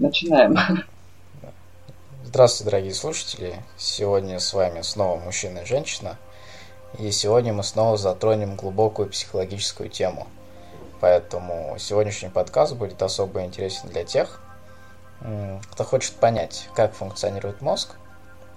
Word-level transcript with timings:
Начинаем. 0.00 0.56
Здравствуйте, 2.24 2.70
дорогие 2.70 2.94
слушатели. 2.94 3.62
Сегодня 3.76 4.40
с 4.40 4.54
вами 4.54 4.80
снова 4.80 5.20
мужчина 5.20 5.58
и 5.58 5.66
женщина. 5.66 6.16
И 6.98 7.10
сегодня 7.10 7.52
мы 7.52 7.62
снова 7.62 7.98
затронем 7.98 8.56
глубокую 8.56 9.10
психологическую 9.10 9.90
тему. 9.90 10.26
Поэтому 11.02 11.76
сегодняшний 11.78 12.30
подкаст 12.30 12.76
будет 12.76 13.02
особо 13.02 13.44
интересен 13.44 13.90
для 13.90 14.04
тех, 14.04 14.40
кто 15.70 15.84
хочет 15.84 16.14
понять, 16.14 16.70
как 16.74 16.94
функционирует 16.94 17.60
мозг, 17.60 17.96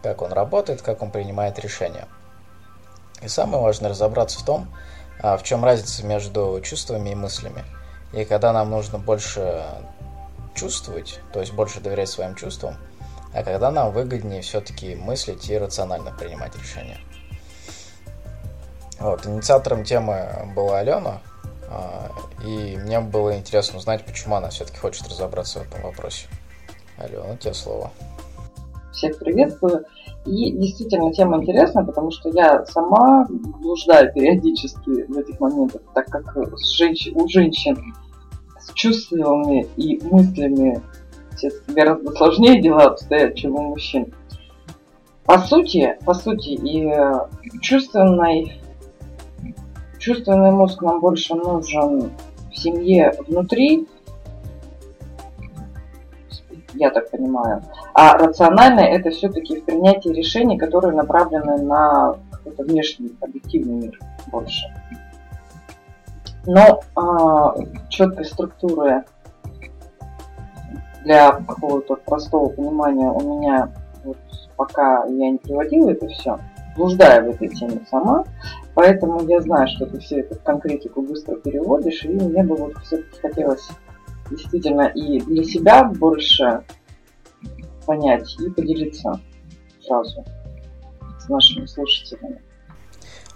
как 0.02 0.22
он 0.22 0.32
работает, 0.32 0.82
как 0.82 1.02
он 1.02 1.12
принимает 1.12 1.60
решения. 1.60 2.08
И 3.22 3.28
самое 3.28 3.62
важное 3.62 3.90
разобраться 3.90 4.40
в 4.40 4.46
том, 4.46 4.70
а, 5.20 5.36
в 5.36 5.44
чем 5.44 5.66
разница 5.66 6.06
между 6.06 6.62
чувствами 6.64 7.10
и 7.10 7.16
мыслями. 7.16 7.66
И 8.14 8.24
когда 8.24 8.54
нам 8.54 8.70
нужно 8.70 8.98
больше 8.98 9.66
чувствовать, 10.56 11.20
то 11.32 11.40
есть 11.40 11.54
больше 11.54 11.80
доверять 11.80 12.10
своим 12.10 12.36
чувствам, 12.36 12.76
а 13.34 13.44
когда 13.44 13.72
нам 13.72 13.92
выгоднее 13.92 14.42
все-таки 14.42 14.96
мыслить 14.96 15.50
и 15.50 15.58
рационально 15.58 16.12
принимать 16.12 16.56
решения. 16.56 17.00
Вот, 19.00 19.26
инициатором 19.26 19.84
темы 19.84 20.52
была 20.56 20.80
Алена, 20.80 21.20
а, 21.70 22.12
и 22.46 22.78
мне 22.78 23.00
было 23.00 23.38
интересно 23.38 23.80
узнать, 23.80 24.06
почему 24.06 24.36
она 24.36 24.50
все-таки 24.50 24.78
хочет 24.78 25.08
разобраться 25.08 25.60
в 25.60 25.64
этом 25.64 25.82
вопросе. 25.82 26.28
Алена, 26.98 27.36
тебе 27.38 27.54
слово. 27.54 27.92
Всех 28.92 29.18
приветствую. 29.18 29.86
И 30.26 30.52
действительно 30.52 31.12
тема 31.12 31.38
интересная, 31.38 31.84
потому 31.84 32.12
что 32.12 32.30
я 32.30 32.66
сама 32.68 33.28
блуждаю 33.30 34.14
периодически 34.14 35.12
в 35.12 35.18
этих 35.18 35.40
моментах, 35.40 35.82
так 35.94 36.06
как 36.06 36.34
женщ... 36.60 37.10
у 37.14 37.28
женщин 37.28 37.94
с 38.64 38.74
чувствами 38.74 39.68
и 39.76 40.00
мыслями 40.04 40.82
гораздо 41.68 42.12
сложнее 42.12 42.62
дела 42.62 42.86
обстоят, 42.86 43.36
чем 43.36 43.56
у 43.56 43.62
мужчин. 43.62 44.14
По 45.26 45.40
сути, 45.40 45.98
по 46.06 46.14
сути, 46.14 46.50
и 46.50 47.60
чувственный, 47.60 48.62
чувственный 49.98 50.52
мозг 50.52 50.82
нам 50.82 51.00
больше 51.00 51.36
нужен 51.36 52.12
в 52.52 52.58
семье 52.58 53.14
внутри, 53.28 53.88
я 56.76 56.90
так 56.90 57.10
понимаю. 57.12 57.64
А 57.94 58.18
рациональное 58.18 58.88
это 58.88 59.12
все-таки 59.12 59.60
в 59.60 59.66
принятии 59.66 60.10
решений, 60.10 60.58
которые 60.58 60.94
направлены 60.94 61.58
на 61.62 62.16
какой-то 62.32 62.64
внешний 62.64 63.16
объективный 63.22 63.76
мир 63.76 64.00
больше. 64.32 64.66
Но 66.46 66.82
а, 66.96 67.56
четкой 67.90 68.26
структуры 68.26 69.06
для 71.04 71.32
какого-то 71.32 71.96
простого 71.96 72.50
понимания 72.50 73.10
у 73.10 73.38
меня 73.38 73.72
вот, 74.04 74.18
пока 74.56 75.06
я 75.06 75.32
не 75.32 75.38
приводила 75.38 75.92
это 75.92 76.08
все, 76.08 76.40
блуждая 76.76 77.24
в 77.24 77.30
этой 77.30 77.50
теме 77.50 77.82
сама, 77.90 78.26
поэтому 78.74 79.26
я 79.28 79.42
знаю, 79.42 79.68
что 79.68 79.86
ты 79.86 80.00
все 80.00 80.20
это 80.20 80.36
в 80.36 80.44
конкретику 80.44 81.02
быстро 81.02 81.36
переводишь, 81.36 82.04
и 82.04 82.10
мне 82.10 82.44
бы 82.44 82.56
вот 82.56 82.78
все-таки 82.84 83.20
хотелось 83.20 83.70
действительно 84.30 84.88
и 84.88 85.20
для 85.20 85.44
себя 85.44 85.84
больше 85.86 86.64
понять 87.86 88.36
и 88.40 88.50
поделиться 88.50 89.20
сразу 89.82 90.24
с 91.20 91.30
нашими 91.30 91.66
слушателями. 91.66 92.42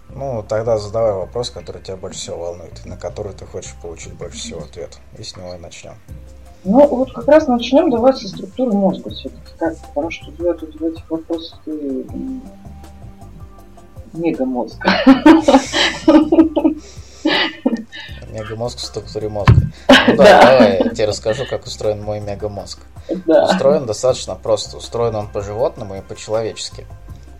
Ну, 0.09 0.43
тогда 0.47 0.77
задавай 0.77 1.13
вопрос, 1.13 1.49
который 1.49 1.81
тебя 1.81 1.97
больше 1.97 2.19
всего 2.19 2.37
волнует, 2.37 2.85
на 2.85 2.97
который 2.97 3.33
ты 3.33 3.45
хочешь 3.45 3.75
получить 3.81 4.13
больше 4.13 4.37
всего 4.37 4.61
ответ. 4.61 4.97
И 5.17 5.23
с 5.23 5.35
него 5.35 5.53
и 5.53 5.57
начнем. 5.57 5.95
Ну, 6.63 6.87
вот 6.87 7.13
как 7.13 7.27
раз 7.27 7.47
начнем 7.47 7.89
давай 7.89 8.13
со 8.13 8.27
структуры 8.27 8.71
мозга 8.73 9.09
все-таки. 9.11 9.53
Как? 9.57 9.77
Потому 9.77 10.11
что 10.11 10.31
я 10.39 10.53
тут 10.53 10.79
в 10.79 10.83
этих 10.83 11.09
вопросах 11.09 11.59
ты 11.65 12.05
мегамозг. 14.13 14.77
Мегамозг 18.29 18.77
в 18.79 18.83
структуре 18.83 19.29
мозга. 19.29 19.55
Ну 19.87 20.15
да, 20.17 20.23
да, 20.23 20.41
давай 20.41 20.77
я 20.79 20.89
тебе 20.89 21.05
расскажу, 21.05 21.45
как 21.49 21.65
устроен 21.65 22.01
мой 22.01 22.19
мегамозг. 22.19 22.79
Да. 23.25 23.45
Устроен 23.45 23.85
достаточно 23.85 24.35
просто. 24.35 24.77
Устроен 24.77 25.15
он 25.15 25.27
по-животному 25.27 25.95
и 25.95 26.01
по-человечески. 26.01 26.85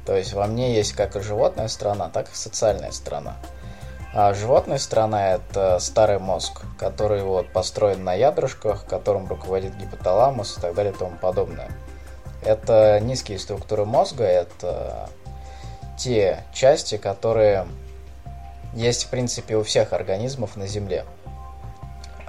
То 0.08 0.16
есть 0.16 0.32
во 0.32 0.48
мне 0.48 0.74
есть 0.74 0.94
как 0.94 1.18
и 1.18 1.20
животная 1.20 1.68
сторона, 1.68 2.08
так 2.08 2.32
и 2.32 2.34
социальная 2.36 2.92
сторона. 2.92 3.36
А 4.14 4.34
животная 4.34 4.78
сторона– 4.78 5.34
это 5.36 5.80
старый 5.80 6.18
мозг, 6.18 6.62
который 6.80 7.24
вот 7.24 7.52
построен 7.52 8.06
на 8.06 8.14
ядрышках, 8.14 8.86
которым 8.86 9.28
руководит 9.28 9.76
гипоталамус 9.76 10.58
и 10.58 10.62
так 10.62 10.76
далее 10.76 10.94
и 10.94 10.96
тому 10.96 11.18
подобное. 11.18 11.70
Это 12.42 13.02
низкие 13.02 13.38
структуры 13.38 13.84
мозга, 13.84 14.24
это 14.24 15.10
те 15.98 16.46
части, 16.54 16.96
которые 16.96 17.68
есть, 18.74 19.04
в 19.04 19.10
принципе, 19.10 19.58
у 19.58 19.64
всех 19.64 19.92
организмов 19.92 20.56
на 20.56 20.68
Земле. 20.68 21.04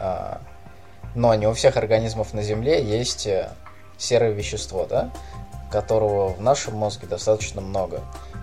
А, 0.00 0.40
но 1.14 1.32
не 1.36 1.46
у 1.46 1.52
всех 1.52 1.76
организмов 1.76 2.34
на 2.34 2.42
Земле 2.42 2.82
есть 2.82 3.28
э, 3.28 3.50
серое 3.98 4.32
вещество, 4.32 4.84
да, 4.84 5.10
которого 5.70 6.28
в 6.28 6.40
нашем 6.40 6.74
мозге 6.74 7.06
достаточно 7.06 7.60
много. 7.60 8.00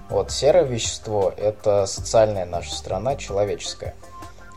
Вот 0.09 0.31
серое 0.31 0.63
вещество– 0.63 1.33
это 1.37 1.85
социальная 1.85 2.45
наша 2.45 2.73
страна, 2.73 3.15
человеческая. 3.15 3.95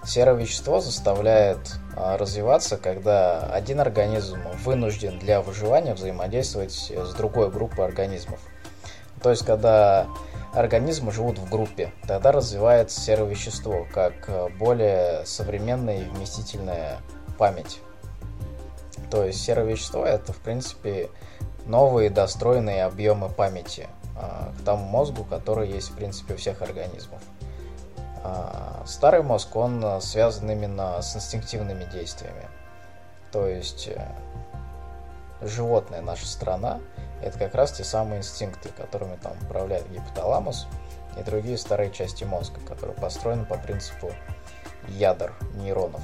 Серое 0.04 0.36
вещество 0.36 0.80
заставляет 0.80 1.58
а, 1.96 2.16
развиваться, 2.16 2.76
когда 2.76 3.40
один 3.52 3.80
организм 3.80 4.38
вынужден 4.64 5.18
для 5.18 5.40
выживания 5.40 5.94
взаимодействовать 5.94 6.72
с 6.72 7.14
другой 7.14 7.50
группой 7.50 7.84
организмов. 7.84 8.40
То 9.22 9.30
есть, 9.30 9.44
когда 9.44 10.06
организмы 10.52 11.12
живут 11.12 11.38
в 11.38 11.48
группе. 11.48 11.92
Тогда 12.06 12.32
развивается 12.32 13.00
серое 13.00 13.28
вещество, 13.28 13.86
как 13.92 14.14
э, 14.28 14.48
более 14.58 15.24
современная 15.26 16.02
и 16.02 16.04
вместительная 16.04 16.98
память. 17.36 17.80
То 19.10 19.24
есть 19.24 19.42
серое 19.42 19.66
вещество 19.66 20.04
это, 20.04 20.32
в 20.32 20.38
принципе, 20.38 21.10
новые 21.68 22.10
достроенные 22.10 22.84
объемы 22.84 23.28
памяти 23.28 23.88
а, 24.16 24.52
к 24.58 24.64
тому 24.64 24.86
мозгу, 24.86 25.24
который 25.24 25.70
есть, 25.70 25.90
в 25.90 25.96
принципе, 25.96 26.34
у 26.34 26.36
всех 26.36 26.62
организмов. 26.62 27.20
А, 28.24 28.82
старый 28.86 29.22
мозг, 29.22 29.54
он 29.54 29.84
э, 29.84 30.00
связан 30.00 30.50
именно 30.50 31.00
с 31.00 31.14
инстинктивными 31.14 31.84
действиями. 31.84 32.48
То 33.30 33.46
есть 33.46 33.88
э, 33.88 34.08
животная 35.42 36.00
наша 36.00 36.26
страна 36.26 36.80
это 37.22 37.38
как 37.38 37.54
раз 37.54 37.72
те 37.72 37.84
самые 37.84 38.18
инстинкты, 38.18 38.70
которыми 38.70 39.16
там 39.16 39.32
управляет 39.42 39.88
гипоталамус 39.90 40.66
и 41.18 41.22
другие 41.22 41.58
старые 41.58 41.90
части 41.90 42.24
мозга, 42.24 42.60
которые 42.66 42.96
построены 42.96 43.44
по 43.44 43.56
принципу 43.56 44.12
ядер 44.88 45.34
нейронов. 45.54 46.02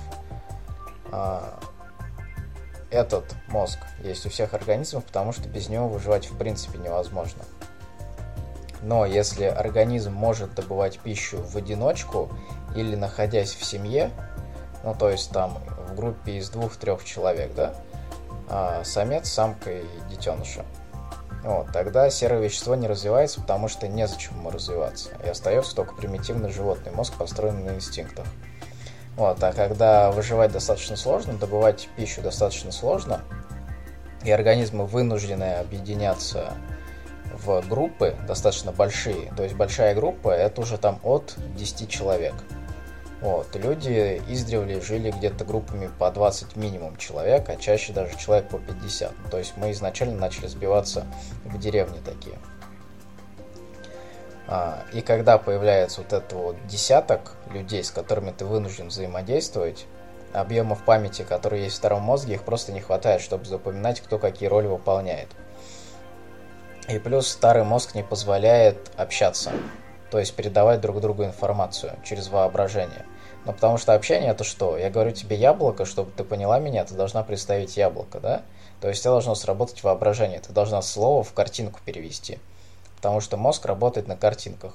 Этот 2.94 3.34
мозг 3.48 3.80
есть 4.04 4.24
у 4.24 4.28
всех 4.28 4.54
организмов, 4.54 5.04
потому 5.04 5.32
что 5.32 5.48
без 5.48 5.68
него 5.68 5.88
выживать 5.88 6.30
в 6.30 6.38
принципе 6.38 6.78
невозможно. 6.78 7.42
Но 8.82 9.04
если 9.04 9.46
организм 9.46 10.12
может 10.12 10.54
добывать 10.54 11.00
пищу 11.00 11.38
в 11.38 11.56
одиночку 11.56 12.30
или 12.76 12.94
находясь 12.94 13.52
в 13.52 13.64
семье, 13.64 14.12
ну 14.84 14.94
то 14.94 15.10
есть 15.10 15.32
там 15.32 15.58
в 15.88 15.96
группе 15.96 16.36
из 16.38 16.50
двух-трех 16.50 17.04
человек, 17.04 17.52
да, 17.56 17.74
а, 18.48 18.84
самец, 18.84 19.28
самка 19.28 19.72
и 19.72 19.84
детеныша, 20.08 20.64
вот, 21.42 21.72
тогда 21.72 22.08
серое 22.10 22.42
вещество 22.42 22.76
не 22.76 22.86
развивается, 22.86 23.40
потому 23.40 23.66
что 23.66 23.88
незачем 23.88 24.36
ему 24.38 24.50
развиваться. 24.50 25.08
И 25.24 25.28
остается 25.28 25.74
только 25.74 25.96
примитивный 25.96 26.52
животный 26.52 26.92
мозг, 26.92 27.14
построенный 27.18 27.72
на 27.72 27.74
инстинктах. 27.74 28.26
Вот, 29.16 29.42
а 29.42 29.52
когда 29.52 30.10
выживать 30.10 30.52
достаточно 30.52 30.96
сложно, 30.96 31.34
добывать 31.34 31.88
пищу 31.96 32.20
достаточно 32.20 32.72
сложно, 32.72 33.20
и 34.24 34.30
организмы 34.30 34.86
вынуждены 34.86 35.54
объединяться 35.54 36.54
в 37.32 37.62
группы 37.68 38.16
достаточно 38.26 38.72
большие, 38.72 39.32
то 39.36 39.42
есть 39.42 39.54
большая 39.54 39.94
группа 39.94 40.30
это 40.30 40.60
уже 40.60 40.78
там 40.78 40.98
от 41.02 41.34
10 41.56 41.88
человек– 41.88 42.34
вот. 43.24 43.56
Люди 43.56 44.20
издревле 44.28 44.82
жили 44.82 45.10
где-то 45.10 45.46
группами 45.46 45.88
по 45.98 46.10
20 46.10 46.56
минимум 46.56 46.98
человек, 46.98 47.48
а 47.48 47.56
чаще 47.56 47.94
даже 47.94 48.18
человек 48.18 48.50
по 48.50 48.58
50. 48.58 49.12
То 49.30 49.38
есть 49.38 49.54
мы 49.56 49.72
изначально 49.72 50.18
начали 50.18 50.46
сбиваться 50.46 51.06
в 51.46 51.58
деревни 51.58 52.00
такие. 52.04 52.36
А, 54.54 54.84
и 54.92 55.00
когда 55.00 55.36
появляется 55.36 56.00
вот 56.02 56.12
этот 56.12 56.32
вот 56.32 56.66
десяток 56.68 57.32
людей, 57.50 57.82
с 57.82 57.90
которыми 57.90 58.30
ты 58.30 58.44
вынужден 58.44 58.86
взаимодействовать, 58.86 59.86
объемов 60.32 60.84
памяти, 60.84 61.22
которые 61.22 61.64
есть 61.64 61.74
в 61.74 61.78
втором 61.80 62.02
мозге, 62.02 62.34
их 62.34 62.44
просто 62.44 62.70
не 62.70 62.80
хватает, 62.80 63.20
чтобы 63.20 63.46
запоминать, 63.46 64.00
кто 64.00 64.16
какие 64.16 64.48
роли 64.48 64.68
выполняет. 64.68 65.26
И 66.88 67.00
плюс 67.00 67.26
старый 67.26 67.64
мозг 67.64 67.96
не 67.96 68.04
позволяет 68.04 68.92
общаться, 68.96 69.50
то 70.12 70.20
есть 70.20 70.36
передавать 70.36 70.80
друг 70.80 71.00
другу 71.00 71.24
информацию 71.24 71.92
через 72.04 72.28
воображение. 72.28 73.06
Ну, 73.46 73.54
потому 73.54 73.76
что 73.76 73.92
общение 73.92 74.30
это 74.30 74.44
что? 74.44 74.78
Я 74.78 74.88
говорю 74.88 75.10
тебе 75.10 75.36
яблоко, 75.36 75.84
чтобы 75.84 76.12
ты 76.12 76.22
поняла 76.22 76.60
меня, 76.60 76.84
ты 76.84 76.94
должна 76.94 77.24
представить 77.24 77.76
яблоко, 77.76 78.20
да? 78.20 78.42
То 78.80 78.88
есть 78.88 79.00
у 79.00 79.02
тебя 79.02 79.12
должно 79.12 79.34
сработать 79.34 79.82
воображение, 79.82 80.38
ты 80.38 80.52
должна 80.52 80.80
слово 80.80 81.24
в 81.24 81.32
картинку 81.32 81.80
перевести, 81.84 82.38
потому 83.04 83.20
что 83.20 83.36
мозг 83.36 83.66
работает 83.66 84.08
на 84.08 84.16
картинках. 84.16 84.72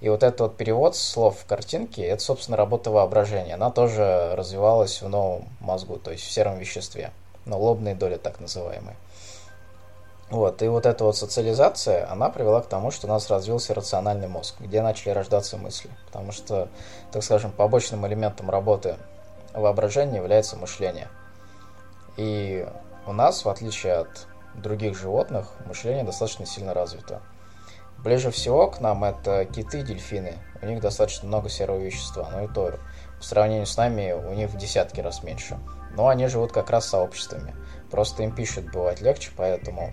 И 0.00 0.08
вот 0.08 0.22
этот 0.22 0.40
вот 0.40 0.56
перевод 0.56 0.94
слов 0.94 1.40
в 1.40 1.44
картинки, 1.44 2.00
это, 2.00 2.22
собственно, 2.22 2.56
работа 2.56 2.92
воображения. 2.92 3.54
Она 3.54 3.72
тоже 3.72 4.32
развивалась 4.36 5.02
в 5.02 5.08
новом 5.08 5.48
мозгу, 5.58 5.96
то 5.96 6.12
есть 6.12 6.22
в 6.22 6.30
сером 6.30 6.58
веществе. 6.58 7.10
Ну, 7.44 7.58
лобные 7.58 7.96
доли 7.96 8.14
так 8.16 8.38
называемые. 8.38 8.94
Вот, 10.30 10.62
и 10.62 10.68
вот 10.68 10.86
эта 10.86 11.02
вот 11.02 11.16
социализация, 11.16 12.08
она 12.08 12.30
привела 12.30 12.60
к 12.60 12.66
тому, 12.66 12.92
что 12.92 13.08
у 13.08 13.10
нас 13.10 13.28
развился 13.28 13.74
рациональный 13.74 14.28
мозг, 14.28 14.54
где 14.60 14.80
начали 14.80 15.10
рождаться 15.10 15.56
мысли. 15.56 15.90
Потому 16.06 16.30
что, 16.30 16.68
так 17.10 17.24
скажем, 17.24 17.50
побочным 17.50 18.06
элементом 18.06 18.50
работы 18.50 18.98
воображения 19.52 20.18
является 20.18 20.56
мышление. 20.56 21.08
И 22.16 22.68
у 23.04 23.12
нас, 23.12 23.44
в 23.44 23.48
отличие 23.48 23.94
от 23.94 24.28
других 24.54 24.96
животных, 24.96 25.48
мышление 25.66 26.04
достаточно 26.04 26.46
сильно 26.46 26.72
развито. 26.72 27.20
Ближе 28.02 28.32
всего 28.32 28.68
к 28.68 28.80
нам 28.80 29.04
это 29.04 29.44
киты 29.44 29.80
и 29.80 29.82
дельфины. 29.82 30.34
У 30.60 30.66
них 30.66 30.80
достаточно 30.80 31.28
много 31.28 31.48
серого 31.48 31.78
вещества, 31.78 32.28
но 32.30 32.44
и 32.44 32.48
то 32.48 32.78
по 33.16 33.22
сравнению 33.24 33.66
с 33.66 33.76
нами 33.76 34.12
у 34.12 34.32
них 34.32 34.50
в 34.50 34.56
десятки 34.56 35.00
раз 35.00 35.22
меньше. 35.22 35.58
Но 35.94 36.08
они 36.08 36.26
живут 36.26 36.52
как 36.52 36.70
раз 36.70 36.88
сообществами. 36.88 37.54
Просто 37.90 38.24
им 38.24 38.34
пишет 38.34 38.72
бывает 38.72 39.00
легче, 39.00 39.30
поэтому 39.36 39.92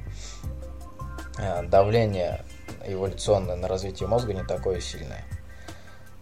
э, 1.37 1.63
давление 1.63 2.43
эволюционное 2.85 3.55
на 3.55 3.67
развитие 3.67 4.07
мозга 4.07 4.33
не 4.33 4.43
такое 4.43 4.79
сильное. 4.79 5.23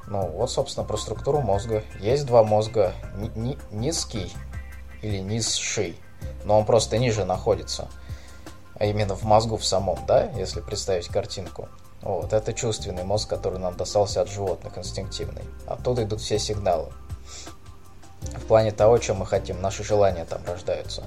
Ну, 0.08 0.28
вот, 0.28 0.52
собственно, 0.52 0.86
про 0.86 0.98
структуру 0.98 1.40
мозга. 1.40 1.84
Есть 2.00 2.26
два 2.26 2.44
мозга. 2.44 2.94
Ни 3.16 3.28
ни 3.40 3.58
низкий 3.72 4.34
или 5.02 5.20
низший, 5.20 5.98
но 6.44 6.60
он 6.60 6.66
просто 6.66 6.98
ниже 6.98 7.24
находится 7.24 7.88
а 8.80 8.86
именно 8.86 9.16
в 9.16 9.24
мозгу 9.24 9.58
в 9.58 9.66
самом, 9.66 9.98
да, 10.08 10.30
если 10.36 10.62
представить 10.62 11.08
картинку. 11.08 11.68
Вот, 12.02 12.32
это 12.32 12.54
чувственный 12.54 13.04
мозг, 13.04 13.30
который 13.30 13.60
нам 13.60 13.76
достался 13.76 14.22
от 14.22 14.30
животных, 14.30 14.78
инстинктивный. 14.78 15.44
Оттуда 15.66 16.04
идут 16.04 16.22
все 16.22 16.38
сигналы. 16.38 16.88
В 18.22 18.46
плане 18.46 18.72
того, 18.72 18.98
чем 18.98 19.18
мы 19.18 19.26
хотим, 19.26 19.62
наши 19.62 19.84
желания 19.84 20.26
там 20.26 20.42
рождаются. 20.46 21.04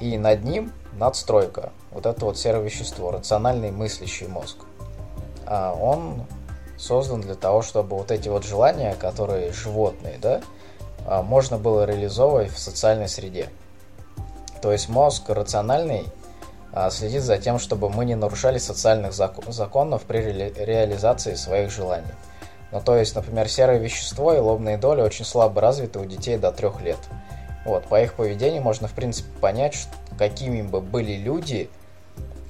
И 0.00 0.16
над 0.18 0.44
ним 0.44 0.72
надстройка. 0.94 1.72
Вот 1.90 2.06
это 2.06 2.24
вот 2.24 2.38
серое 2.38 2.62
вещество, 2.62 3.10
рациональный 3.10 3.70
мыслящий 3.70 4.26
мозг. 4.26 4.56
А 5.46 5.74
он 5.74 6.26
создан 6.78 7.20
для 7.20 7.34
того, 7.34 7.62
чтобы 7.62 7.96
вот 7.96 8.10
эти 8.10 8.28
вот 8.28 8.44
желания, 8.44 8.94
которые 8.94 9.52
животные, 9.52 10.18
да, 10.20 10.40
а, 11.06 11.22
можно 11.22 11.58
было 11.58 11.84
реализовывать 11.84 12.50
в 12.50 12.58
социальной 12.58 13.08
среде. 13.08 13.48
То 14.60 14.72
есть 14.72 14.88
мозг 14.88 15.28
рациональный 15.28 16.06
следит 16.90 17.22
за 17.22 17.38
тем, 17.38 17.58
чтобы 17.58 17.90
мы 17.90 18.04
не 18.04 18.14
нарушали 18.14 18.58
социальных 18.58 19.12
законов 19.12 20.02
при 20.02 20.18
ре 20.18 20.52
реализации 20.56 21.34
своих 21.34 21.70
желаний. 21.70 22.12
Ну, 22.72 22.80
то 22.80 22.96
есть, 22.96 23.14
например, 23.14 23.48
серое 23.48 23.78
вещество 23.78 24.32
и 24.32 24.38
лобные 24.38 24.78
доли 24.78 25.02
очень 25.02 25.26
слабо 25.26 25.60
развиты 25.60 25.98
у 25.98 26.06
детей 26.06 26.38
до 26.38 26.52
трех 26.52 26.80
лет. 26.80 26.98
Вот, 27.66 27.84
по 27.84 28.00
их 28.00 28.14
поведению 28.14 28.62
можно, 28.62 28.88
в 28.88 28.92
принципе, 28.92 29.28
понять, 29.40 29.74
что, 29.74 29.92
какими 30.18 30.62
бы 30.62 30.80
были 30.80 31.12
люди, 31.12 31.70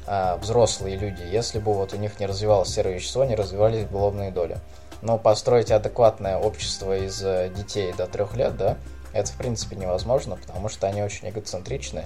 а, 0.07 0.37
взрослые 0.39 0.97
люди, 0.97 1.23
если 1.23 1.59
бы 1.59 1.75
вот 1.75 1.93
у 1.93 1.97
них 1.97 2.19
не 2.21 2.27
развивалось 2.27 2.69
серое 2.69 2.95
вещество, 2.95 3.25
не 3.25 3.35
развивались 3.35 3.85
бы 3.85 3.97
лобные 3.97 4.31
доли. 4.31 4.59
Но 5.03 5.19
построить 5.19 5.73
адекватное 5.73 6.39
общество 6.39 6.97
из 6.97 7.21
э, 7.25 7.51
детей 7.55 7.93
до 7.93 8.07
трех 8.07 8.37
лет, 8.37 8.57
да, 8.57 8.77
это, 9.13 9.33
в 9.33 9.37
принципе, 9.37 9.75
невозможно, 9.75 10.37
потому 10.37 10.69
что 10.69 10.87
они 10.87 11.03
очень 11.03 11.29
эгоцентричны, 11.29 12.05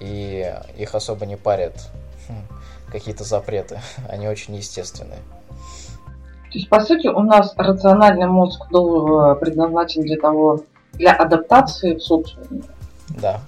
и 0.00 0.54
их 0.76 0.94
особо 0.94 1.26
не 1.26 1.36
парят 1.36 1.88
хм, 2.28 2.90
какие-то 2.90 3.24
запреты, 3.24 3.80
они 4.08 4.28
очень 4.28 4.54
естественные. 4.56 5.20
То 6.50 6.54
есть, 6.54 6.70
по 6.70 6.80
сути, 6.80 7.08
у 7.08 7.20
нас 7.20 7.54
рациональный 7.56 8.26
мозг 8.26 8.62
э, 8.70 9.34
предназначен 9.38 10.02
для 10.02 10.16
того, 10.16 10.60
для 10.94 11.12
адаптации 11.12 11.94
в 11.94 12.02
социуме. 12.02 12.62
Да. 13.20 13.40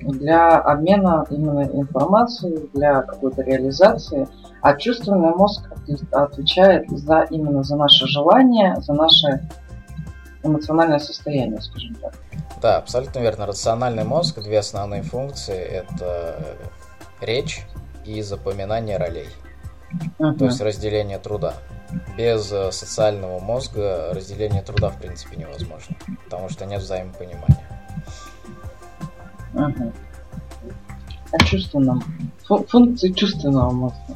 Для 0.00 0.58
обмена 0.58 1.26
именно 1.28 1.62
информацией, 1.64 2.70
для 2.72 3.02
какой-то 3.02 3.42
реализации. 3.42 4.28
А 4.62 4.74
чувственный 4.74 5.34
мозг 5.34 5.64
отвечает 6.12 6.88
за 6.90 7.26
именно 7.30 7.64
за 7.64 7.76
наши 7.76 8.06
желания, 8.06 8.76
за 8.80 8.92
наше 8.92 9.48
эмоциональное 10.42 10.98
состояние, 10.98 11.60
скажем 11.60 11.94
так. 11.96 12.14
Да, 12.60 12.76
абсолютно 12.78 13.20
верно. 13.20 13.46
Рациональный 13.46 14.04
мозг, 14.04 14.40
две 14.40 14.58
основные 14.58 15.02
функции– 15.02 15.58
это 15.58 16.56
речь 17.20 17.62
и 18.04 18.22
запоминание 18.22 18.96
ролей. 18.96 19.28
Uh-huh. 20.18 20.36
То 20.38 20.44
есть 20.44 20.60
разделение 20.60 21.18
труда. 21.18 21.54
Без 22.16 22.52
э, 22.52 22.70
социального 22.70 23.40
мозга 23.40 24.10
разделение 24.12 24.62
труда 24.62 24.90
в 24.90 24.98
принципе 24.98 25.36
невозможно, 25.36 25.96
потому 26.24 26.48
что 26.48 26.64
нет 26.64 26.80
взаимопонимания. 26.82 27.66
Uh-huh. 29.52 29.92
А 31.32 31.44
чувственном? 31.44 32.02
Фу- 32.46 32.64
функции 32.68 33.12
чувственного 33.12 33.70
мозга? 33.70 34.09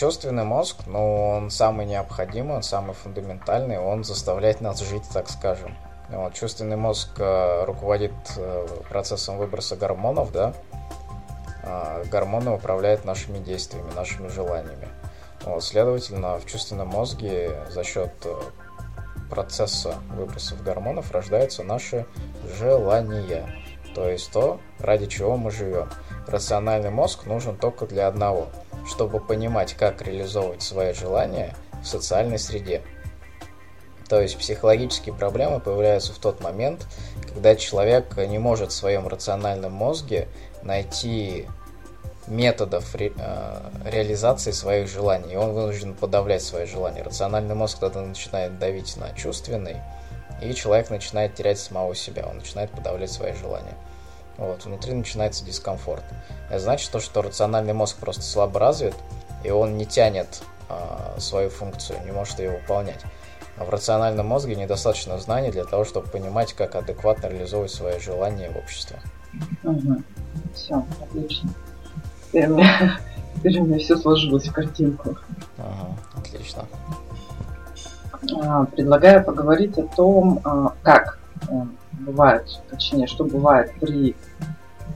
Чувственный 0.00 0.44
мозг, 0.44 0.78
ну, 0.86 1.28
он 1.28 1.50
самый 1.50 1.84
необходимый, 1.84 2.56
он 2.56 2.62
самый 2.62 2.94
фундаментальный, 2.94 3.78
он 3.78 4.02
заставляет 4.02 4.62
нас 4.62 4.80
жить, 4.80 5.02
так 5.12 5.28
скажем. 5.28 5.76
Вот, 6.08 6.32
чувственный 6.32 6.78
мозг 6.78 7.10
э, 7.18 7.64
руководит 7.66 8.14
э, 8.38 8.66
процессом 8.88 9.36
выброса 9.36 9.76
гормонов, 9.76 10.32
да. 10.32 10.54
Э, 11.64 12.02
гормоны 12.10 12.50
управляют 12.50 13.04
нашими 13.04 13.40
действиями, 13.40 13.90
нашими 13.94 14.28
желаниями. 14.28 14.88
Вот, 15.44 15.62
следовательно, 15.62 16.38
в 16.38 16.46
чувственном 16.46 16.88
мозге 16.88 17.60
за 17.68 17.84
счет 17.84 18.14
э, 18.24 18.40
процесса 19.28 19.96
выбросов 20.16 20.62
гормонов 20.62 21.12
рождаются 21.12 21.62
наши 21.62 22.06
желания. 22.58 23.54
То 23.94 24.08
есть 24.08 24.32
то, 24.32 24.60
ради 24.78 25.04
чего 25.08 25.36
мы 25.36 25.50
живем. 25.50 25.90
Рациональный 26.26 26.90
мозг 26.90 27.26
нужен 27.26 27.54
только 27.58 27.84
для 27.84 28.06
одного, 28.06 28.48
чтобы 28.86 29.20
понимать, 29.20 29.74
как 29.74 30.02
реализовывать 30.02 30.62
свои 30.62 30.92
желания 30.92 31.54
в 31.82 31.86
социальной 31.86 32.38
среде. 32.38 32.82
То 34.08 34.20
есть 34.20 34.36
психологические 34.38 35.14
проблемы 35.14 35.60
появляются 35.60 36.12
в 36.12 36.18
тот 36.18 36.40
момент, 36.40 36.86
когда 37.32 37.54
человек 37.54 38.16
не 38.16 38.38
может 38.38 38.72
в 38.72 38.74
своем 38.74 39.06
рациональном 39.06 39.72
мозге 39.72 40.26
найти 40.62 41.46
методов 42.26 42.94
ре, 42.94 43.12
э, 43.16 43.60
реализации 43.84 44.50
своих 44.52 44.88
желаний, 44.88 45.34
и 45.34 45.36
он 45.36 45.52
вынужден 45.52 45.94
подавлять 45.94 46.42
свои 46.42 46.66
желания. 46.66 47.02
Рациональный 47.02 47.54
мозг 47.54 47.78
тогда 47.78 48.02
начинает 48.02 48.58
давить 48.58 48.96
на 48.96 49.12
чувственный, 49.12 49.76
и 50.42 50.54
человек 50.54 50.90
начинает 50.90 51.34
терять 51.34 51.58
самого 51.58 51.94
себя, 51.94 52.26
он 52.26 52.38
начинает 52.38 52.70
подавлять 52.70 53.12
свои 53.12 53.34
желания. 53.34 53.74
Вот, 54.40 54.64
внутри 54.64 54.94
начинается 54.94 55.44
дискомфорт. 55.44 56.02
Это 56.48 56.58
значит 56.58 56.90
то, 56.90 56.98
что 56.98 57.20
рациональный 57.20 57.74
мозг 57.74 57.98
просто 57.98 58.22
слабо 58.22 58.58
развит, 58.58 58.94
и 59.44 59.50
он 59.50 59.76
не 59.76 59.84
тянет 59.84 60.42
э, 60.70 61.20
свою 61.20 61.50
функцию, 61.50 61.98
не 62.06 62.10
может 62.10 62.38
ее 62.38 62.52
выполнять. 62.52 63.00
А 63.58 63.66
в 63.66 63.68
рациональном 63.68 64.26
мозге 64.26 64.56
недостаточно 64.56 65.18
знаний 65.18 65.50
для 65.50 65.64
того, 65.64 65.84
чтобы 65.84 66.08
понимать, 66.08 66.54
как 66.54 66.74
адекватно 66.74 67.26
реализовывать 67.26 67.70
свои 67.70 68.00
желания 68.00 68.50
в 68.50 68.56
обществе. 68.56 68.98
Угу. 69.62 70.02
Все, 70.54 70.86
отлично. 71.02 71.50
Теперь 72.26 72.48
у, 72.48 72.56
меня, 72.56 72.98
теперь 73.36 73.60
у 73.60 73.64
меня 73.66 73.78
все 73.78 73.98
сложилось 73.98 74.48
в 74.48 74.52
картинку. 74.54 75.18
Ага, 75.58 75.96
отлично. 76.16 76.64
А, 78.42 78.64
предлагаю 78.64 79.22
поговорить 79.22 79.76
о 79.76 79.82
том, 79.82 80.40
а, 80.44 80.72
как 80.82 81.18
э, 81.50 81.54
бывает, 82.00 82.46
точнее, 82.70 83.06
что 83.06 83.24
бывает 83.24 83.72
при 83.80 84.16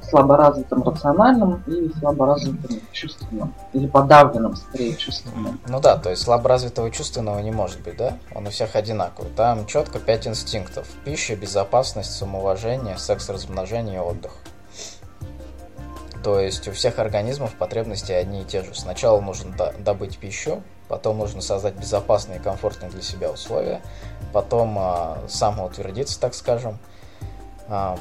слаборазвитом 0.03 0.83
рациональном 0.83 1.63
и 1.67 1.91
слаборазвитом 1.99 2.81
чувственном. 2.93 3.55
Или 3.73 3.87
подавленном, 3.87 4.57
скорее, 4.57 4.95
чувственном. 4.97 5.61
Ну 5.69 5.81
да, 5.81 5.97
то 5.97 6.11
есть 6.11 6.23
слаборазвитого 6.23 6.91
чувственного 6.91 7.39
не 7.41 7.51
может 7.51 7.81
быть, 7.81 7.97
да? 7.97 8.19
Он 8.35 8.47
у 8.47 8.51
всех 8.51 8.77
одинаковый. 8.77 9.31
Там 9.37 9.67
четко 9.67 9.99
пять 9.99 10.27
инстинктов. 10.27 10.87
Пища, 11.05 11.37
безопасность, 11.37 12.13
самоуважение, 12.17 12.99
секс, 12.99 13.29
размножение 13.29 13.97
и 13.97 14.01
отдых. 14.01 14.33
То 16.23 16.41
есть 16.41 16.67
у 16.69 16.73
всех 16.73 16.99
организмов 16.99 17.55
потребности 17.55 18.13
одни 18.13 18.43
и 18.43 18.45
те 18.45 18.63
же. 18.63 18.75
Сначала 18.75 19.21
нужно 19.21 19.55
добыть 19.79 20.19
пищу, 20.19 20.63
потом 20.95 21.19
нужно 21.19 21.41
создать 21.41 21.75
безопасные 21.75 22.39
и 22.39 22.41
комфортные 22.41 22.89
для 22.89 23.03
себя 23.03 23.29
условия, 23.29 23.83
потом 24.33 24.79
э, 24.79 25.27
самоутвердиться, 25.27 26.21
так 26.21 26.35
скажем, 26.35 26.79
э, 27.67 27.97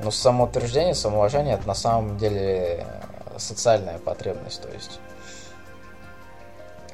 ну, 0.00 0.12
самоутверждение, 0.12 0.94
самоуважение 0.94 1.54
это 1.54 1.66
на 1.66 1.74
самом 1.74 2.18
деле 2.18 2.86
социальная 3.36 3.98
потребность. 3.98 4.62
То 4.62 4.68
есть, 4.68 5.00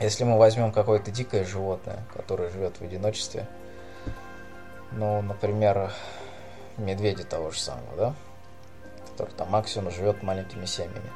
если 0.00 0.24
мы 0.24 0.38
возьмем 0.38 0.72
какое-то 0.72 1.10
дикое 1.10 1.44
животное, 1.44 1.98
которое 2.14 2.48
живет 2.48 2.78
в 2.78 2.82
одиночестве, 2.82 3.46
ну, 4.92 5.20
например, 5.20 5.92
медведи 6.78 7.24
того 7.24 7.50
же 7.50 7.60
самого, 7.60 7.94
да, 7.94 8.14
который 9.10 9.32
там 9.32 9.50
максимум 9.50 9.90
живет 9.90 10.22
маленькими 10.22 10.64
семьями. 10.64 11.12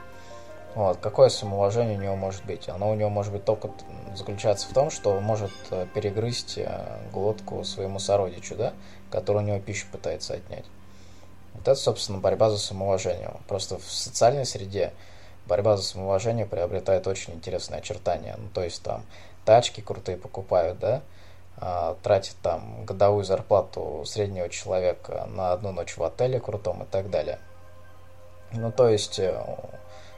Вот. 0.74 0.98
Какое 0.98 1.28
самоуважение 1.28 1.98
у 1.98 2.02
него 2.02 2.16
может 2.16 2.44
быть? 2.44 2.68
Оно 2.68 2.90
у 2.90 2.94
него 2.94 3.10
может 3.10 3.32
быть 3.32 3.44
только 3.44 3.70
заключаться 4.14 4.68
в 4.68 4.72
том, 4.72 4.90
что 4.90 5.10
он 5.10 5.24
может 5.24 5.50
э, 5.70 5.86
перегрызть 5.94 6.58
э, 6.58 6.98
глотку 7.12 7.64
своему 7.64 7.98
сородичу, 7.98 8.54
да, 8.54 8.72
который 9.10 9.38
у 9.38 9.46
него 9.46 9.58
пищу 9.58 9.86
пытается 9.90 10.34
отнять. 10.34 10.64
Вот 11.54 11.62
это, 11.62 11.74
собственно, 11.74 12.18
борьба 12.18 12.50
за 12.50 12.58
самоуважение. 12.58 13.32
Просто 13.48 13.78
в 13.78 13.84
социальной 13.90 14.46
среде 14.46 14.92
борьба 15.46 15.76
за 15.76 15.82
самоуважение 15.82 16.46
приобретает 16.46 17.06
очень 17.06 17.34
интересные 17.34 17.78
очертания. 17.78 18.36
Ну, 18.38 18.48
то 18.54 18.62
есть 18.62 18.82
там 18.82 19.02
тачки 19.44 19.80
крутые 19.80 20.16
покупают, 20.16 20.78
да, 20.78 21.02
а, 21.56 21.96
тратят 22.02 22.36
там 22.42 22.84
годовую 22.84 23.24
зарплату 23.24 24.04
среднего 24.06 24.48
человека 24.48 25.26
на 25.30 25.52
одну 25.52 25.72
ночь 25.72 25.96
в 25.96 26.02
отеле 26.04 26.40
крутом 26.40 26.84
и 26.84 26.86
так 26.86 27.10
далее. 27.10 27.38
Ну, 28.52 28.72
то 28.72 28.88
есть 28.88 29.18
э, 29.18 29.44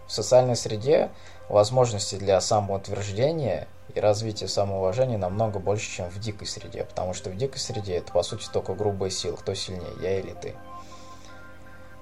в 0.06 0.12
социальной 0.12 0.56
среде 0.56 1.10
возможности 1.48 2.16
для 2.16 2.40
самоутверждения 2.40 3.68
и 3.94 4.00
развития 4.00 4.48
самоуважения 4.48 5.18
намного 5.18 5.58
больше, 5.58 5.90
чем 5.90 6.08
в 6.08 6.18
дикой 6.18 6.46
среде, 6.46 6.84
потому 6.84 7.14
что 7.14 7.30
в 7.30 7.36
дикой 7.36 7.58
среде 7.58 7.96
это, 7.96 8.12
по 8.12 8.22
сути, 8.22 8.46
только 8.52 8.74
грубая 8.74 9.10
сила, 9.10 9.36
кто 9.36 9.54
сильнее, 9.54 9.92
я 10.00 10.18
или 10.18 10.32
ты. 10.32 10.54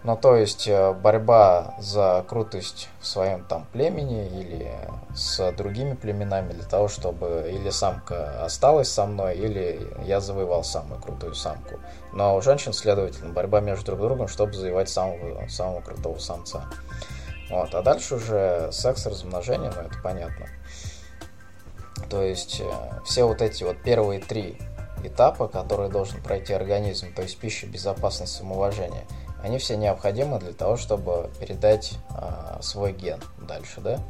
Ну, 0.03 0.17
то 0.17 0.35
есть 0.35 0.67
э, 0.67 0.95
борьба 0.95 1.75
за 1.79 2.25
крутость 2.27 2.89
в 3.01 3.07
своем 3.07 3.45
там 3.45 3.67
племени 3.71 4.27
или 4.29 4.73
с 5.15 5.53
другими 5.53 5.93
племенами 5.93 6.53
для 6.53 6.65
того, 6.65 6.89
чтобы 6.89 7.51
или 7.53 7.69
самка 7.69 8.43
осталась 8.43 8.91
со 8.91 9.05
мной, 9.05 9.37
или 9.37 9.87
я 10.07 10.21
завоевал 10.21 10.65
самую 10.65 11.03
крутую 11.03 11.35
самку. 11.35 11.81
Но 12.15 12.35
у 12.35 12.41
женщин, 12.41 12.73
следовательно, 12.73 13.35
борьба 13.35 13.61
между 13.61 13.85
друг 13.87 14.01
другом, 14.01 14.29
чтобы 14.29 14.55
завоевать 14.55 14.89
самого, 14.89 15.47
самого 15.49 15.83
крутого 15.83 16.19
самца. 16.19 16.65
Вот. 17.51 17.75
А 17.75 17.83
дальше 17.83 18.17
уже 18.17 18.71
секс, 18.73 19.07
размножение, 19.07 19.73
ну 19.75 19.83
это 19.83 19.99
понятно. 20.03 20.47
То 22.09 22.23
есть 22.23 22.61
э, 22.61 23.01
все 23.05 23.25
вот 23.25 23.43
эти 23.43 23.65
вот 23.65 23.83
первые 23.83 24.21
три 24.21 24.57
этапа, 25.05 25.49
которые 25.49 25.91
должен 25.91 26.23
пройти 26.23 26.53
организм, 26.53 27.13
то 27.15 27.23
есть 27.23 27.39
пища, 27.39 27.67
безопасность, 27.67 28.35
самоуважение, 28.35 29.05
они 29.43 29.59
все 29.59 29.77
необходимы 29.77 30.39
для 30.39 30.53
того, 30.53 30.77
чтобы 30.77 31.31
передать 31.41 31.95
э, 32.11 32.63
свой 32.63 32.93
ген 32.93 33.21
дальше, 33.39 33.81
да? 33.81 34.01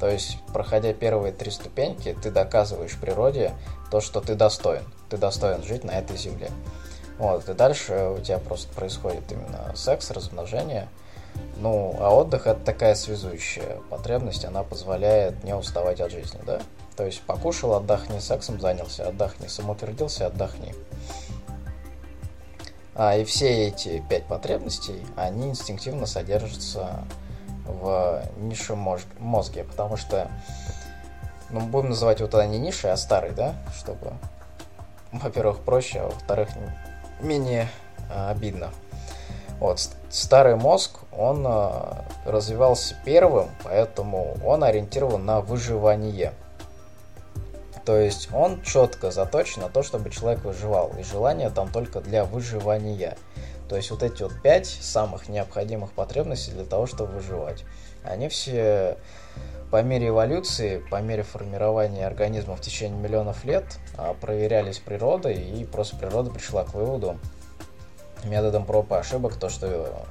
То 0.00 0.08
есть, 0.08 0.38
проходя 0.52 0.92
первые 0.92 1.32
три 1.32 1.50
ступеньки, 1.50 2.16
ты 2.22 2.30
доказываешь 2.30 2.96
природе 2.96 3.52
то, 3.90 4.00
что 4.00 4.20
ты 4.20 4.34
достоин. 4.34 4.84
Ты 5.10 5.16
достоин 5.16 5.62
жить 5.62 5.82
на 5.82 5.92
этой 5.92 6.16
земле. 6.16 6.50
Вот, 7.18 7.48
и 7.48 7.54
дальше 7.54 8.14
у 8.16 8.20
тебя 8.20 8.38
просто 8.38 8.72
происходит 8.74 9.32
именно 9.32 9.72
секс, 9.74 10.10
размножение. 10.10 10.88
Ну, 11.56 11.96
а 11.98 12.14
отдых 12.14 12.46
это 12.46 12.60
такая 12.60 12.94
связующая 12.94 13.78
потребность, 13.90 14.44
она 14.44 14.62
позволяет 14.62 15.42
не 15.42 15.54
уставать 15.54 16.00
от 16.00 16.12
жизни, 16.12 16.38
да? 16.46 16.60
То 16.96 17.04
есть 17.04 17.22
покушал, 17.22 17.74
отдохни, 17.74 18.18
сексом 18.20 18.60
занялся, 18.60 19.08
отдохни, 19.08 19.48
самоутвердился, 19.48 20.26
отдохни. 20.26 20.74
А, 22.94 23.16
и 23.16 23.24
все 23.24 23.68
эти 23.68 24.02
пять 24.08 24.26
потребностей, 24.26 25.06
они 25.16 25.50
инстинктивно 25.50 26.06
содержатся 26.06 27.04
в 27.64 28.22
нише 28.38 28.74
мозге, 28.74 29.62
потому 29.62 29.96
что, 29.96 30.28
ну, 31.50 31.60
будем 31.60 31.90
называть 31.90 32.18
тогда 32.18 32.46
не 32.46 32.58
нишей, 32.58 32.90
а 32.90 32.96
старый, 32.96 33.30
да, 33.30 33.54
чтобы, 33.76 34.14
во-первых, 35.12 35.60
проще, 35.60 36.00
а 36.00 36.06
во-вторых, 36.06 36.48
менее 37.20 37.68
а, 38.10 38.30
обидно. 38.30 38.70
Вот, 39.60 39.80
старый 40.10 40.56
мозг, 40.56 40.98
он 41.16 41.44
а, 41.46 42.04
развивался 42.24 42.94
первым, 43.04 43.48
поэтому 43.64 44.36
он 44.44 44.62
ориентирован 44.62 45.24
на 45.24 45.40
выживание– 45.40 46.32
то 47.88 47.96
есть 47.96 48.28
он 48.34 48.60
четко 48.60 49.10
заточен 49.10 49.62
на 49.62 49.70
то, 49.70 49.82
чтобы 49.82 50.10
человек 50.10 50.44
выживал. 50.44 50.92
И 50.98 51.02
желание 51.02 51.48
там 51.48 51.72
только 51.72 52.02
для 52.02 52.26
выживания. 52.26 53.16
То 53.66 53.76
есть 53.76 53.90
вот 53.90 54.02
эти 54.02 54.22
вот 54.22 54.42
пять 54.42 54.66
самых 54.66 55.30
необходимых 55.30 55.92
потребностей 55.92 56.50
для 56.50 56.66
того, 56.66 56.84
чтобы 56.84 57.12
выживать. 57.14 57.64
Они 58.04 58.28
все 58.28 58.98
по 59.70 59.80
мере 59.80 60.08
эволюции, 60.08 60.84
по 60.90 61.00
мере 61.00 61.22
формирования 61.22 62.06
организма 62.06 62.56
в 62.56 62.60
течение 62.60 63.00
миллионов 63.00 63.46
лет 63.46 63.64
а, 63.96 64.12
проверялись 64.12 64.80
природой, 64.80 65.36
и 65.36 65.64
просто 65.64 65.96
природа 65.96 66.28
пришла 66.28 66.64
к 66.64 66.74
выводу 66.74 67.18
методом 68.24 68.64
проб 68.64 68.92
и 68.92 68.96
ошибок, 68.96 69.36
то, 69.36 69.48
что 69.48 70.06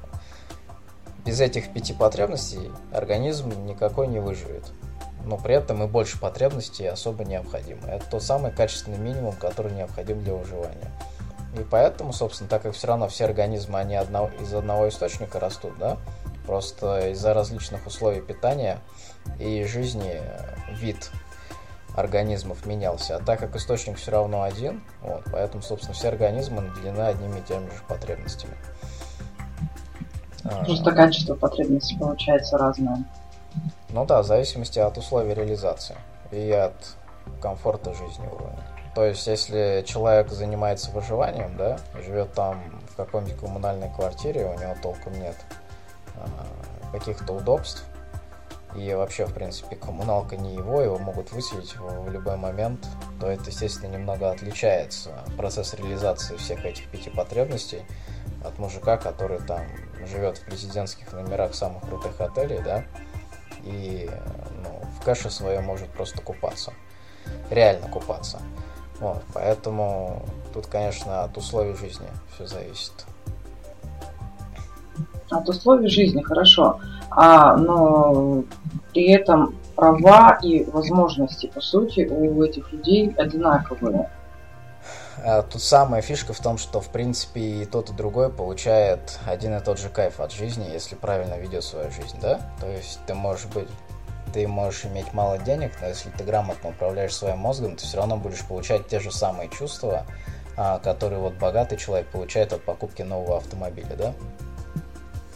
без 1.24 1.40
этих 1.40 1.72
пяти 1.72 1.92
потребностей 1.92 2.70
организм 2.92 3.50
никакой 3.66 4.06
не 4.08 4.20
выживет 4.20 4.72
но 5.28 5.36
при 5.36 5.54
этом 5.54 5.84
и 5.84 5.86
больше 5.86 6.18
потребностей 6.18 6.86
особо 6.86 7.24
необходимы. 7.24 7.86
Это 7.86 8.04
тот 8.10 8.22
самый 8.22 8.50
качественный 8.50 8.98
минимум, 8.98 9.34
который 9.34 9.72
необходим 9.72 10.22
для 10.24 10.34
выживания. 10.34 10.90
И 11.58 11.64
поэтому, 11.70 12.12
собственно, 12.12 12.48
так 12.48 12.62
как 12.62 12.74
все 12.74 12.86
равно 12.86 13.08
все 13.08 13.26
организмы, 13.26 13.78
они 13.78 13.94
одного, 13.94 14.30
из 14.40 14.52
одного 14.52 14.88
источника 14.88 15.38
растут, 15.38 15.78
да, 15.78 15.98
просто 16.46 17.10
из-за 17.10 17.34
различных 17.34 17.86
условий 17.86 18.20
питания 18.20 18.78
и 19.38 19.64
жизни 19.64 20.20
вид 20.72 21.10
организмов 21.98 22.64
менялся. 22.66 23.16
А 23.16 23.18
так 23.20 23.40
как 23.40 23.56
источник 23.56 23.96
все 23.96 24.10
равно 24.10 24.42
один, 24.42 24.82
вот, 25.02 25.24
поэтому, 25.32 25.62
собственно, 25.62 25.94
все 25.94 26.08
организмы 26.08 26.62
наделены 26.62 27.00
одними 27.00 27.40
и 27.40 27.42
теми 27.42 27.66
же 27.66 27.82
потребностями. 27.88 28.54
Просто 30.64 30.92
качество 30.92 31.34
потребностей 31.34 31.98
получается 31.98 32.56
разное. 32.56 33.04
Ну 33.90 34.06
да, 34.06 34.22
в 34.22 34.26
зависимости 34.26 34.78
от 34.78 34.96
условий 34.96 35.34
реализации 35.34 35.96
и 36.30 36.50
от 36.52 36.74
комфорта 37.40 37.92
жизни 37.94 38.26
уровня. 38.26 38.62
То 38.94 39.04
есть, 39.04 39.26
если 39.26 39.84
человек 39.86 40.30
занимается 40.30 40.90
выживанием, 40.90 41.56
да, 41.56 41.78
живет 42.04 42.32
там 42.32 42.60
в 42.90 42.96
какой-нибудь 42.96 43.38
коммунальной 43.38 43.90
квартире, 43.90 44.46
у 44.46 44.58
него 44.58 44.74
толком 44.82 45.12
нет 45.20 45.36
а, 46.16 46.28
каких-то 46.92 47.32
удобств, 47.32 47.84
и 48.76 48.92
вообще, 48.94 49.24
в 49.24 49.32
принципе, 49.32 49.76
коммуналка 49.76 50.36
не 50.36 50.54
его, 50.54 50.80
его 50.80 50.98
могут 50.98 51.32
выселить 51.32 51.74
в, 51.76 52.10
любой 52.10 52.36
момент, 52.36 52.86
то 53.20 53.26
это, 53.26 53.50
естественно, 53.50 53.92
немного 53.92 54.30
отличается 54.30 55.24
процесс 55.36 55.74
реализации 55.74 56.36
всех 56.36 56.64
этих 56.64 56.88
пяти 56.88 57.10
потребностей 57.10 57.82
от 58.44 58.58
мужика, 58.58 58.96
который 58.98 59.40
там 59.40 59.62
живет 60.06 60.38
в 60.38 60.44
президентских 60.44 61.12
номерах 61.12 61.54
самых 61.54 61.82
крутых 61.82 62.20
отелей, 62.20 62.60
да, 62.62 62.84
и 63.64 64.10
ну, 64.62 64.82
в 64.98 65.04
кэше 65.04 65.30
своем 65.30 65.64
может 65.64 65.88
просто 65.88 66.20
купаться. 66.20 66.72
Реально 67.50 67.88
купаться. 67.88 68.40
Вот, 69.00 69.22
поэтому 69.32 70.26
тут, 70.52 70.66
конечно, 70.66 71.22
от 71.22 71.36
условий 71.36 71.74
жизни 71.74 72.06
все 72.34 72.46
зависит. 72.46 72.92
От 75.30 75.48
условий 75.48 75.88
жизни, 75.88 76.22
хорошо. 76.22 76.80
А, 77.10 77.56
но 77.56 78.44
при 78.92 79.10
этом 79.10 79.54
права 79.74 80.38
и 80.42 80.64
возможности, 80.64 81.50
по 81.52 81.60
сути, 81.60 82.06
у 82.10 82.42
этих 82.42 82.72
людей 82.72 83.14
одинаковые. 83.16 84.10
А 85.24 85.42
тут 85.42 85.62
самая 85.62 86.02
фишка 86.02 86.32
в 86.32 86.40
том, 86.40 86.58
что 86.58 86.80
в 86.80 86.88
принципе 86.90 87.40
и 87.40 87.64
тот, 87.64 87.90
и 87.90 87.92
другой 87.92 88.30
получает 88.30 89.18
один 89.26 89.56
и 89.56 89.60
тот 89.60 89.78
же 89.78 89.88
кайф 89.88 90.20
от 90.20 90.32
жизни, 90.32 90.68
если 90.72 90.94
правильно 90.94 91.38
ведет 91.38 91.64
свою 91.64 91.90
жизнь, 91.90 92.18
да? 92.20 92.40
То 92.60 92.68
есть 92.68 93.00
ты 93.06 93.14
можешь 93.14 93.46
быть 93.46 93.68
ты 94.32 94.46
можешь 94.46 94.84
иметь 94.84 95.14
мало 95.14 95.38
денег, 95.38 95.72
но 95.80 95.88
если 95.88 96.10
ты 96.10 96.22
грамотно 96.22 96.70
управляешь 96.70 97.14
своим 97.14 97.38
мозгом, 97.38 97.76
ты 97.76 97.84
все 97.84 97.96
равно 97.96 98.18
будешь 98.18 98.44
получать 98.44 98.86
те 98.86 99.00
же 99.00 99.10
самые 99.10 99.48
чувства, 99.48 100.04
а, 100.56 100.78
которые 100.80 101.18
вот 101.18 101.34
богатый 101.34 101.78
человек 101.78 102.08
получает 102.08 102.52
от 102.52 102.62
покупки 102.62 103.02
нового 103.02 103.38
автомобиля, 103.38 103.96
да? 103.96 104.14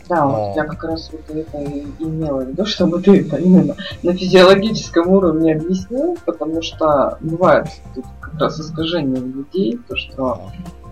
Да, 0.08 0.24
Но... 0.24 0.48
вот 0.48 0.56
я 0.56 0.64
как 0.64 0.84
раз 0.84 1.10
вот 1.12 1.36
это 1.36 1.58
и 1.58 1.86
имела 1.98 2.42
в 2.42 2.48
виду, 2.48 2.66
чтобы 2.66 3.00
ты 3.00 3.20
это 3.20 3.36
именно 3.36 3.76
на 4.02 4.12
физиологическом 4.12 5.08
уровне 5.08 5.54
объяснил, 5.54 6.16
потому 6.24 6.62
что 6.62 7.18
бывает 7.20 7.68
тут 7.94 8.04
как 8.20 8.40
раз 8.40 8.60
искажение 8.60 9.20
людей, 9.20 9.78
то 9.88 9.96
что 9.96 10.42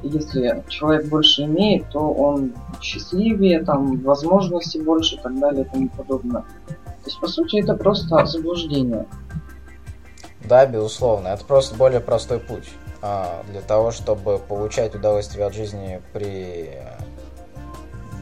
если 0.02 0.64
человек 0.68 1.06
больше 1.08 1.42
имеет, 1.42 1.90
то 1.90 1.98
он 2.00 2.54
счастливее, 2.80 3.64
там 3.64 3.98
возможностей 4.00 4.80
больше 4.80 5.16
и 5.16 5.18
так 5.18 5.38
далее 5.38 5.64
и 5.64 5.68
тому 5.68 5.88
подобное. 5.88 6.42
То 6.66 7.06
есть, 7.06 7.20
по 7.20 7.28
сути, 7.28 7.62
это 7.62 7.74
просто 7.74 8.24
заблуждение. 8.26 9.06
Да, 10.48 10.66
безусловно. 10.66 11.28
Это 11.28 11.44
просто 11.44 11.74
более 11.76 12.00
простой 12.00 12.38
путь. 12.38 12.70
А, 13.02 13.42
для 13.50 13.62
того, 13.62 13.90
чтобы 13.90 14.38
получать 14.38 14.94
удовольствие 14.94 15.46
от 15.46 15.54
жизни 15.54 16.02
при 16.12 16.70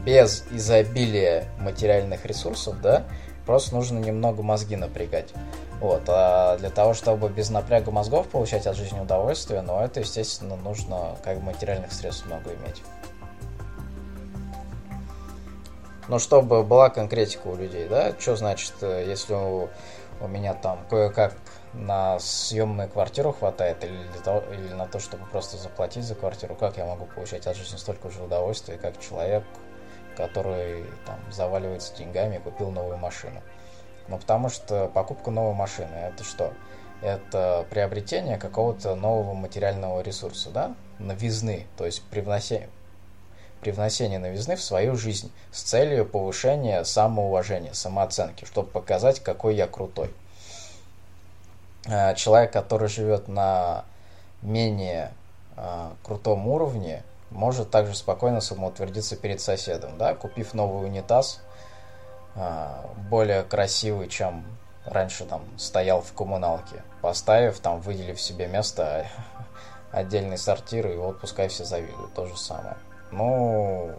без 0.09 0.43
изобилия 0.49 1.45
материальных 1.59 2.25
ресурсов, 2.25 2.81
да, 2.81 3.03
просто 3.45 3.75
нужно 3.75 3.99
немного 3.99 4.41
мозги 4.41 4.75
напрягать. 4.75 5.29
Вот, 5.79 6.01
а 6.07 6.57
для 6.57 6.71
того, 6.71 6.95
чтобы 6.95 7.29
без 7.29 7.51
напряга 7.51 7.91
мозгов 7.91 8.27
получать 8.27 8.65
от 8.65 8.75
жизни 8.75 8.99
удовольствие, 8.99 9.61
ну, 9.61 9.79
это, 9.79 9.99
естественно, 9.99 10.55
нужно 10.55 11.15
как 11.23 11.39
материальных 11.41 11.93
средств 11.93 12.25
много 12.25 12.49
иметь. 12.55 12.81
Но 16.07 16.17
чтобы 16.17 16.63
была 16.63 16.89
конкретика 16.89 17.45
у 17.45 17.55
людей, 17.55 17.87
да? 17.87 18.15
Что 18.17 18.35
значит, 18.35 18.73
э, 18.81 19.05
если 19.07 19.35
у, 19.35 19.69
у 20.21 20.27
меня 20.27 20.55
там 20.55 20.79
кое-как 20.89 21.35
на 21.73 22.17
съемную 22.17 22.89
квартиру 22.89 23.31
хватает 23.31 23.83
или, 23.83 24.07
для 24.11 24.21
того, 24.21 24.41
или 24.51 24.73
на 24.73 24.87
то, 24.87 24.97
чтобы 24.97 25.27
просто 25.27 25.57
заплатить 25.57 26.03
за 26.03 26.15
квартиру, 26.15 26.55
как 26.55 26.77
я 26.77 26.87
могу 26.87 27.05
получать 27.05 27.45
от 27.45 27.55
жизни 27.55 27.77
столько 27.77 28.09
же 28.09 28.23
удовольствия, 28.23 28.79
как 28.79 28.99
человек, 28.99 29.43
который 30.19 30.83
там 31.05 31.17
заваливается 31.31 31.95
деньгами 31.95 32.35
и 32.35 32.39
купил 32.39 32.71
новую 32.71 32.97
машину. 32.97 33.41
Ну, 34.09 34.17
потому 34.17 34.49
что 34.49 34.87
покупка 34.87 35.31
новой 35.31 35.53
машины 35.53 35.93
это 35.93 36.23
что? 36.25 36.53
Это 37.01 37.65
приобретение 37.69 38.37
какого-то 38.37 38.95
нового 38.95 39.33
материального 39.33 40.01
ресурса, 40.01 40.49
да? 40.49 40.75
Новизны, 40.97 41.67
то 41.77 41.85
есть 41.85 42.03
привносение, 42.03 42.69
привносение 43.61 44.19
новизны 44.19 44.57
в 44.57 44.61
свою 44.61 44.97
жизнь 44.97 45.31
с 45.53 45.61
целью 45.61 46.05
повышения 46.05 46.83
самоуважения, 46.83 47.71
самооценки, 47.71 48.43
чтобы 48.43 48.69
показать, 48.69 49.21
какой 49.21 49.55
я 49.55 49.67
крутой. 49.67 50.13
А, 51.87 52.13
человек, 52.15 52.51
который 52.51 52.89
живет 52.89 53.29
на 53.29 53.85
менее 54.41 55.13
а, 55.55 55.93
крутом 56.03 56.45
уровне, 56.49 57.03
может 57.31 57.69
также 57.69 57.95
спокойно 57.95 58.41
самоутвердиться 58.41 59.15
перед 59.15 59.41
соседом, 59.41 59.97
да, 59.97 60.15
купив 60.15 60.53
новый 60.53 60.87
унитаз, 60.87 61.41
а, 62.35 62.85
более 63.09 63.43
красивый, 63.43 64.07
чем 64.07 64.45
раньше 64.85 65.25
там 65.25 65.43
стоял 65.57 66.01
в 66.01 66.13
коммуналке, 66.13 66.83
поставив 67.01 67.59
там, 67.59 67.81
выделив 67.81 68.19
себе 68.19 68.47
место, 68.47 69.05
отдельный 69.91 70.37
сортир, 70.37 70.87
и 70.87 70.95
вот 70.95 71.19
пускай 71.19 71.47
все 71.47 71.65
завидуют, 71.65 72.13
то 72.13 72.25
же 72.25 72.37
самое. 72.37 72.77
Ну, 73.11 73.91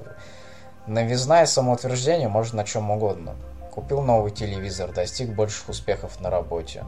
новизна 0.86 1.42
и 1.42 1.46
самоутверждение 1.46 2.28
можно 2.28 2.58
на 2.58 2.64
чем 2.64 2.90
угодно. 2.90 3.34
Купил 3.72 4.02
новый 4.02 4.30
телевизор, 4.32 4.92
достиг 4.92 5.30
больших 5.34 5.68
успехов 5.68 6.20
на 6.20 6.30
работе. 6.30 6.84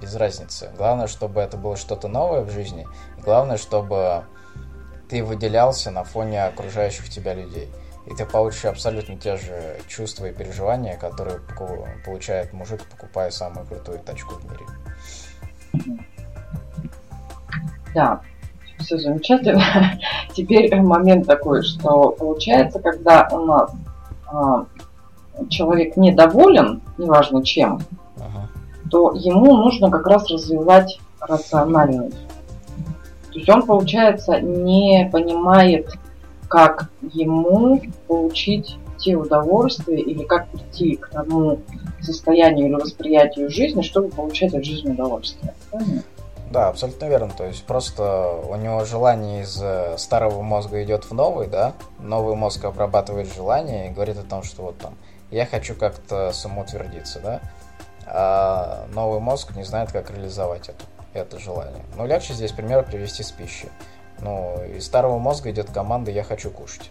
Без 0.00 0.14
разницы. 0.16 0.70
Главное, 0.78 1.06
чтобы 1.06 1.42
это 1.42 1.58
было 1.58 1.76
что-то 1.76 2.08
новое 2.08 2.40
в 2.40 2.50
жизни. 2.50 2.86
Главное, 3.18 3.58
чтобы 3.58 4.24
ты 5.10 5.24
выделялся 5.24 5.90
на 5.90 6.04
фоне 6.04 6.44
окружающих 6.44 7.10
тебя 7.10 7.34
людей. 7.34 7.68
И 8.06 8.14
ты 8.14 8.24
получишь 8.24 8.64
абсолютно 8.64 9.16
те 9.16 9.36
же 9.36 9.78
чувства 9.88 10.26
и 10.26 10.32
переживания, 10.32 10.96
которые 10.96 11.40
получает 12.04 12.52
мужик, 12.52 12.80
покупая 12.88 13.30
самую 13.30 13.66
крутую 13.66 13.98
тачку 13.98 14.36
в 14.36 14.44
мире. 14.44 15.96
Да, 17.94 18.20
все 18.78 18.98
замечательно. 18.98 19.62
Теперь 20.34 20.74
момент 20.80 21.26
такой, 21.26 21.62
что 21.62 22.12
получается, 22.12 22.78
когда 22.78 23.28
у 23.32 23.44
нас 23.44 23.70
а, 24.32 24.64
человек 25.48 25.96
недоволен, 25.96 26.80
неважно 26.98 27.44
чем, 27.44 27.80
ага. 28.16 28.48
то 28.90 29.12
ему 29.14 29.56
нужно 29.56 29.90
как 29.90 30.06
раз 30.06 30.30
развивать 30.30 31.00
рациональность. 31.20 32.29
То 33.32 33.38
есть 33.38 33.48
он, 33.48 33.64
получается, 33.64 34.40
не 34.40 35.08
понимает, 35.10 35.90
как 36.48 36.90
ему 37.12 37.80
получить 38.08 38.76
те 38.98 39.16
удовольствия 39.16 40.00
или 40.00 40.24
как 40.24 40.48
прийти 40.48 40.96
к 40.96 41.08
тому 41.08 41.60
состоянию 42.00 42.66
или 42.66 42.74
восприятию 42.74 43.50
жизни, 43.50 43.82
чтобы 43.82 44.08
получать 44.08 44.54
от 44.54 44.64
жизни 44.64 44.90
удовольствие. 44.90 45.54
Да, 46.50 46.68
абсолютно 46.68 47.06
верно. 47.06 47.30
То 47.36 47.46
есть 47.46 47.64
просто 47.64 48.40
у 48.48 48.56
него 48.56 48.84
желание 48.84 49.42
из 49.42 49.60
э, 49.62 49.96
старого 49.98 50.42
мозга 50.42 50.82
идет 50.82 51.04
в 51.04 51.12
новый, 51.12 51.46
да? 51.46 51.74
Новый 52.00 52.34
мозг 52.34 52.64
обрабатывает 52.64 53.32
желание 53.32 53.88
и 53.88 53.90
говорит 53.92 54.18
о 54.18 54.24
том, 54.24 54.42
что 54.42 54.62
вот 54.62 54.78
там 54.78 54.94
я 55.30 55.46
хочу 55.46 55.76
как-то 55.76 56.32
самоутвердиться, 56.32 57.20
да? 57.20 57.40
А 58.04 58.86
новый 58.92 59.20
мозг 59.20 59.54
не 59.54 59.62
знает, 59.62 59.92
как 59.92 60.10
реализовать 60.10 60.68
это 60.68 60.84
это 61.12 61.38
желание. 61.38 61.84
Но 61.96 62.06
легче 62.06 62.34
здесь 62.34 62.52
пример 62.52 62.84
привести 62.84 63.22
с 63.22 63.30
пищей. 63.30 63.68
Ну, 64.20 64.62
из 64.64 64.84
старого 64.84 65.18
мозга 65.18 65.50
идет 65.50 65.70
команда 65.70 66.10
«я 66.10 66.22
хочу 66.22 66.50
кушать». 66.50 66.90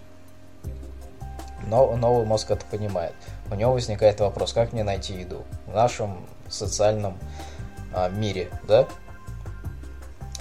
Но 1.67 1.95
новый 1.95 2.25
мозг 2.25 2.49
это 2.49 2.65
понимает. 2.65 3.13
У 3.51 3.55
него 3.55 3.73
возникает 3.73 4.19
вопрос, 4.19 4.53
как 4.53 4.73
мне 4.73 4.84
найти 4.84 5.13
еду 5.13 5.43
в 5.67 5.75
нашем 5.75 6.25
социальном 6.47 7.17
а, 7.93 8.10
мире, 8.10 8.49
да? 8.67 8.88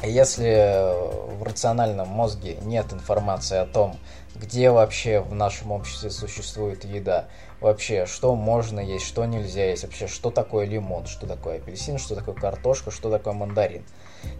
Если 0.02 0.92
в 1.34 1.42
рациональном 1.42 2.08
мозге 2.08 2.56
нет 2.62 2.92
информации 2.92 3.58
о 3.58 3.66
том, 3.66 3.98
где 4.36 4.70
вообще 4.70 5.20
в 5.20 5.34
нашем 5.34 5.72
обществе 5.72 6.10
существует 6.10 6.84
еда, 6.84 7.24
вообще, 7.60 8.06
что 8.06 8.36
можно 8.36 8.78
есть, 8.78 9.04
что 9.04 9.24
нельзя 9.24 9.70
есть, 9.70 9.82
вообще, 9.82 10.06
что 10.06 10.30
такое 10.30 10.66
лимон, 10.66 11.06
что 11.06 11.26
такое 11.26 11.56
апельсин, 11.56 11.98
что 11.98 12.14
такое 12.14 12.36
картошка, 12.36 12.92
что 12.92 13.10
такое 13.10 13.34
мандарин. 13.34 13.84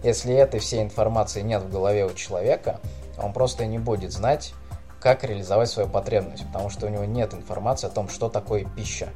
Если 0.05 0.33
этой 0.33 0.61
всей 0.61 0.83
информации 0.83 1.41
нет 1.41 1.63
в 1.63 1.71
голове 1.73 2.07
у 2.07 2.15
человека, 2.15 2.81
он 3.21 3.33
просто 3.33 3.67
не 3.67 3.79
будет 3.79 4.13
знать, 4.13 4.55
как 5.01 5.25
реализовать 5.25 5.71
свою 5.71 5.89
потребность, 5.89 6.47
потому 6.47 6.71
что 6.71 6.87
у 6.87 6.89
него 6.89 7.05
нет 7.05 7.35
информации 7.35 7.89
о 7.89 7.91
том, 7.91 8.09
что 8.09 8.29
такое 8.29 8.65
пища. 8.77 9.09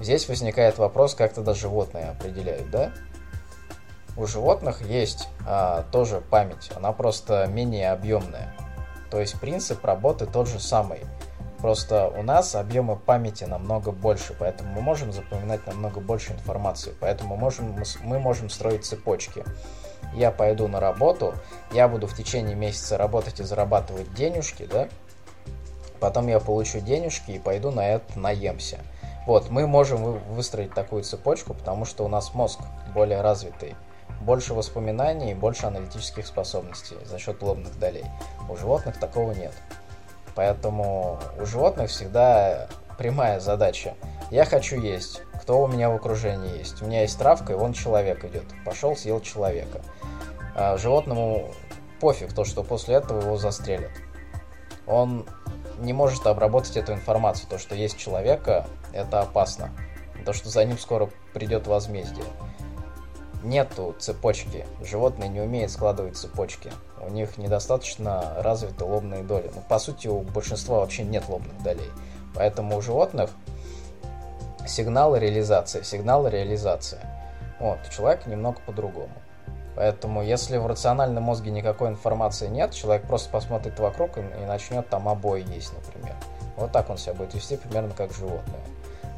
Здесь 0.00 0.28
возникает 0.28 0.78
вопрос, 0.78 1.14
как 1.14 1.34
тогда 1.34 1.52
животные 1.52 2.06
определяют, 2.06 2.70
да? 2.70 2.92
У 4.20 4.26
животных 4.26 4.82
есть 4.82 5.28
а, 5.46 5.84
тоже 5.92 6.20
память, 6.20 6.70
она 6.76 6.92
просто 6.92 7.46
менее 7.46 7.90
объемная. 7.90 8.54
То 9.10 9.18
есть 9.18 9.40
принцип 9.40 9.82
работы 9.82 10.26
тот 10.26 10.46
же 10.46 10.60
самый. 10.60 11.00
Просто 11.56 12.08
у 12.08 12.22
нас 12.22 12.54
объемы 12.54 12.96
памяти 12.96 13.44
намного 13.44 13.92
больше, 13.92 14.36
поэтому 14.38 14.72
мы 14.72 14.82
можем 14.82 15.10
запоминать 15.10 15.66
намного 15.66 16.00
больше 16.00 16.34
информации. 16.34 16.92
Поэтому 17.00 17.34
можем, 17.36 17.74
мы 18.02 18.18
можем 18.18 18.50
строить 18.50 18.84
цепочки. 18.84 19.42
Я 20.12 20.30
пойду 20.30 20.68
на 20.68 20.80
работу, 20.80 21.32
я 21.72 21.88
буду 21.88 22.06
в 22.06 22.14
течение 22.14 22.54
месяца 22.54 22.98
работать 22.98 23.40
и 23.40 23.42
зарабатывать 23.42 24.12
денежки, 24.12 24.66
да? 24.66 24.88
Потом 25.98 26.26
я 26.28 26.40
получу 26.40 26.80
денежки 26.80 27.30
и 27.30 27.38
пойду 27.38 27.70
на 27.70 27.88
это 27.88 28.18
наемся. 28.18 28.80
Вот, 29.26 29.48
мы 29.48 29.66
можем 29.66 30.18
выстроить 30.34 30.74
такую 30.74 31.04
цепочку, 31.04 31.54
потому 31.54 31.86
что 31.86 32.04
у 32.04 32.08
нас 32.08 32.34
мозг 32.34 32.60
более 32.92 33.22
развитый 33.22 33.74
больше 34.20 34.54
воспоминаний 34.54 35.32
и 35.32 35.34
больше 35.34 35.66
аналитических 35.66 36.26
способностей 36.26 36.96
за 37.04 37.18
счет 37.18 37.42
лобных 37.42 37.78
долей. 37.78 38.04
У 38.48 38.56
животных 38.56 38.98
такого 38.98 39.32
нет. 39.32 39.52
Поэтому 40.34 41.18
у 41.40 41.46
животных 41.46 41.90
всегда 41.90 42.68
прямая 42.98 43.40
задача. 43.40 43.94
Я 44.30 44.44
хочу 44.44 44.80
есть. 44.80 45.22
Кто 45.42 45.62
у 45.62 45.66
меня 45.66 45.90
в 45.90 45.94
окружении 45.94 46.58
есть? 46.58 46.82
У 46.82 46.86
меня 46.86 47.02
есть 47.02 47.18
травка, 47.18 47.54
и 47.54 47.56
вон 47.56 47.72
человек 47.72 48.24
идет. 48.24 48.44
Пошел, 48.64 48.94
съел 48.94 49.20
человека. 49.20 49.80
А 50.54 50.76
животному 50.76 51.50
пофиг 51.98 52.32
то, 52.34 52.44
что 52.44 52.62
после 52.62 52.96
этого 52.96 53.20
его 53.22 53.36
застрелят. 53.38 53.90
Он 54.86 55.26
не 55.78 55.92
может 55.92 56.26
обработать 56.26 56.76
эту 56.76 56.92
информацию. 56.92 57.48
То, 57.48 57.58
что 57.58 57.74
есть 57.74 57.96
человека, 57.96 58.66
это 58.92 59.20
опасно. 59.20 59.70
То, 60.26 60.34
что 60.34 60.50
за 60.50 60.64
ним 60.64 60.78
скоро 60.78 61.08
придет 61.32 61.66
возмездие 61.66 62.24
нету 63.42 63.94
цепочки. 63.98 64.66
Животные 64.82 65.28
не 65.28 65.40
умеют 65.40 65.70
складывать 65.70 66.16
цепочки. 66.16 66.70
У 67.00 67.10
них 67.10 67.38
недостаточно 67.38 68.34
развиты 68.38 68.84
лобные 68.84 69.22
доли. 69.22 69.50
Ну, 69.54 69.62
по 69.68 69.78
сути, 69.78 70.08
у 70.08 70.20
большинства 70.20 70.80
вообще 70.80 71.02
нет 71.02 71.28
лобных 71.28 71.62
долей. 71.62 71.90
Поэтому 72.34 72.76
у 72.76 72.82
животных 72.82 73.30
сигналы 74.66 75.18
реализация, 75.18 75.82
сигналы 75.82 76.30
реализация. 76.30 77.00
Вот, 77.58 77.78
у 77.86 77.92
человека 77.92 78.28
немного 78.28 78.60
по-другому. 78.66 79.12
Поэтому, 79.76 80.22
если 80.22 80.56
в 80.58 80.66
рациональном 80.66 81.24
мозге 81.24 81.50
никакой 81.50 81.88
информации 81.88 82.48
нет, 82.48 82.72
человек 82.72 83.06
просто 83.06 83.30
посмотрит 83.30 83.78
вокруг 83.78 84.18
и, 84.18 84.20
и 84.20 84.44
начнет 84.46 84.88
там 84.88 85.08
обои 85.08 85.44
есть, 85.54 85.72
например. 85.72 86.14
Вот 86.56 86.72
так 86.72 86.90
он 86.90 86.98
себя 86.98 87.14
будет 87.14 87.34
вести 87.34 87.56
примерно 87.56 87.94
как 87.96 88.12
животное. 88.12 88.60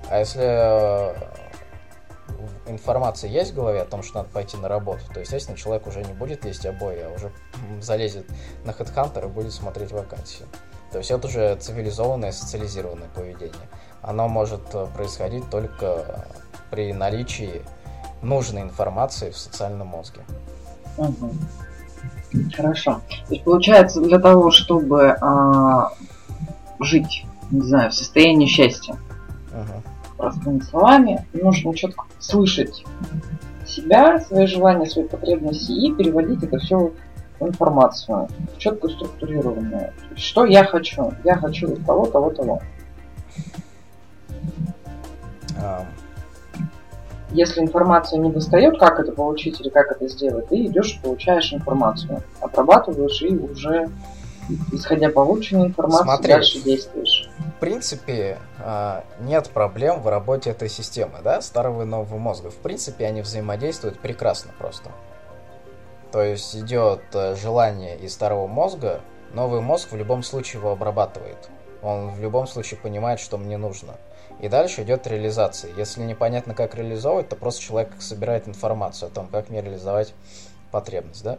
А 0.09 0.19
если 0.19 0.45
э, 0.45 1.15
информация 2.67 3.31
есть 3.31 3.53
в 3.53 3.55
голове 3.55 3.83
о 3.83 3.85
том, 3.85 4.03
что 4.03 4.19
надо 4.19 4.29
пойти 4.31 4.57
на 4.57 4.69
работу, 4.69 5.01
то, 5.13 5.21
естественно, 5.21 5.57
человек 5.57 5.87
уже 5.87 6.03
не 6.03 6.13
будет 6.13 6.45
лезть 6.45 6.67
обои, 6.67 7.01
а 7.01 7.15
уже 7.15 7.31
залезет 7.81 8.27
на 8.65 8.71
HeadHunter 8.71 9.25
и 9.25 9.29
будет 9.29 9.53
смотреть 9.53 9.93
вакансии. 9.93 10.45
То 10.91 10.99
есть 10.99 11.11
это 11.11 11.27
уже 11.27 11.57
цивилизованное, 11.57 12.33
социализированное 12.33 13.09
поведение. 13.15 13.69
Оно 14.03 14.29
может 14.29 14.63
э, 14.75 14.87
происходить 14.95 15.49
только 15.49 16.27
при 16.71 16.93
наличии 16.93 17.63
нужной 18.21 18.63
информации 18.63 19.31
в 19.31 19.37
социальном 19.37 19.89
мозге. 19.89 20.21
Угу. 20.99 21.33
Хорошо. 22.55 23.01
То 23.27 23.35
есть 23.35 23.45
получается, 23.45 24.01
для 24.01 24.19
того, 24.19 24.51
чтобы 24.51 25.17
а, 25.21 25.93
жить, 26.81 27.25
не 27.51 27.63
знаю, 27.63 27.91
в 27.91 27.95
состоянии 27.95 28.47
счастья, 28.47 28.97
угу 29.53 29.83
простыми 30.23 30.61
словами, 30.61 31.27
нужно 31.33 31.75
четко 31.75 32.05
слышать 32.21 32.85
себя, 33.67 34.21
свои 34.21 34.47
желания, 34.47 34.87
свои 34.87 35.05
потребности 35.05 35.73
и 35.73 35.93
переводить 35.93 36.45
это 36.45 36.59
все 36.59 36.93
в 37.41 37.49
информацию, 37.49 38.29
четко 38.57 38.89
структурированную. 38.89 39.93
Что 40.15 40.45
я 40.45 40.65
хочу? 40.65 41.13
Я 41.25 41.35
хочу 41.35 41.75
того, 41.85 42.07
того, 42.07 42.31
того. 42.31 42.63
Если 47.33 47.63
информация 47.63 48.21
не 48.21 48.31
достает, 48.31 48.79
как 48.79 49.01
это 49.01 49.11
получить 49.11 49.61
или 49.61 49.71
как 49.71 49.91
это 49.91 50.07
сделать, 50.07 50.49
ты 50.49 50.67
идешь 50.67 50.95
и 50.95 51.03
получаешь 51.03 51.53
информацию, 51.53 52.23
обрабатываешь 52.41 53.23
и 53.23 53.35
уже, 53.35 53.89
исходя 54.71 55.09
полученной 55.09 55.69
информации, 55.69 56.05
Смотри, 56.05 56.33
дальше 56.33 56.63
действуешь. 56.63 57.29
Принципе, 57.63 58.41
а, 58.59 59.05
нет 59.21 59.49
проблем 59.51 60.01
в 60.03 60.09
работе 60.09 60.51
этой 60.51 60.69
системы, 60.69 61.21
да, 61.23 61.41
старого 61.41 61.83
и 61.83 61.85
нового 61.85 62.19
мозга. 62.19 62.51
В 62.51 62.57
принципе, 62.57 63.07
они 63.07 63.23
взаимодействуют 63.23 64.01
прекрасно 64.01 64.51
просто. 64.59 64.91
То 66.11 66.21
есть 66.23 66.57
идет 66.57 67.03
э, 67.13 67.37
желание 67.37 67.97
из 67.97 68.15
старого 68.15 68.49
мозга, 68.49 69.01
новый 69.33 69.61
мозг 69.61 69.93
в 69.93 69.97
любом 69.97 70.25
случае 70.25 70.59
его 70.59 70.73
обрабатывает. 70.73 71.51
Он 71.85 72.11
в 72.11 72.21
любом 72.21 72.49
случае 72.49 72.81
понимает, 72.81 73.21
что 73.21 73.39
мне 73.39 73.59
нужно. 73.59 73.95
И 74.41 74.49
дальше 74.49 74.83
идет 74.83 75.07
реализация. 75.07 75.73
Если 75.77 76.03
непонятно, 76.03 76.55
как 76.55 76.75
реализовывать, 76.75 77.29
то 77.29 77.37
просто 77.37 77.63
человек 77.63 77.93
собирает 78.01 78.49
информацию 78.49 79.07
о 79.07 79.15
том, 79.15 79.29
как 79.29 79.51
мне 79.51 79.63
реализовать 79.63 80.15
потребность, 80.73 81.23
да? 81.23 81.39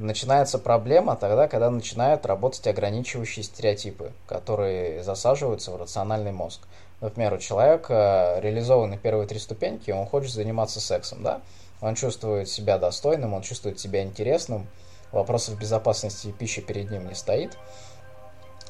Начинается 0.00 0.58
проблема 0.58 1.14
тогда, 1.14 1.46
когда 1.46 1.68
начинают 1.68 2.24
работать 2.24 2.66
ограничивающие 2.66 3.42
стереотипы, 3.42 4.12
которые 4.26 5.04
засаживаются 5.04 5.72
в 5.72 5.76
рациональный 5.76 6.32
мозг. 6.32 6.62
Например, 7.02 7.34
у 7.34 7.38
человека 7.38 8.38
реализованы 8.40 8.96
первые 8.96 9.28
три 9.28 9.38
ступеньки, 9.38 9.90
он 9.90 10.06
хочет 10.06 10.32
заниматься 10.32 10.80
сексом, 10.80 11.22
да? 11.22 11.42
Он 11.82 11.96
чувствует 11.96 12.48
себя 12.48 12.78
достойным, 12.78 13.34
он 13.34 13.42
чувствует 13.42 13.78
себя 13.78 14.02
интересным, 14.02 14.68
вопросов 15.12 15.58
безопасности 15.58 16.32
пищи 16.32 16.62
перед 16.62 16.90
ним 16.90 17.06
не 17.06 17.14
стоит. 17.14 17.58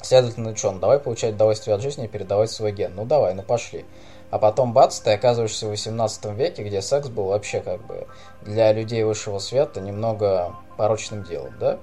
Следовательно, 0.01 0.53
что, 0.53 0.71
ну 0.71 0.79
давай 0.79 0.99
получать 0.99 1.35
удовольствие 1.35 1.75
от 1.75 1.81
жизни 1.81 2.05
и 2.05 2.09
передавать 2.09 2.51
свой 2.51 2.73
ген. 2.73 2.93
Ну 2.93 3.05
давай, 3.05 3.35
ну 3.35 3.43
пошли. 3.43 3.85
А 4.31 4.39
потом, 4.39 4.71
бац, 4.71 4.99
ты 4.99 5.11
оказываешься 5.11 5.67
в 5.67 5.71
18 5.71 6.25
веке, 6.33 6.63
где 6.63 6.81
секс 6.81 7.09
был 7.09 7.25
вообще 7.25 7.59
как 7.59 7.85
бы 7.85 8.07
для 8.41 8.71
людей 8.71 9.03
высшего 9.03 9.39
света 9.39 9.81
немного 9.81 10.55
порочным 10.77 11.23
делом, 11.23 11.53
да? 11.59 11.79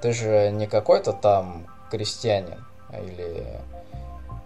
Ты 0.00 0.12
же 0.12 0.50
не 0.52 0.68
какой-то 0.68 1.12
там 1.12 1.66
крестьянин 1.90 2.64
или 2.92 3.60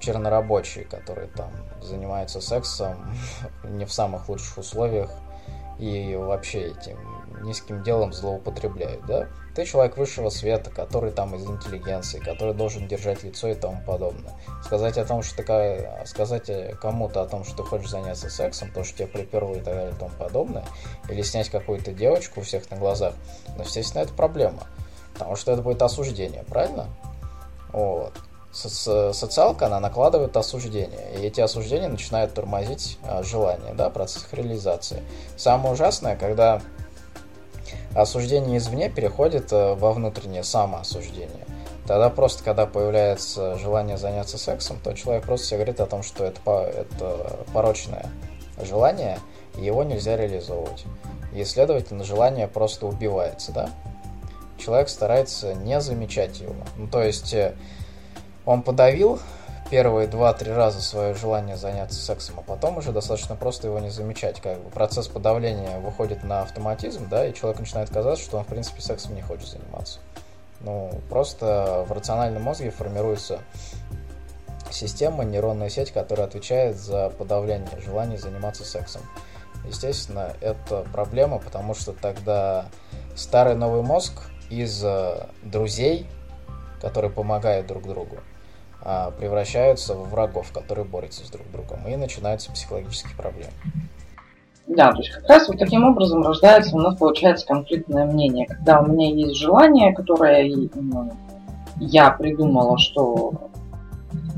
чернорабочий, 0.00 0.84
который 0.84 1.28
там 1.28 1.50
занимается 1.82 2.40
сексом 2.40 3.14
не 3.64 3.84
в 3.84 3.92
самых 3.92 4.28
лучших 4.30 4.58
условиях 4.58 5.10
и 5.78 6.14
вообще 6.16 6.68
этим 6.68 6.98
низким 7.42 7.82
делом 7.82 8.12
злоупотребляют, 8.12 9.04
да? 9.06 9.28
Ты 9.54 9.64
человек 9.64 9.96
высшего 9.96 10.30
света, 10.30 10.70
который 10.70 11.12
там 11.12 11.34
из 11.34 11.44
интеллигенции, 11.46 12.18
который 12.18 12.54
должен 12.54 12.88
держать 12.88 13.22
лицо 13.22 13.48
и 13.48 13.54
тому 13.54 13.82
подобное. 13.84 14.32
Сказать 14.64 14.98
о 14.98 15.04
том, 15.04 15.22
что 15.22 15.42
ты, 15.42 16.06
сказать 16.06 16.50
кому-то 16.80 17.22
о 17.22 17.26
том, 17.26 17.44
что 17.44 17.58
ты 17.58 17.62
хочешь 17.62 17.90
заняться 17.90 18.30
сексом, 18.30 18.70
то, 18.72 18.82
что 18.82 18.98
тебя 18.98 19.08
приперло 19.08 19.54
и 19.54 19.60
так 19.60 19.74
далее 19.74 19.92
и 19.92 19.98
тому 19.98 20.10
подобное, 20.18 20.64
или 21.08 21.22
снять 21.22 21.50
какую-то 21.50 21.92
девочку 21.92 22.40
у 22.40 22.42
всех 22.42 22.68
на 22.70 22.76
глазах, 22.76 23.14
ну, 23.56 23.62
естественно, 23.62 24.02
это 24.02 24.12
проблема. 24.14 24.64
Потому 25.12 25.36
что 25.36 25.52
это 25.52 25.62
будет 25.62 25.82
осуждение, 25.82 26.42
правильно? 26.44 26.88
Вот. 27.72 28.14
Со 28.54 29.12
социалка, 29.12 29.66
она 29.66 29.80
накладывает 29.80 30.36
осуждение, 30.36 31.18
и 31.18 31.26
эти 31.26 31.40
осуждения 31.40 31.88
начинают 31.88 32.34
тормозить 32.34 32.98
а, 33.02 33.24
желание, 33.24 33.74
да, 33.74 33.90
процесс 33.90 34.28
реализации. 34.30 35.02
Самое 35.36 35.74
ужасное, 35.74 36.16
когда 36.16 36.62
осуждение 37.96 38.58
извне 38.58 38.88
переходит 38.88 39.52
э, 39.52 39.74
во 39.74 39.92
внутреннее 39.92 40.44
самоосуждение. 40.44 41.46
Тогда 41.86 42.08
просто, 42.10 42.42
когда 42.42 42.66
появляется 42.66 43.56
желание 43.58 43.98
заняться 43.98 44.38
сексом, 44.38 44.78
то 44.82 44.92
человек 44.94 45.24
просто 45.24 45.48
себе 45.48 45.58
говорит 45.58 45.80
о 45.80 45.86
том, 45.86 46.02
что 46.02 46.24
это, 46.24 46.40
это 46.62 47.40
порочное 47.52 48.06
желание, 48.62 49.18
и 49.58 49.64
его 49.64 49.84
нельзя 49.84 50.16
реализовывать. 50.16 50.84
И, 51.34 51.44
следовательно, 51.44 52.04
желание 52.04 52.48
просто 52.48 52.86
убивается, 52.86 53.52
да? 53.52 53.70
Человек 54.58 54.88
старается 54.88 55.54
не 55.54 55.80
замечать 55.80 56.40
его. 56.40 56.54
Ну, 56.76 56.86
то 56.86 57.02
есть, 57.02 57.34
э, 57.34 57.54
он 58.46 58.62
подавил 58.62 59.20
первые 59.70 60.06
два-три 60.06 60.52
раза 60.52 60.80
свое 60.80 61.14
желание 61.14 61.56
заняться 61.56 62.00
сексом, 62.00 62.36
а 62.38 62.42
потом 62.42 62.78
уже 62.78 62.92
достаточно 62.92 63.34
просто 63.34 63.68
его 63.68 63.78
не 63.78 63.90
замечать. 63.90 64.40
Как 64.40 64.58
бы 64.58 64.70
процесс 64.70 65.08
подавления 65.08 65.78
выходит 65.80 66.22
на 66.22 66.42
автоматизм, 66.42 67.08
да, 67.08 67.26
и 67.26 67.34
человек 67.34 67.60
начинает 67.60 67.90
казаться, 67.90 68.24
что 68.24 68.38
он, 68.38 68.44
в 68.44 68.48
принципе, 68.48 68.80
сексом 68.80 69.14
не 69.14 69.22
хочет 69.22 69.48
заниматься. 69.48 69.98
Ну, 70.60 70.90
просто 71.08 71.84
в 71.88 71.92
рациональном 71.92 72.42
мозге 72.42 72.70
формируется 72.70 73.40
система, 74.70 75.24
нейронная 75.24 75.68
сеть, 75.68 75.92
которая 75.92 76.26
отвечает 76.26 76.76
за 76.76 77.10
подавление 77.10 77.80
желания 77.84 78.18
заниматься 78.18 78.64
сексом. 78.64 79.02
Естественно, 79.66 80.32
это 80.40 80.84
проблема, 80.92 81.38
потому 81.38 81.74
что 81.74 81.92
тогда 81.92 82.66
старый 83.16 83.54
новый 83.54 83.82
мозг 83.82 84.12
из 84.50 84.82
э, 84.84 85.26
друзей, 85.42 86.06
которые 86.80 87.10
помогают 87.10 87.66
друг 87.66 87.84
другу, 87.84 88.18
превращаются 89.18 89.94
в 89.94 90.10
врагов, 90.10 90.52
которые 90.52 90.84
борются 90.84 91.24
с 91.26 91.30
друг 91.30 91.50
другом, 91.50 91.86
и 91.88 91.96
начинаются 91.96 92.52
психологические 92.52 93.16
проблемы. 93.16 93.52
Да, 94.66 94.92
то 94.92 94.98
есть 94.98 95.10
как 95.10 95.28
раз 95.28 95.48
вот 95.48 95.58
таким 95.58 95.84
образом 95.84 96.22
рождается 96.22 96.74
у 96.74 96.80
нас 96.80 96.96
получается 96.96 97.46
конфликтное 97.46 98.06
мнение, 98.06 98.46
когда 98.46 98.80
у 98.80 98.86
меня 98.86 99.10
есть 99.10 99.36
желание, 99.36 99.94
которое 99.94 100.68
я 101.78 102.10
придумала, 102.10 102.78
что 102.78 103.50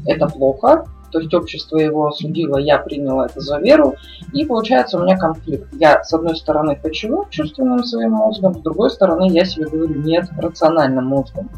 это 0.04 0.26
плохо, 0.26 0.86
то 1.12 1.20
есть 1.20 1.32
общество 1.32 1.78
его 1.78 2.08
осудило, 2.08 2.58
я 2.58 2.78
приняла 2.78 3.26
это 3.26 3.40
за 3.40 3.58
веру, 3.58 3.94
и 4.32 4.44
получается 4.44 4.98
у 4.98 5.02
меня 5.04 5.16
конфликт. 5.16 5.72
Я, 5.74 6.02
с 6.02 6.12
одной 6.12 6.36
стороны, 6.36 6.76
хочу 6.76 7.24
чувственным 7.30 7.84
своим 7.84 8.12
мозгом, 8.12 8.54
с 8.54 8.58
другой 8.58 8.90
стороны, 8.90 9.30
я 9.30 9.44
себе 9.44 9.66
говорю 9.66 9.94
нет 10.02 10.28
рациональным 10.36 11.06
мозгом. 11.06 11.48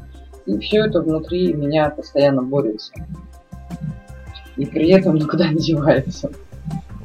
И 0.49 0.59
все 0.61 0.87
это 0.87 1.03
внутри 1.03 1.53
меня 1.53 1.91
постоянно 1.91 2.43
борется. 2.43 2.93
И 4.57 4.65
при 4.65 4.89
этом 4.91 5.17
никуда 5.17 5.49
не 5.49 5.59
девается. 5.59 6.31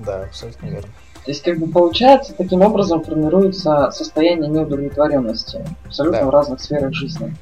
Да, 0.06 0.24
абсолютно 0.24 0.68
верно. 0.68 0.88
То 1.26 1.32
есть, 1.32 1.44
как 1.44 1.60
бы 1.60 1.68
получается, 1.68 2.34
таким 2.38 2.62
образом 2.62 3.04
формируется 3.04 3.92
состояние 3.92 4.50
неудовлетворенности 4.50 5.66
абсолютно 5.86 6.22
да. 6.22 6.26
в 6.26 6.30
разных 6.30 6.62
сферах 6.62 6.94
жизни. 6.94 7.36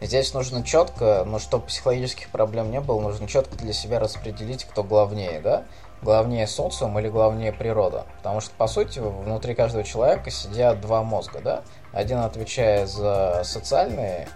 Здесь 0.00 0.34
нужно 0.34 0.64
четко, 0.64 1.24
ну 1.26 1.38
чтобы 1.38 1.66
психологических 1.66 2.28
проблем 2.30 2.70
не 2.70 2.80
было, 2.80 3.00
нужно 3.00 3.28
четко 3.28 3.56
для 3.56 3.72
себя 3.72 4.00
распределить, 4.00 4.64
кто 4.64 4.82
главнее, 4.82 5.40
да? 5.40 5.62
Главнее 6.02 6.48
социум 6.48 6.98
или 6.98 7.08
главнее 7.08 7.52
природа. 7.52 8.06
Потому 8.18 8.40
что, 8.40 8.50
по 8.56 8.66
сути, 8.66 8.98
внутри 9.00 9.54
каждого 9.54 9.84
человека 9.84 10.30
сидят 10.30 10.80
два 10.80 11.02
мозга, 11.04 11.40
да? 11.42 11.62
Один 11.92 12.18
отвечает 12.18 12.88
за 12.88 13.42
социальные 13.44 14.28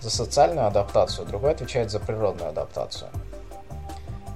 за 0.00 0.10
социальную 0.10 0.66
адаптацию, 0.66 1.26
другой 1.26 1.52
отвечает 1.52 1.90
за 1.90 2.00
природную 2.00 2.50
адаптацию. 2.50 3.10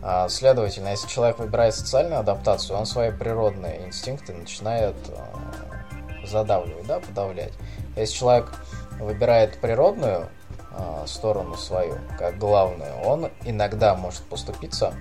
А, 0.02 0.28
следовательно, 0.28 0.88
если 0.88 1.08
человек 1.08 1.38
выбирает 1.38 1.74
социальную 1.74 2.20
адаптацию, 2.20 2.78
он 2.78 2.86
свои 2.86 3.10
природные 3.10 3.86
инстинкты 3.86 4.32
начинает 4.32 4.96
а, 5.10 6.26
задавливать, 6.26 6.86
да, 6.86 7.00
подавлять. 7.00 7.52
Если 7.96 8.16
человек 8.16 8.52
выбирает 8.98 9.60
природную 9.60 10.28
а, 10.72 11.04
сторону 11.06 11.56
свою, 11.56 11.98
как 12.18 12.38
главную, 12.38 12.94
он 13.04 13.30
иногда 13.44 13.94
может 13.94 14.22
поступиться 14.24 14.94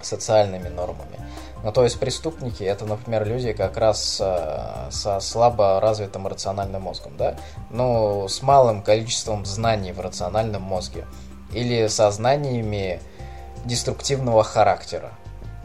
социальными 0.00 0.68
нормами. 0.68 1.18
Ну, 1.64 1.72
то 1.72 1.82
есть 1.82 1.98
преступники 1.98 2.62
это, 2.62 2.84
например, 2.84 3.26
люди 3.26 3.54
как 3.54 3.78
раз 3.78 4.20
э, 4.20 4.88
со 4.90 5.18
слабо 5.20 5.80
развитым 5.80 6.26
рациональным 6.26 6.82
мозгом, 6.82 7.16
да? 7.16 7.36
Ну, 7.70 8.28
с 8.28 8.42
малым 8.42 8.82
количеством 8.82 9.46
знаний 9.46 9.92
в 9.92 10.00
рациональном 10.00 10.60
мозге. 10.60 11.06
Или 11.54 11.86
со 11.86 12.10
знаниями 12.10 13.00
деструктивного 13.64 14.44
характера, 14.44 15.12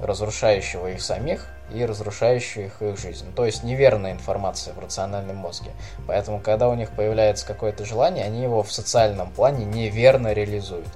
разрушающего 0.02 0.88
их 0.88 1.02
самих 1.02 1.48
и 1.74 1.84
разрушающего 1.84 2.62
их, 2.62 2.82
их 2.82 2.98
жизнь. 2.98 3.26
То 3.36 3.46
есть 3.46 3.64
неверная 3.64 4.14
информация 4.14 4.74
в 4.74 4.80
рациональном 4.80 5.36
мозге. 5.36 5.72
Поэтому, 6.08 6.40
когда 6.40 6.70
у 6.70 6.76
них 6.76 6.92
появляется 6.92 7.46
какое-то 7.46 7.84
желание, 7.84 8.24
они 8.24 8.42
его 8.42 8.64
в 8.64 8.72
социальном 8.72 9.32
плане 9.32 9.66
неверно 9.66 10.32
реализуют. 10.32 10.88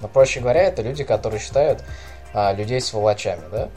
Но, 0.00 0.08
проще 0.08 0.40
говоря, 0.40 0.64
это 0.64 0.82
люди, 0.82 1.04
которые 1.04 1.40
считают 1.40 1.84
а, 2.34 2.52
людей 2.52 2.80
сволочами, 2.80 3.44
да? 3.52 3.68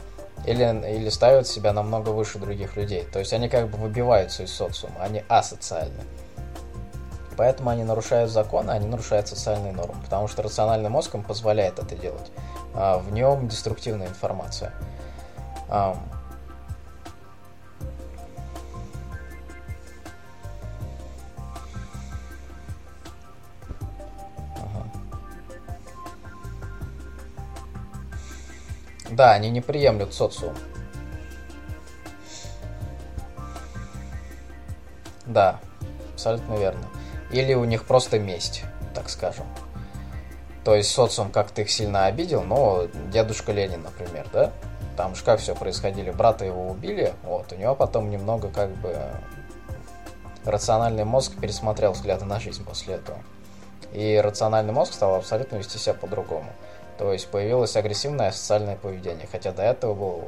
Или, 0.46 0.64
или 0.96 1.08
ставят 1.08 1.46
себя 1.46 1.72
намного 1.72 2.10
выше 2.10 2.38
других 2.38 2.76
людей. 2.76 3.06
То 3.12 3.18
есть 3.18 3.32
они 3.32 3.48
как 3.48 3.68
бы 3.70 3.78
выбиваются 3.78 4.42
из 4.42 4.52
социума, 4.52 4.96
они 5.00 5.22
асоциальны. 5.28 6.02
Поэтому 7.36 7.70
они 7.70 7.84
нарушают 7.84 8.30
законы, 8.30 8.70
они 8.70 8.86
нарушают 8.86 9.28
социальные 9.28 9.72
нормы, 9.72 10.00
потому 10.04 10.28
что 10.28 10.42
рациональный 10.42 10.90
мозг 10.90 11.14
им 11.14 11.22
позволяет 11.22 11.78
это 11.78 11.94
делать. 11.96 12.30
А 12.74 12.98
в 12.98 13.12
нем 13.12 13.48
деструктивная 13.48 14.08
информация. 14.08 14.72
Да, 29.12 29.32
они 29.32 29.50
не 29.50 29.60
приемлют 29.60 30.14
социум. 30.14 30.54
Да, 35.26 35.60
абсолютно 36.14 36.54
верно. 36.54 36.84
Или 37.30 37.54
у 37.54 37.64
них 37.64 37.84
просто 37.84 38.18
месть, 38.18 38.64
так 38.94 39.10
скажем. 39.10 39.46
То 40.64 40.74
есть 40.74 40.90
социум 40.90 41.30
как-то 41.30 41.62
их 41.62 41.70
сильно 41.70 42.06
обидел, 42.06 42.42
но 42.42 42.86
дедушка 43.12 43.52
Ленин, 43.52 43.82
например, 43.82 44.26
да? 44.32 44.50
Там 44.96 45.14
же 45.14 45.24
как 45.24 45.40
все 45.40 45.54
происходили, 45.54 46.10
брата 46.10 46.44
его 46.44 46.68
убили, 46.68 47.12
вот, 47.22 47.52
у 47.52 47.56
него 47.56 47.74
потом 47.74 48.10
немного 48.10 48.48
как 48.48 48.70
бы 48.76 48.96
рациональный 50.44 51.04
мозг 51.04 51.32
пересмотрел 51.40 51.92
взгляды 51.92 52.24
на 52.24 52.40
жизнь 52.40 52.64
после 52.64 52.94
этого. 52.94 53.18
И 53.92 54.16
рациональный 54.22 54.72
мозг 54.72 54.94
стал 54.94 55.16
абсолютно 55.16 55.56
вести 55.56 55.78
себя 55.78 55.94
по-другому. 55.94 56.50
То 56.98 57.12
есть 57.12 57.28
появилось 57.28 57.76
агрессивное 57.76 58.30
социальное 58.32 58.76
поведение, 58.76 59.26
хотя 59.30 59.52
до 59.52 59.62
этого 59.62 59.94
был 59.94 60.22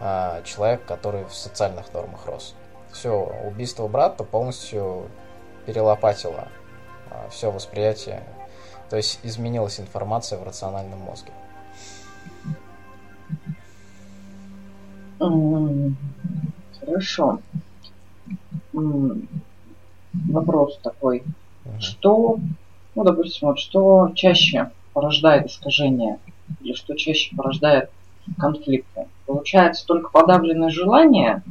а, 0.00 0.42
человек, 0.42 0.84
который 0.84 1.24
в 1.24 1.34
социальных 1.34 1.92
нормах 1.92 2.26
рос. 2.26 2.54
Все, 2.92 3.32
убийство 3.44 3.88
брата 3.88 4.24
полностью 4.24 5.08
перелопатило 5.66 6.48
а, 7.10 7.28
все 7.30 7.50
восприятие, 7.50 8.22
то 8.90 8.96
есть 8.96 9.20
изменилась 9.22 9.80
информация 9.80 10.38
в 10.38 10.42
рациональном 10.42 10.98
мозге. 11.00 11.32
Хорошо. 16.80 17.38
Вопрос 20.12 20.78
такой. 20.82 21.22
Угу. 21.64 21.80
Что, 21.80 22.38
ну, 22.94 23.04
допустим, 23.04 23.48
вот 23.48 23.58
что 23.58 24.10
чаще 24.14 24.70
порождает 24.92 25.46
искажение 25.46 26.18
или 26.60 26.74
что 26.74 26.94
чаще 26.94 27.34
порождает 27.36 27.90
конфликты? 28.38 29.06
Получается 29.26 29.86
только 29.86 30.10
подавленное 30.10 30.70
желание? 30.70 31.42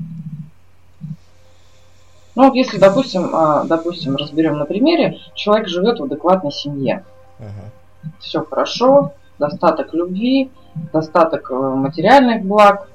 Ну 2.35 2.45
вот 2.45 2.55
если, 2.55 2.77
допустим, 2.77 3.29
а, 3.33 3.65
допустим, 3.65 4.15
разберем 4.15 4.57
на 4.57 4.65
примере, 4.65 5.19
человек 5.35 5.67
живет 5.67 5.99
в 5.99 6.03
адекватной 6.03 6.51
семье. 6.51 7.03
Угу. 7.39 8.09
Все 8.19 8.43
хорошо, 8.43 9.13
достаток 9.37 9.93
любви, 9.93 10.49
достаток 10.93 11.51
э, 11.51 11.53
материальных 11.53 12.43
благ, 12.43 12.87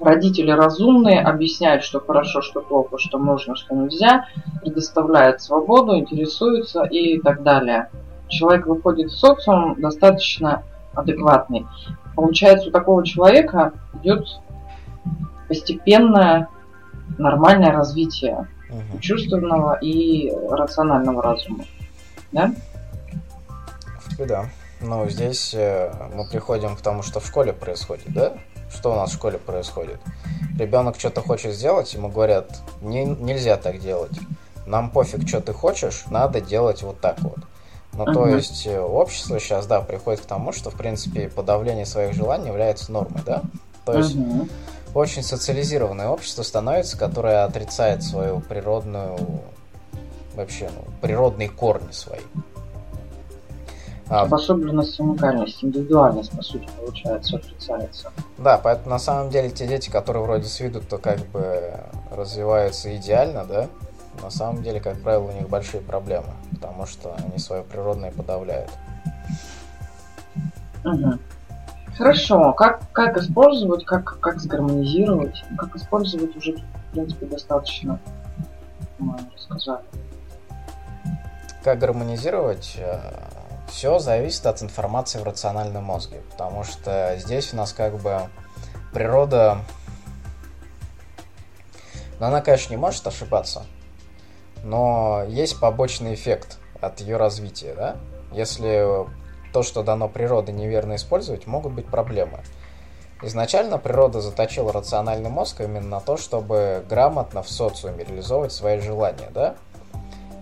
родители 0.00 0.50
разумные, 0.50 1.20
объясняют, 1.20 1.84
что 1.84 2.00
хорошо, 2.00 2.42
что 2.42 2.60
плохо, 2.60 2.98
что 2.98 3.18
можно, 3.18 3.56
что 3.56 3.74
нельзя, 3.74 4.26
предоставляют 4.60 5.42
свободу, 5.42 5.96
интересуются 5.96 6.84
и 6.84 7.18
так 7.20 7.42
далее. 7.42 7.88
Человек 8.30 8.66
выходит 8.66 9.10
в 9.10 9.18
социум 9.18 9.80
достаточно 9.80 10.62
адекватный. 10.94 11.66
Получается, 12.14 12.68
у 12.68 12.72
такого 12.72 13.04
человека 13.04 13.72
идет 14.02 14.26
постепенное 15.48 16.48
нормальное 17.18 17.72
развитие 17.72 18.48
угу. 18.68 18.98
чувственного 19.00 19.78
и 19.80 20.32
рационального 20.50 21.22
разума. 21.22 21.64
Да? 22.32 22.52
Да. 24.18 24.46
Но 24.80 25.08
здесь 25.08 25.52
э, 25.54 25.92
мы 26.14 26.26
приходим 26.26 26.74
к 26.74 26.80
тому, 26.80 27.02
что 27.02 27.20
в 27.20 27.26
школе 27.26 27.52
происходит, 27.52 28.08
да? 28.08 28.34
Что 28.72 28.92
у 28.92 28.96
нас 28.96 29.10
в 29.10 29.14
школе 29.14 29.38
происходит? 29.38 30.00
Ребенок 30.58 30.98
что-то 30.98 31.20
хочет 31.20 31.54
сделать, 31.54 31.92
ему 31.92 32.08
говорят, 32.08 32.60
не, 32.80 33.04
нельзя 33.04 33.56
так 33.56 33.80
делать. 33.80 34.18
Нам 34.66 34.90
пофиг, 34.90 35.28
что 35.28 35.40
ты 35.40 35.52
хочешь, 35.52 36.04
надо 36.10 36.40
делать 36.40 36.82
вот 36.82 37.00
так 37.00 37.18
вот. 37.20 37.38
Ну, 37.92 38.04
uh-huh. 38.04 38.14
то 38.14 38.28
есть 38.28 38.66
э, 38.66 38.80
общество 38.80 39.38
сейчас, 39.40 39.66
да, 39.66 39.80
приходит 39.80 40.20
к 40.20 40.26
тому, 40.26 40.52
что, 40.52 40.70
в 40.70 40.74
принципе, 40.74 41.28
подавление 41.28 41.86
своих 41.86 42.14
желаний 42.14 42.48
является 42.48 42.92
нормой, 42.92 43.22
да? 43.26 43.42
То 43.84 43.98
есть 43.98 44.14
uh-huh. 44.14 44.48
очень 44.94 45.22
социализированное 45.22 46.08
общество 46.08 46.42
становится, 46.42 46.96
которое 46.96 47.44
отрицает 47.44 48.02
свою 48.02 48.40
природную, 48.40 49.18
вообще, 50.36 50.70
ну, 50.74 50.84
природные 51.00 51.48
корни 51.48 51.90
свои. 51.90 52.20
А, 54.10 54.24
в 54.24 54.34
особенности 54.34 55.00
уникальность, 55.00 55.62
индивидуальность, 55.62 56.32
по 56.32 56.42
сути, 56.42 56.68
получается, 56.76 57.36
отрицается. 57.36 58.10
Да, 58.38 58.58
поэтому 58.58 58.90
на 58.90 58.98
самом 58.98 59.30
деле 59.30 59.50
те 59.50 59.68
дети, 59.68 59.88
которые 59.88 60.24
вроде 60.24 60.48
с 60.48 60.58
виду 60.58 60.80
то 60.80 60.98
как 60.98 61.20
бы 61.28 61.74
развиваются 62.10 62.94
идеально, 62.96 63.44
да, 63.44 63.68
на 64.22 64.30
самом 64.30 64.62
деле, 64.62 64.80
как 64.80 65.00
правило, 65.00 65.24
у 65.24 65.32
них 65.32 65.48
большие 65.48 65.82
проблемы, 65.82 66.34
потому 66.50 66.86
что 66.86 67.14
они 67.14 67.38
свое 67.38 67.62
природное 67.62 68.10
подавляют. 68.10 68.70
Угу. 70.84 71.18
Хорошо, 71.96 72.52
как, 72.54 72.90
как 72.92 73.16
использовать, 73.18 73.84
как, 73.84 74.20
как 74.20 74.40
сгармонизировать, 74.40 75.44
как 75.58 75.76
использовать 75.76 76.34
уже, 76.36 76.52
в 76.52 76.92
принципе, 76.92 77.26
достаточно 77.26 77.98
рассказали. 79.34 79.84
Как 81.62 81.78
гармонизировать? 81.78 82.76
Э, 82.78 83.00
все 83.68 83.98
зависит 83.98 84.46
от 84.46 84.62
информации 84.62 85.18
в 85.18 85.24
рациональном 85.24 85.84
мозге, 85.84 86.22
потому 86.30 86.64
что 86.64 87.16
здесь 87.18 87.52
у 87.52 87.56
нас 87.56 87.72
как 87.72 87.96
бы 87.98 88.22
природа, 88.92 89.58
ну, 92.18 92.26
она, 92.26 92.40
конечно, 92.40 92.72
не 92.72 92.78
может 92.78 93.06
ошибаться, 93.06 93.64
но 94.64 95.24
есть 95.28 95.58
побочный 95.60 96.14
эффект 96.14 96.58
от 96.80 97.00
ее 97.00 97.16
развития, 97.16 97.74
да? 97.74 97.96
Если 98.32 98.86
то, 99.52 99.62
что 99.62 99.82
дано 99.82 100.08
природой, 100.08 100.54
неверно 100.54 100.96
использовать, 100.96 101.46
могут 101.46 101.72
быть 101.72 101.86
проблемы. 101.86 102.40
Изначально 103.22 103.78
природа 103.78 104.20
заточила 104.20 104.72
рациональный 104.72 105.28
мозг 105.28 105.60
именно 105.60 105.86
на 105.86 106.00
то, 106.00 106.16
чтобы 106.16 106.84
грамотно 106.88 107.42
в 107.42 107.50
социуме 107.50 108.04
реализовывать 108.04 108.52
свои 108.52 108.78
желания, 108.80 109.28
да? 109.34 109.56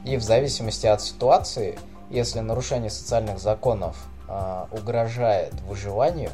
И 0.04 0.16
в 0.16 0.22
зависимости 0.22 0.87
от 0.87 1.02
ситуации 1.02 1.78
если 2.11 2.40
нарушение 2.40 2.90
социальных 2.90 3.38
законов 3.38 3.96
э, 4.28 4.64
угрожает 4.72 5.52
выживанию, 5.62 6.31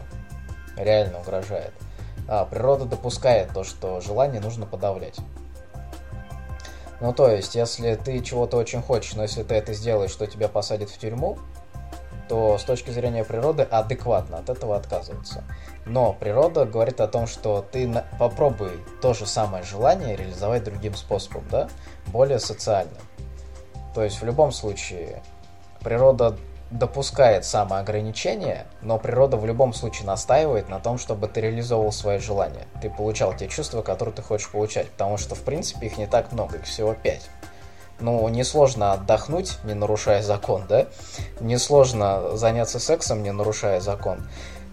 реально 0.77 1.21
угрожает, 1.21 1.73
э, 2.29 2.47
природа 2.49 2.85
допускает 2.85 3.51
то, 3.53 3.65
что 3.65 4.01
желание 4.01 4.41
нужно 4.41 4.67
подавлять. 4.67 5.17
Ну, 7.05 7.13
то 7.13 7.29
есть, 7.29 7.55
если 7.55 7.97
ты 7.97 8.21
чего-то 8.21 8.57
очень 8.57 8.81
хочешь, 8.81 9.13
но 9.13 9.25
если 9.25 9.43
ты 9.43 9.57
это 9.57 9.75
сделаешь, 9.75 10.15
то 10.15 10.27
тебя 10.27 10.49
посадят 10.49 10.89
в 10.89 10.97
тюрьму, 10.97 11.37
то 12.31 12.57
с 12.57 12.65
точки 12.65 12.89
зрения 12.93 13.25
природы 13.25 13.63
адекватно 13.63 14.39
от 14.39 14.49
этого 14.49 14.75
отказываться. 14.75 15.45
Но 15.85 16.15
природа 16.15 16.65
говорит 16.65 17.03
о 17.03 17.07
том, 17.07 17.27
что 17.27 17.63
ты 17.71 17.87
на... 17.87 18.07
попробуй 18.19 18.71
то 19.03 19.13
же 19.13 19.27
самое 19.27 19.63
желание 19.65 20.17
реализовать 20.17 20.65
другим 20.65 20.95
способом, 20.95 21.45
да, 21.51 21.69
более 22.07 22.39
социальным. 22.39 23.03
То 23.95 24.03
есть 24.03 24.23
в 24.23 24.25
любом 24.25 24.51
случае 24.51 25.23
природа 25.81 26.39
допускает 26.71 27.45
самоограничение, 27.45 28.67
но 28.81 28.99
природа 28.99 29.37
в 29.37 29.47
любом 29.47 29.73
случае 29.73 30.07
настаивает 30.07 30.69
на 30.69 30.81
том, 30.81 30.99
чтобы 30.99 31.29
ты 31.29 31.41
реализовывал 31.41 31.93
свои 31.93 32.19
желания. 32.19 32.67
Ты 32.83 32.91
получал 32.91 33.35
те 33.37 33.49
чувства, 33.49 33.83
которые 33.83 34.15
ты 34.15 34.23
хочешь 34.23 34.51
получать, 34.51 34.91
потому 34.91 35.17
что, 35.17 35.35
в 35.35 35.43
принципе, 35.43 35.87
их 35.87 35.99
не 35.99 36.07
так 36.07 36.33
много, 36.33 36.57
их 36.59 36.65
всего 36.65 36.95
пять. 36.95 37.29
Ну, 38.01 38.29
несложно 38.29 38.93
отдохнуть, 38.93 39.59
не 39.63 39.75
нарушая 39.75 40.21
закон, 40.23 40.65
да? 40.69 40.87
Несложно 41.41 42.37
заняться 42.37 42.81
сексом, 42.81 43.23
не 43.23 43.31
нарушая 43.31 43.81
закон. 43.81 44.27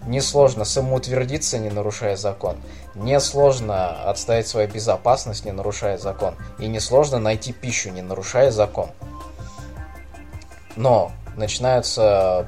Несложно 0.07 0.65
самоутвердиться, 0.65 1.59
не 1.59 1.69
нарушая 1.69 2.15
закон. 2.15 2.57
Несложно 2.95 4.09
отстоять 4.09 4.47
свою 4.47 4.67
безопасность, 4.67 5.45
не 5.45 5.51
нарушая 5.51 5.99
закон. 5.99 6.35
И 6.57 6.67
несложно 6.67 7.19
найти 7.19 7.53
пищу, 7.53 7.91
не 7.91 8.01
нарушая 8.01 8.49
закон. 8.49 8.89
Но 10.75 11.11
начинаются 11.35 12.47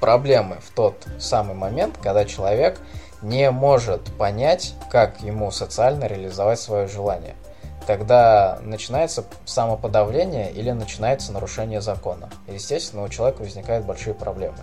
проблемы 0.00 0.56
в 0.60 0.70
тот 0.74 1.06
самый 1.18 1.54
момент, 1.54 1.96
когда 2.02 2.24
человек 2.24 2.80
не 3.22 3.50
может 3.50 4.02
понять, 4.16 4.74
как 4.90 5.20
ему 5.20 5.50
социально 5.50 6.06
реализовать 6.06 6.58
свое 6.58 6.88
желание. 6.88 7.36
Тогда 7.86 8.58
начинается 8.62 9.24
самоподавление 9.44 10.52
или 10.52 10.70
начинается 10.70 11.32
нарушение 11.32 11.80
закона. 11.80 12.30
естественно, 12.48 13.02
у 13.02 13.08
человека 13.08 13.42
возникают 13.42 13.86
большие 13.86 14.14
проблемы. 14.14 14.58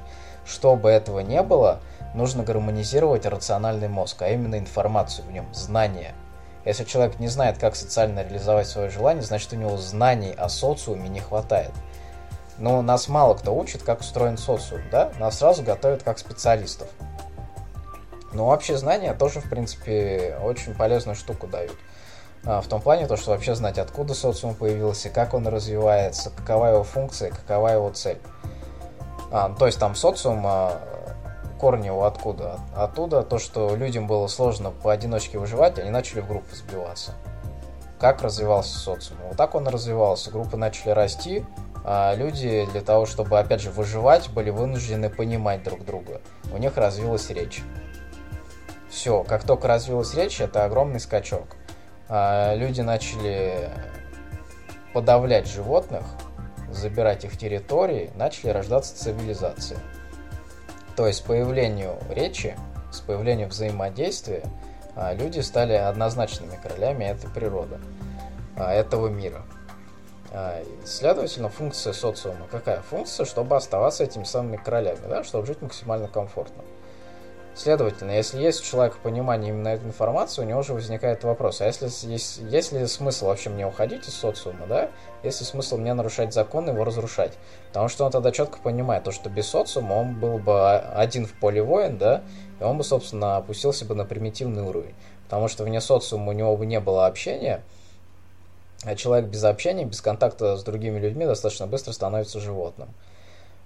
Чтобы 0.46 0.90
этого 0.90 1.20
не 1.20 1.42
было, 1.42 1.80
нужно 2.16 2.44
гармонизировать 2.44 3.26
рациональный 3.26 3.88
мозг, 3.88 4.22
а 4.22 4.30
именно 4.30 4.58
информацию 4.58 5.26
в 5.26 5.32
нем, 5.32 5.54
знания. 5.54 6.14
Если 6.66 6.84
человек 6.84 7.20
не 7.20 7.28
знает, 7.28 7.58
как 7.58 7.76
социально 7.76 8.24
реализовать 8.24 8.68
свое 8.68 8.90
желание, 8.90 9.24
значит 9.24 9.54
у 9.54 9.56
него 9.56 9.78
знаний 9.78 10.34
о 10.38 10.50
социуме 10.50 11.10
не 11.10 11.20
хватает. 11.20 11.72
Но 12.60 12.82
нас 12.82 13.08
мало 13.08 13.36
кто 13.36 13.56
учит, 13.56 13.84
как 13.84 14.02
устроен 14.02 14.38
социум, 14.38 14.82
да? 14.92 15.12
Нас 15.20 15.40
сразу 15.40 15.64
готовят 15.64 16.04
как 16.04 16.20
специалистов. 16.20 16.90
Но 18.34 18.50
общие 18.50 18.78
знания 18.78 19.14
тоже, 19.14 19.40
в 19.40 19.50
принципе, 19.50 20.38
очень 20.44 20.76
полезную 20.76 21.16
штуку 21.16 21.48
дают. 21.48 21.76
А, 22.46 22.62
в 22.62 22.68
том 22.68 22.82
плане, 22.82 23.08
то, 23.08 23.18
что 23.18 23.32
вообще 23.32 23.56
знать, 23.56 23.80
откуда 23.80 24.14
социум 24.14 24.54
появился, 24.54 25.10
как 25.10 25.34
он 25.34 25.48
развивается, 25.48 26.30
какова 26.30 26.68
его 26.68 26.84
функция, 26.84 27.32
какова 27.32 27.70
его 27.70 27.90
цель. 27.90 28.20
А, 29.32 29.54
то 29.58 29.66
есть 29.66 29.80
там 29.80 29.96
социум, 29.96 30.44
а, 30.46 30.82
корни 31.60 31.88
его 31.88 32.06
откуда? 32.06 32.60
Оттуда 32.76 33.24
то, 33.24 33.40
что 33.40 33.76
людям 33.76 34.08
было 34.08 34.28
сложно 34.28 34.72
поодиночке 34.72 35.40
выживать, 35.40 35.80
они 35.80 35.90
начали 35.90 36.22
в 36.22 36.28
группы 36.28 36.56
сбиваться. 36.56 37.14
Как 38.00 38.22
развивался 38.22 38.78
социум? 38.78 39.20
Вот 39.28 39.36
так 39.36 39.56
он 39.56 39.68
развивался. 39.68 40.32
Группы 40.32 40.56
начали 40.56 40.92
расти, 40.92 41.46
люди 41.86 42.68
для 42.72 42.82
того, 42.82 43.06
чтобы, 43.06 43.40
опять 43.40 43.62
же, 43.62 43.72
выживать, 43.72 44.30
были 44.30 44.50
вынуждены 44.50 45.10
понимать 45.10 45.64
друг 45.64 45.86
друга. 45.86 46.22
У 46.54 46.58
них 46.58 46.78
развилась 46.78 47.30
речь. 47.30 47.62
Все, 48.90 49.24
как 49.24 49.44
только 49.44 49.68
развилась 49.68 50.14
речь, 50.14 50.42
это 50.42 50.66
огромный 50.66 51.00
скачок. 51.00 51.56
А 52.10 52.56
люди 52.56 52.82
начали 52.82 53.70
подавлять 54.94 55.48
животных, 55.48 56.04
забирать 56.72 57.24
их 57.24 57.38
территории, 57.38 58.10
начали 58.16 58.50
рождаться 58.50 58.96
цивилизации. 58.96 59.78
То 60.96 61.08
есть 61.08 61.24
появлению 61.24 61.98
речи, 62.10 62.58
с 62.92 63.00
появлением 63.00 63.50
взаимодействия, 63.50 64.44
а, 64.96 65.14
люди 65.14 65.40
стали 65.40 65.74
однозначными 65.74 66.60
королями 66.62 67.06
этой 67.06 67.30
природы, 67.30 67.78
а, 68.58 68.74
этого 68.74 69.08
мира. 69.08 69.44
А, 70.32 70.64
следовательно, 70.86 71.50
функция 71.50 71.94
социума 71.94 72.48
какая? 72.50 72.82
Функция, 72.82 73.26
чтобы 73.26 73.56
оставаться 73.56 74.04
этими 74.04 74.24
самыми 74.24 74.58
королями, 74.58 75.00
да, 75.08 75.24
чтобы 75.24 75.46
жить 75.46 75.62
максимально 75.62 76.08
комфортно. 76.08 76.64
Следовательно, 77.56 78.12
если 78.12 78.42
есть 78.42 78.62
у 78.62 78.64
человека 78.64 78.98
понимание 79.04 79.50
именно 79.50 79.68
этой 79.70 79.86
информации, 79.86 80.42
у 80.42 80.46
него 80.46 80.60
уже 80.60 80.74
возникает 80.74 81.24
вопрос, 81.26 81.60
а 81.60 81.66
если 81.66 81.90
есть, 82.08 82.38
есть 82.38 82.72
ли 82.72 82.86
смысл 82.86 83.26
вообще 83.26 83.50
мне 83.50 83.68
уходить 83.68 84.08
из 84.08 84.14
социума, 84.14 84.66
да? 84.66 84.90
Есть 85.24 85.42
ли 85.42 85.46
смысл 85.46 85.76
мне 85.76 85.94
нарушать 85.94 86.34
закон 86.34 86.70
его 86.70 86.86
разрушать? 86.86 87.34
Потому 87.68 87.90
что 87.90 88.06
он 88.06 88.12
тогда 88.12 88.32
четко 88.32 88.60
понимает, 88.60 89.04
то, 89.04 89.12
что 89.12 89.30
без 89.30 89.48
социума 89.48 89.96
он 89.96 90.18
был 90.18 90.38
бы 90.38 90.78
один 90.78 91.26
в 91.26 91.34
поле 91.34 91.62
воин, 91.62 91.98
да, 91.98 92.24
и 92.62 92.64
он 92.64 92.78
бы, 92.78 92.84
собственно, 92.86 93.36
опустился 93.38 93.84
бы 93.84 93.94
на 93.94 94.06
примитивный 94.06 94.62
уровень. 94.62 94.96
Потому 95.26 95.50
что 95.50 95.66
вне 95.66 95.82
социума 95.82 96.30
у 96.30 96.34
него 96.34 96.56
бы 96.56 96.66
не 96.66 96.80
было 96.80 97.08
общения, 97.08 97.62
человек 98.96 99.30
без 99.30 99.44
общения, 99.44 99.86
без 99.86 100.02
контакта 100.02 100.58
с 100.58 100.64
другими 100.64 101.00
людьми 101.00 101.26
достаточно 101.26 101.68
быстро 101.68 101.92
становится 101.92 102.40
животным. 102.40 102.90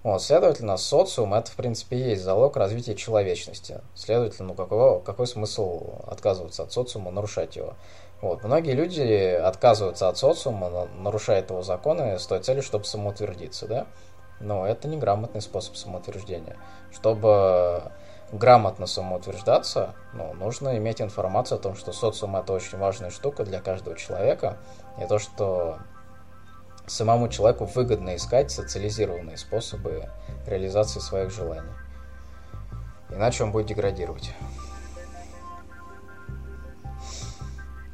Вот, 0.04 0.22
следовательно, 0.22 0.76
социум 0.76 1.34
это, 1.34 1.50
в 1.50 1.56
принципе, 1.56 1.98
есть 1.98 2.24
залог 2.24 2.58
развития 2.58 2.94
человечности. 2.94 3.80
Следовательно, 3.96 4.50
ну 4.50 4.54
какой, 4.54 5.02
какой 5.02 5.28
смысл 5.28 6.00
отказываться 6.06 6.64
от 6.64 6.74
социума, 6.74 7.10
нарушать 7.10 7.56
его? 7.56 7.76
Вот. 8.22 8.44
Многие 8.44 8.72
люди 8.72 9.32
отказываются 9.34 10.10
от 10.10 10.18
социума, 10.18 10.88
нарушают 10.98 11.50
его 11.50 11.62
законы 11.62 12.20
с 12.20 12.26
той 12.26 12.40
целью, 12.40 12.64
чтобы 12.64 12.84
самоутвердиться, 12.86 13.68
да? 13.68 13.88
Но 14.42 14.68
это 14.68 14.90
неграмотный 14.90 15.42
способ 15.42 15.78
самоутверждения. 15.78 16.58
Чтобы 16.92 17.92
грамотно 18.34 18.88
самоутверждаться, 18.88 19.94
ну, 20.14 20.34
нужно 20.34 20.78
иметь 20.78 21.02
информацию 21.02 21.60
о 21.60 21.62
том, 21.62 21.76
что 21.76 21.94
социум 21.94 22.36
это 22.36 22.52
очень 22.52 22.78
важная 22.78 23.10
штука 23.10 23.46
для 23.46 23.62
каждого 23.62 23.96
человека, 23.96 24.58
и 25.02 25.06
то, 25.06 25.20
что 25.20 25.80
самому 26.86 27.30
человеку 27.30 27.66
выгодно 27.66 28.16
искать 28.16 28.52
социализированные 28.52 29.38
способы 29.38 30.10
реализации 30.46 31.00
своих 31.00 31.32
желаний. 31.32 31.72
Иначе 33.10 33.44
он 33.44 33.52
будет 33.52 33.68
деградировать. 33.68 34.34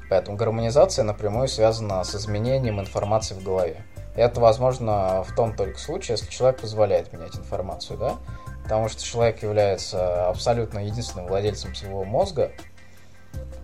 Поэтому 0.09 0.37
гармонизация 0.37 1.03
напрямую 1.03 1.47
связана 1.47 2.03
с 2.03 2.15
изменением 2.15 2.79
информации 2.79 3.35
в 3.35 3.43
голове. 3.43 3.83
И 4.15 4.19
это 4.19 4.41
возможно 4.41 5.23
в 5.23 5.35
том 5.35 5.55
только 5.55 5.77
случае, 5.77 6.17
если 6.17 6.31
человек 6.31 6.61
позволяет 6.61 7.13
менять 7.13 7.35
информацию, 7.35 7.99
да? 7.99 8.17
Потому 8.63 8.89
что 8.89 9.03
человек 9.03 9.43
является 9.43 10.27
абсолютно 10.29 10.79
единственным 10.79 11.27
владельцем 11.27 11.75
своего 11.75 12.05
мозга. 12.05 12.51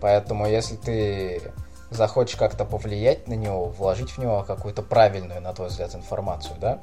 Поэтому 0.02 0.46
если 0.46 0.76
ты 0.76 1.52
захочешь 1.90 2.36
как-то 2.36 2.66
повлиять 2.66 3.28
на 3.28 3.34
него, 3.34 3.66
вложить 3.66 4.12
в 4.12 4.18
него 4.18 4.44
какую-то 4.44 4.82
правильную, 4.82 5.42
на 5.42 5.54
твой 5.54 5.70
взгляд, 5.70 5.96
информацию, 5.96 6.56
да? 6.60 6.80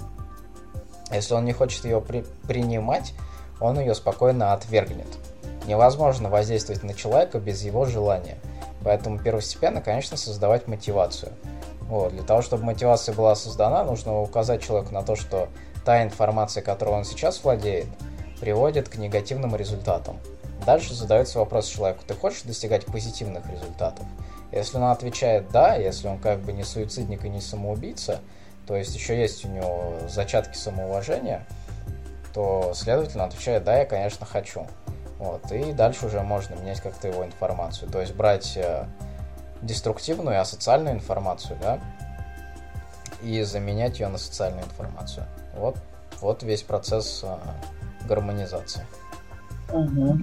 Если 1.12 1.34
он 1.34 1.44
не 1.44 1.52
хочет 1.52 1.84
ее 1.84 2.00
при 2.00 2.24
принимать, 2.46 3.14
он 3.60 3.78
ее 3.78 3.94
спокойно 3.94 4.52
отвергнет. 4.52 5.08
Невозможно 5.66 6.28
воздействовать 6.28 6.82
на 6.82 6.94
человека 6.94 7.38
без 7.38 7.62
его 7.62 7.84
желания. 7.84 8.38
Поэтому 8.82 9.18
первостепенно, 9.18 9.80
конечно, 9.80 10.16
создавать 10.16 10.66
мотивацию. 10.66 11.32
Вот. 11.82 12.12
Для 12.12 12.22
того, 12.22 12.42
чтобы 12.42 12.64
мотивация 12.64 13.14
была 13.14 13.36
создана, 13.36 13.84
нужно 13.84 14.20
указать 14.20 14.62
человеку 14.62 14.92
на 14.92 15.02
то, 15.02 15.14
что 15.14 15.48
та 15.84 16.02
информация, 16.02 16.62
которой 16.62 16.94
он 16.94 17.04
сейчас 17.04 17.44
владеет, 17.44 17.86
приводит 18.40 18.88
к 18.88 18.96
негативным 18.96 19.54
результатам. 19.54 20.18
Дальше 20.66 20.94
задается 20.94 21.38
вопрос 21.38 21.66
человеку, 21.66 22.02
ты 22.06 22.14
хочешь 22.14 22.42
достигать 22.42 22.86
позитивных 22.86 23.48
результатов? 23.50 24.06
Если 24.52 24.76
он 24.76 24.84
отвечает 24.84 25.50
«да», 25.50 25.76
если 25.76 26.08
он 26.08 26.18
как 26.18 26.40
бы 26.40 26.52
не 26.52 26.62
суицидник 26.62 27.24
и 27.24 27.28
не 27.30 27.40
самоубийца, 27.40 28.20
то 28.66 28.76
есть 28.76 28.94
еще 28.94 29.18
есть 29.18 29.44
у 29.44 29.48
него 29.48 29.94
зачатки 30.08 30.56
самоуважения, 30.56 31.46
то, 32.34 32.72
следовательно, 32.74 33.24
отвечает 33.24 33.64
«да, 33.64 33.78
я, 33.78 33.86
конечно, 33.86 34.26
хочу». 34.26 34.66
Вот, 35.18 35.50
и 35.52 35.72
дальше 35.72 36.06
уже 36.06 36.20
можно 36.22 36.54
менять 36.56 36.80
как-то 36.80 37.08
его 37.08 37.24
информацию. 37.24 37.88
То 37.90 38.00
есть 38.00 38.14
брать 38.14 38.56
э, 38.56 38.86
деструктивную, 39.62 40.40
асоциальную 40.40 40.96
информацию, 40.96 41.56
да, 41.62 41.78
и 43.22 43.42
заменять 43.42 44.00
ее 44.00 44.08
на 44.08 44.18
социальную 44.18 44.64
информацию. 44.64 45.24
Вот, 45.54 45.76
вот 46.20 46.42
весь 46.42 46.62
процесс 46.62 47.22
э, 47.22 47.36
гармонизации. 48.06 48.84
Угу. 49.72 50.18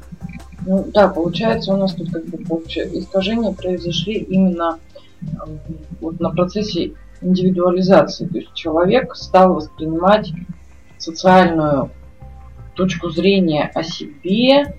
Ну 0.69 0.85
да, 0.93 1.07
получается, 1.07 1.73
у 1.73 1.77
нас 1.77 1.95
тут 1.95 2.11
как 2.11 2.25
бы 2.25 2.37
искажения 2.37 3.51
произошли 3.53 4.19
именно 4.19 4.77
вот 5.99 6.19
на 6.19 6.29
процессе 6.29 6.93
индивидуализации. 7.21 8.27
То 8.27 8.37
есть 8.37 8.53
человек 8.53 9.15
стал 9.15 9.55
воспринимать 9.55 10.31
социальную 10.99 11.89
точку 12.75 13.09
зрения 13.09 13.71
о 13.73 13.81
себе 13.81 14.75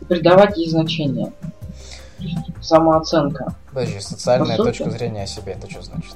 и 0.00 0.04
придавать 0.08 0.56
ей 0.58 0.68
значение. 0.68 1.32
Самооценка. 2.60 3.54
Подожди, 3.72 4.00
социальная 4.00 4.56
точка 4.56 4.90
зрения 4.90 5.22
о 5.22 5.26
себе, 5.28 5.52
это 5.52 5.70
что 5.70 5.82
значит? 5.82 6.14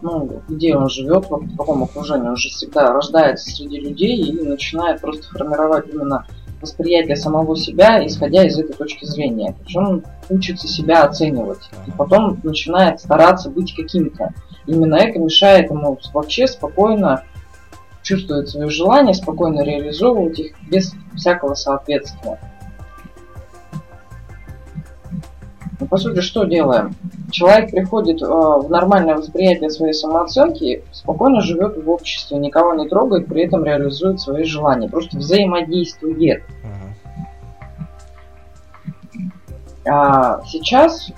ну, 0.00 0.42
где 0.48 0.74
он 0.74 0.88
живет, 0.88 1.26
в 1.28 1.56
каком 1.56 1.84
окружении, 1.84 2.28
он 2.28 2.36
же 2.36 2.48
всегда 2.48 2.92
рождается 2.92 3.50
среди 3.50 3.78
людей 3.78 4.16
и 4.16 4.32
начинает 4.42 5.00
просто 5.02 5.28
формировать 5.28 5.86
именно 5.92 6.26
восприятие 6.62 7.16
самого 7.16 7.56
себя, 7.56 8.04
исходя 8.06 8.44
из 8.44 8.58
этой 8.58 8.74
точки 8.74 9.04
зрения. 9.04 9.54
Причем 9.62 9.84
он 9.86 10.04
учится 10.30 10.68
себя 10.68 11.04
оценивать. 11.04 11.68
И 11.86 11.90
потом 11.90 12.40
начинает 12.42 13.00
стараться 13.00 13.50
быть 13.50 13.74
каким-то. 13.74 14.32
Именно 14.66 14.94
это 14.94 15.18
мешает 15.18 15.70
ему 15.70 15.98
вообще 16.14 16.46
спокойно 16.46 17.24
чувствовать 18.02 18.48
свои 18.48 18.68
желания, 18.68 19.14
спокойно 19.14 19.62
реализовывать 19.62 20.38
их 20.38 20.54
без 20.68 20.94
всякого 21.14 21.54
соответствия. 21.54 22.38
Ну, 25.82 25.88
по 25.88 25.96
сути, 25.96 26.20
что 26.20 26.44
делаем? 26.44 26.94
Человек 27.32 27.72
приходит 27.72 28.22
э, 28.22 28.26
в 28.26 28.68
нормальное 28.70 29.16
восприятие 29.16 29.68
своей 29.68 29.94
самооценки, 29.94 30.84
спокойно 30.92 31.40
живет 31.40 31.76
в 31.76 31.90
обществе, 31.90 32.38
никого 32.38 32.74
не 32.74 32.88
трогает, 32.88 33.26
при 33.26 33.42
этом 33.42 33.64
реализует 33.64 34.20
свои 34.20 34.44
желания, 34.44 34.88
просто 34.88 35.18
взаимодействует. 35.18 36.44
А 39.84 40.40
сейчас 40.44 41.10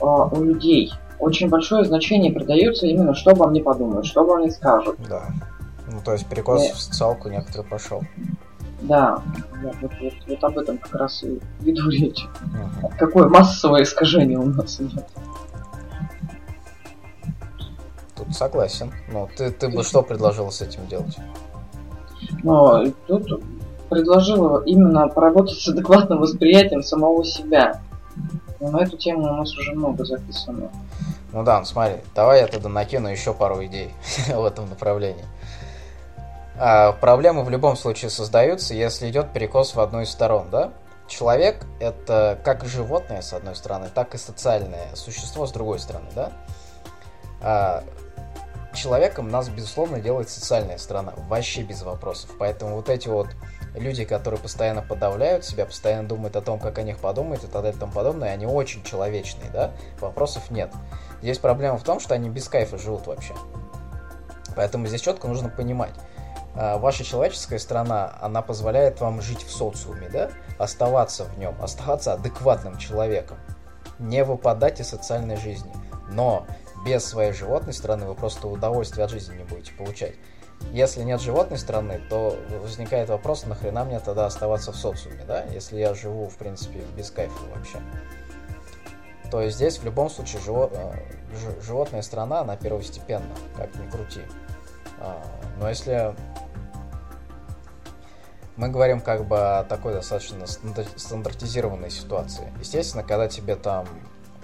а, 0.00 0.26
у 0.26 0.44
людей 0.44 0.92
очень 1.18 1.48
большое 1.48 1.84
значение 1.84 2.30
придается 2.30 2.86
именно, 2.86 3.12
что 3.14 3.32
обо 3.32 3.48
мне 3.48 3.60
подумают, 3.60 4.06
что 4.06 4.20
обо 4.20 4.36
мне 4.36 4.52
скажут. 4.52 4.98
Да. 5.08 5.24
Ну, 5.90 6.00
то 6.00 6.12
есть 6.12 6.28
перекос 6.28 6.62
Нет. 6.62 6.74
в 6.76 6.80
социалку 6.80 7.28
некоторый 7.28 7.64
пошел. 7.64 8.04
Да, 8.84 9.22
вот, 9.62 9.76
вот, 9.80 9.92
вот, 10.00 10.12
вот 10.26 10.44
об 10.44 10.58
этом 10.58 10.76
как 10.76 10.94
раз 10.94 11.22
и 11.22 11.40
веду 11.60 11.88
речь. 11.88 12.26
Ага. 12.82 12.94
Какое 12.98 13.28
массовое 13.28 13.82
искажение 13.82 14.38
у 14.38 14.44
нас 14.44 14.78
идет. 14.78 15.06
Тут 18.14 18.34
согласен. 18.34 18.92
Ну, 19.10 19.28
ты, 19.34 19.50
ты 19.50 19.70
бы 19.70 19.82
что 19.82 20.02
предложил 20.02 20.50
с 20.50 20.60
этим 20.60 20.86
делать? 20.86 21.16
Ну, 22.42 22.92
тут 23.06 23.42
предложила 23.88 24.62
именно 24.64 25.08
поработать 25.08 25.58
с 25.58 25.68
адекватным 25.68 26.20
восприятием 26.20 26.82
самого 26.82 27.24
себя. 27.24 27.80
Но 28.60 28.70
на 28.70 28.82
эту 28.82 28.98
тему 28.98 29.22
у 29.22 29.36
нас 29.36 29.56
уже 29.56 29.72
много 29.72 30.04
записано. 30.04 30.70
Ну 31.32 31.42
да, 31.42 31.58
ну 31.58 31.64
смотри, 31.64 31.96
давай 32.14 32.40
я 32.42 32.46
тогда 32.46 32.68
накину 32.68 33.08
еще 33.08 33.32
пару 33.32 33.64
идей 33.64 33.92
в 34.28 34.44
этом 34.44 34.68
направлении. 34.68 35.24
А, 36.56 36.92
проблемы 36.92 37.42
в 37.44 37.50
любом 37.50 37.76
случае 37.76 38.10
создаются, 38.10 38.74
если 38.74 39.10
идет 39.10 39.32
перекос 39.32 39.74
в 39.74 39.80
одну 39.80 40.02
из 40.02 40.10
сторон, 40.10 40.50
да? 40.50 40.72
Человек– 41.08 41.66
это 41.80 42.38
как 42.44 42.64
животное, 42.64 43.20
с 43.20 43.32
одной 43.32 43.56
стороны, 43.56 43.88
так 43.94 44.14
и 44.14 44.18
социальное 44.18 44.94
существо, 44.94 45.46
с 45.46 45.52
другой 45.52 45.78
стороны, 45.78 46.08
да? 46.14 46.32
А, 47.40 47.84
человеком 48.74 49.28
нас, 49.28 49.48
безусловно, 49.48 50.00
делает 50.00 50.28
социальная 50.28 50.78
страна, 50.78 51.14
вообще 51.28 51.62
без 51.62 51.82
вопросов. 51.82 52.30
Поэтому 52.38 52.76
вот 52.76 52.88
эти 52.88 53.08
вот 53.08 53.28
люди, 53.74 54.04
которые 54.04 54.40
постоянно 54.40 54.82
подавляют 54.82 55.44
себя, 55.44 55.66
постоянно 55.66 56.08
думают 56.08 56.36
о 56.36 56.42
том, 56.42 56.58
как 56.58 56.78
о 56.78 56.82
них 56.82 56.98
подумать 56.98 57.42
и 57.42 57.46
так 57.46 57.62
далее 57.62 57.76
и 57.76 57.78
тому 57.78 57.92
подобное, 57.92 58.32
они 58.32 58.46
очень 58.46 58.82
человечные, 58.84 59.50
да, 59.50 59.72
вопросов 60.00 60.50
нет. 60.50 60.72
Здесь 61.22 61.38
проблема 61.38 61.78
в 61.78 61.82
том, 61.82 62.00
что 62.00 62.14
они 62.14 62.28
без 62.28 62.48
кайфа 62.48 62.78
живут 62.78 63.06
вообще. 63.06 63.34
Поэтому 64.56 64.86
здесь 64.86 65.00
четко 65.00 65.26
нужно 65.26 65.48
понимать, 65.48 65.94
ваша 66.54 67.04
человеческая 67.04 67.58
страна, 67.58 68.16
она 68.20 68.42
позволяет 68.42 69.00
вам 69.00 69.20
жить 69.20 69.42
в 69.42 69.50
социуме, 69.50 70.08
да, 70.08 70.30
оставаться 70.58 71.24
в 71.24 71.38
нем, 71.38 71.54
оставаться 71.60 72.12
адекватным 72.12 72.78
человеком, 72.78 73.38
не 73.98 74.24
выпадать 74.24 74.80
из 74.80 74.88
социальной 74.88 75.36
жизни. 75.36 75.72
Но 76.10 76.46
без 76.84 77.04
своей 77.04 77.32
животной 77.32 77.72
стороны 77.72 78.06
вы 78.06 78.14
просто 78.14 78.46
удовольствие 78.46 79.04
от 79.04 79.10
жизни 79.10 79.36
не 79.36 79.44
будете 79.44 79.72
получать. 79.72 80.14
Если 80.72 81.02
нет 81.02 81.20
животной 81.20 81.58
стороны, 81.58 82.00
то 82.08 82.38
возникает 82.62 83.08
вопрос, 83.08 83.44
нахрена 83.46 83.84
мне 83.84 84.00
тогда 84.00 84.26
оставаться 84.26 84.72
в 84.72 84.76
социуме, 84.76 85.24
да, 85.26 85.44
если 85.44 85.78
я 85.78 85.94
живу, 85.94 86.28
в 86.28 86.36
принципе, 86.36 86.80
без 86.96 87.10
кайфа 87.10 87.38
вообще. 87.54 87.80
То 89.30 89.40
есть 89.40 89.56
здесь 89.56 89.78
в 89.78 89.84
любом 89.84 90.10
случае 90.10 90.40
живо, 90.42 90.70
э, 90.72 90.92
животная 91.62 92.02
страна, 92.02 92.40
она 92.40 92.56
первостепенна, 92.56 93.34
как 93.56 93.74
ни 93.74 93.88
крути. 93.90 94.22
А, 95.00 95.22
но 95.58 95.68
если 95.68 96.14
мы 98.56 98.68
говорим 98.68 99.00
как 99.00 99.26
бы 99.26 99.58
о 99.58 99.64
такой 99.64 99.94
достаточно 99.94 100.46
стандартизированной 100.46 101.90
ситуации. 101.90 102.52
Естественно, 102.60 103.02
когда 103.02 103.28
тебе 103.28 103.56
там 103.56 103.86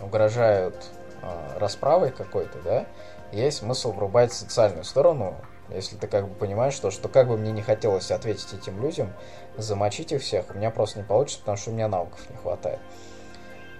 угрожают 0.01 0.75
э, 1.23 1.59
расправой 1.59 2.11
какой-то, 2.11 2.59
да, 2.65 2.87
есть 3.33 3.59
смысл 3.59 3.93
врубать 3.93 4.33
социальную 4.33 4.85
сторону, 4.85 5.37
если 5.69 5.97
ты 5.97 6.09
как 6.09 6.29
бы 6.29 6.35
понимаешь, 6.35 6.75
что, 6.75 6.91
что 6.91 7.09
как 7.09 7.29
бы 7.29 7.37
мне 7.37 7.53
не 7.53 7.63
хотелось 7.63 8.11
ответить 8.11 8.53
этим 8.53 8.83
людям, 8.83 9.13
замочить 9.57 10.11
их 10.11 10.23
всех, 10.23 10.47
у 10.51 10.55
меня 10.55 10.71
просто 10.71 10.99
не 10.99 11.05
получится, 11.05 11.41
потому 11.41 11.57
что 11.57 11.71
у 11.71 11.75
меня 11.75 11.87
навыков 11.87 12.21
не 12.29 12.37
хватает. 12.37 12.81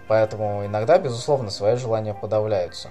Поэтому 0.07 0.65
иногда, 0.65 0.99
безусловно, 0.99 1.51
свои 1.51 1.77
желания 1.77 2.15
подавляются. 2.15 2.91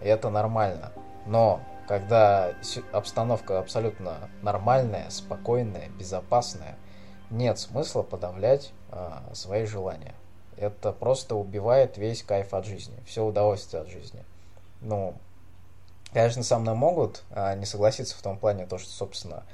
И 0.00 0.06
это 0.06 0.30
нормально. 0.30 0.92
Но 1.26 1.60
когда 1.88 2.52
обстановка 2.92 3.58
абсолютно 3.58 4.28
нормальная, 4.42 5.08
спокойная, 5.08 5.88
безопасная, 5.98 6.76
нет 7.30 7.58
смысла 7.58 8.02
подавлять 8.02 8.72
э, 8.92 9.10
свои 9.32 9.64
желания. 9.64 10.14
Это 10.58 10.92
просто 10.92 11.34
убивает 11.34 11.96
весь 11.96 12.22
кайф 12.22 12.52
от 12.52 12.66
жизни, 12.66 12.94
все 13.06 13.24
удовольствие 13.24 13.82
от 13.82 13.88
жизни. 13.88 14.22
Ну, 14.82 15.14
конечно, 16.12 16.42
со 16.42 16.58
мной 16.58 16.74
могут 16.74 17.22
э, 17.30 17.56
не 17.56 17.64
согласиться 17.64 18.16
в 18.16 18.20
том 18.22 18.38
плане, 18.38 18.66
то, 18.66 18.76
что, 18.76 18.90
собственно, 18.90 19.44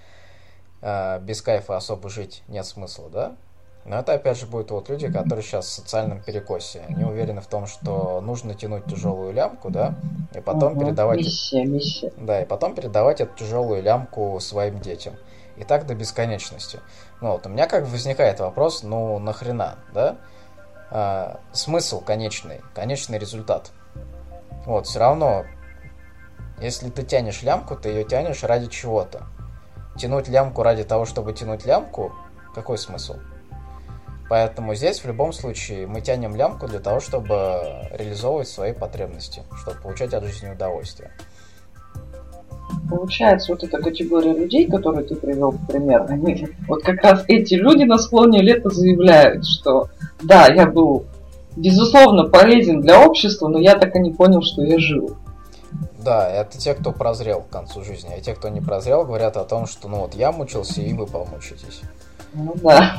э, 0.82 1.20
без 1.20 1.41
кайфа 1.41 1.76
особо 1.76 2.09
жить 2.09 2.43
нет 2.49 2.66
смысла, 2.66 3.09
да? 3.11 3.37
Но 3.85 3.99
это 3.99 4.14
опять 4.14 4.39
же 4.39 4.47
будут 4.47 4.70
вот 4.70 4.89
люди, 4.89 5.11
которые 5.12 5.43
сейчас 5.43 5.66
в 5.66 5.72
социальном 5.72 6.22
перекосе. 6.22 6.82
Они 6.89 7.05
уверены 7.05 7.43
в 7.43 7.47
том, 7.47 7.66
что 7.66 8.20
нужно 8.22 8.55
тянуть 8.55 8.87
тяжелую 8.87 9.32
лямку, 9.35 9.68
да, 9.68 9.95
и 10.35 10.41
потом 10.41 10.72
угу, 10.72 10.85
передавать. 10.85 11.18
Миссия, 11.18 11.64
миссия. 11.64 12.12
Да, 12.16 12.41
и 12.41 12.47
потом 12.47 12.74
передавать 12.74 13.20
эту 13.20 13.37
тяжелую 13.37 13.82
лямку 13.82 14.39
своим 14.41 14.80
детям. 14.80 15.14
И 15.57 15.64
так 15.64 15.87
до 15.87 15.95
бесконечности. 15.95 16.80
Ну 17.20 17.32
вот, 17.32 17.47
у 17.47 17.51
меня 17.51 17.66
как 17.66 17.87
возникает 17.87 18.41
вопрос, 18.41 18.82
ну 18.82 19.18
нахрена, 19.18 19.78
да? 19.93 20.16
А, 20.91 21.41
смысл 21.53 22.01
конечный, 22.01 22.62
конечный 22.74 23.18
результат. 23.18 23.70
Вот, 24.64 24.87
все 24.87 24.99
равно, 24.99 25.45
если 26.59 26.89
ты 26.89 27.03
тянешь 27.03 27.43
лямку, 27.43 27.76
ты 27.76 27.91
ее 27.91 28.05
тянешь 28.05 28.43
ради 28.43 28.68
чего-то. 28.68 29.24
Тянуть 29.99 30.28
лямку 30.28 30.62
ради 30.62 30.85
того, 30.85 31.05
чтобы 31.05 31.35
тянуть 31.35 31.66
лямку, 31.66 32.12
какой 32.55 32.78
смысл? 32.78 33.16
Поэтому 34.29 34.75
здесь 34.75 35.01
в 35.01 35.07
любом 35.07 35.33
случае 35.33 35.87
мы 35.87 36.01
тянем 36.01 36.35
лямку 36.35 36.66
для 36.66 36.81
того, 36.81 37.01
чтобы 37.01 37.89
реализовывать 37.93 38.49
свои 38.49 38.72
потребности, 38.72 39.43
чтобы 39.61 39.81
получать 39.81 40.14
от 40.14 40.25
жизни 40.25 40.51
удовольствие. 40.51 41.11
Получается, 42.89 43.53
вот 43.53 43.62
эта 43.62 43.79
категория 43.79 44.33
людей, 44.33 44.66
которые 44.66 45.05
ты 45.05 45.14
привел 45.14 45.51
в 45.51 45.66
пример, 45.66 46.07
они, 46.09 46.49
вот 46.66 46.83
как 46.83 47.03
раз 47.03 47.25
эти 47.29 47.55
люди 47.55 47.85
на 47.85 47.99
склоне 47.99 48.41
лета 48.41 48.70
заявляют, 48.70 49.45
что 49.45 49.91
да, 50.22 50.47
я 50.47 50.66
был 50.66 51.05
безусловно 51.57 52.25
полезен 52.25 52.81
для 52.81 53.07
общества, 53.07 53.49
но 53.49 53.59
я 53.59 53.77
так 53.77 53.95
и 53.95 54.01
не 54.01 54.12
понял, 54.12 54.43
что 54.43 54.62
я 54.62 54.79
жил. 54.79 55.16
Да, 55.99 56.29
это 56.29 56.59
те, 56.59 56.75
кто 56.75 56.93
прозрел 56.93 57.41
к 57.43 57.49
концу 57.49 57.83
жизни. 57.83 58.12
А 58.16 58.20
те, 58.20 58.35
кто 58.35 58.49
не 58.49 58.61
прозрел, 58.61 59.05
говорят 59.05 59.37
о 59.37 59.45
том, 59.45 59.66
что 59.66 59.89
ну 59.89 60.01
вот 60.01 60.14
я 60.14 60.33
мучился, 60.33 60.83
и 60.83 60.93
вы 60.93 61.07
помучитесь. 61.07 61.81
Ну 62.35 62.55
да. 62.57 62.95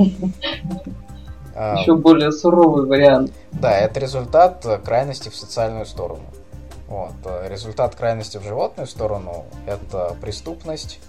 А, 1.56 1.80
Еще 1.80 1.96
более 1.96 2.32
суровый 2.32 2.86
вариант. 2.86 3.32
Да, 3.52 3.72
это 3.78 4.00
результат 4.00 4.66
крайности 4.84 5.30
в 5.30 5.36
социальную 5.36 5.86
сторону. 5.86 6.26
Вот. 6.88 7.14
Результат 7.48 7.96
крайности 7.96 8.38
в 8.38 8.44
животную 8.44 8.88
сторону– 8.88 9.46
это 9.66 10.16
преступность, 10.22 11.00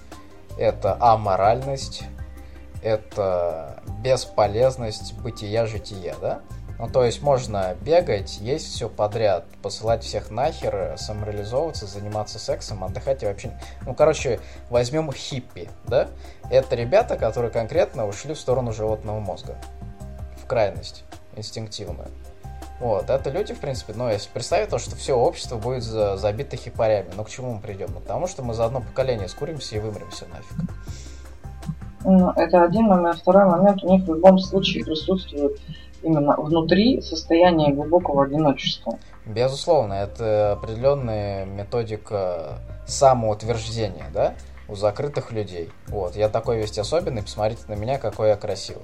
это 0.56 0.96
аморальность, 1.00 2.04
это 2.82 3.82
бесполезность 4.02 5.18
бытия-жития, 5.18 6.14
да? 6.20 6.40
Ну, 6.78 6.88
то 6.88 7.04
есть 7.04 7.22
можно 7.22 7.74
бегать, 7.80 8.38
есть 8.38 8.68
все 8.68 8.88
подряд, 8.88 9.44
посылать 9.62 10.04
всех 10.04 10.30
нахер, 10.30 10.94
самореализовываться, 10.98 11.86
заниматься 11.86 12.38
сексом, 12.38 12.84
отдыхать 12.84 13.22
и 13.22 13.26
вообще... 13.26 13.58
Ну, 13.86 13.94
короче, 13.94 14.40
возьмем 14.68 15.10
хиппи, 15.10 15.70
да? 15.86 16.08
Это 16.50 16.76
ребята, 16.76 17.16
которые 17.16 17.50
конкретно 17.50 18.06
ушли 18.06 18.34
в 18.34 18.38
сторону 18.38 18.72
животного 18.72 19.20
мозга 19.20 19.56
крайность 20.46 21.04
инстинктивную. 21.36 22.08
Вот, 22.78 23.08
это 23.08 23.30
люди, 23.30 23.54
в 23.54 23.60
принципе, 23.60 23.94
ну, 23.96 24.08
если 24.08 24.28
представить 24.28 24.68
то, 24.68 24.78
что 24.78 24.96
все 24.96 25.14
общество 25.14 25.56
будет 25.56 25.82
за, 25.82 26.18
забито 26.18 26.56
хипарями, 26.56 27.08
ну, 27.16 27.24
к 27.24 27.30
чему 27.30 27.54
мы 27.54 27.60
придем? 27.60 27.88
Ну, 27.94 28.00
потому 28.00 28.26
что 28.26 28.42
мы 28.42 28.52
за 28.52 28.66
одно 28.66 28.82
поколение 28.82 29.28
скуримся 29.28 29.76
и 29.76 29.78
вымремся 29.78 30.26
нафиг. 30.26 30.70
Ну, 32.04 32.30
это 32.36 32.62
один 32.62 32.84
момент. 32.84 33.18
Второй 33.18 33.46
момент, 33.46 33.82
у 33.82 33.90
них 33.90 34.04
в 34.06 34.14
любом 34.14 34.38
случае 34.38 34.84
присутствует 34.84 35.58
именно 36.02 36.36
внутри 36.36 37.00
состояние 37.00 37.72
глубокого 37.72 38.24
одиночества. 38.24 38.98
Безусловно, 39.24 39.94
это 39.94 40.52
определенная 40.52 41.46
методика 41.46 42.58
самоутверждения, 42.86 44.06
да, 44.12 44.34
у 44.68 44.76
закрытых 44.76 45.32
людей. 45.32 45.70
Вот, 45.88 46.14
я 46.14 46.28
такой 46.28 46.58
весь 46.58 46.78
особенный, 46.78 47.22
посмотрите 47.22 47.62
на 47.68 47.72
меня, 47.74 47.98
какой 47.98 48.28
я 48.28 48.36
красивый 48.36 48.82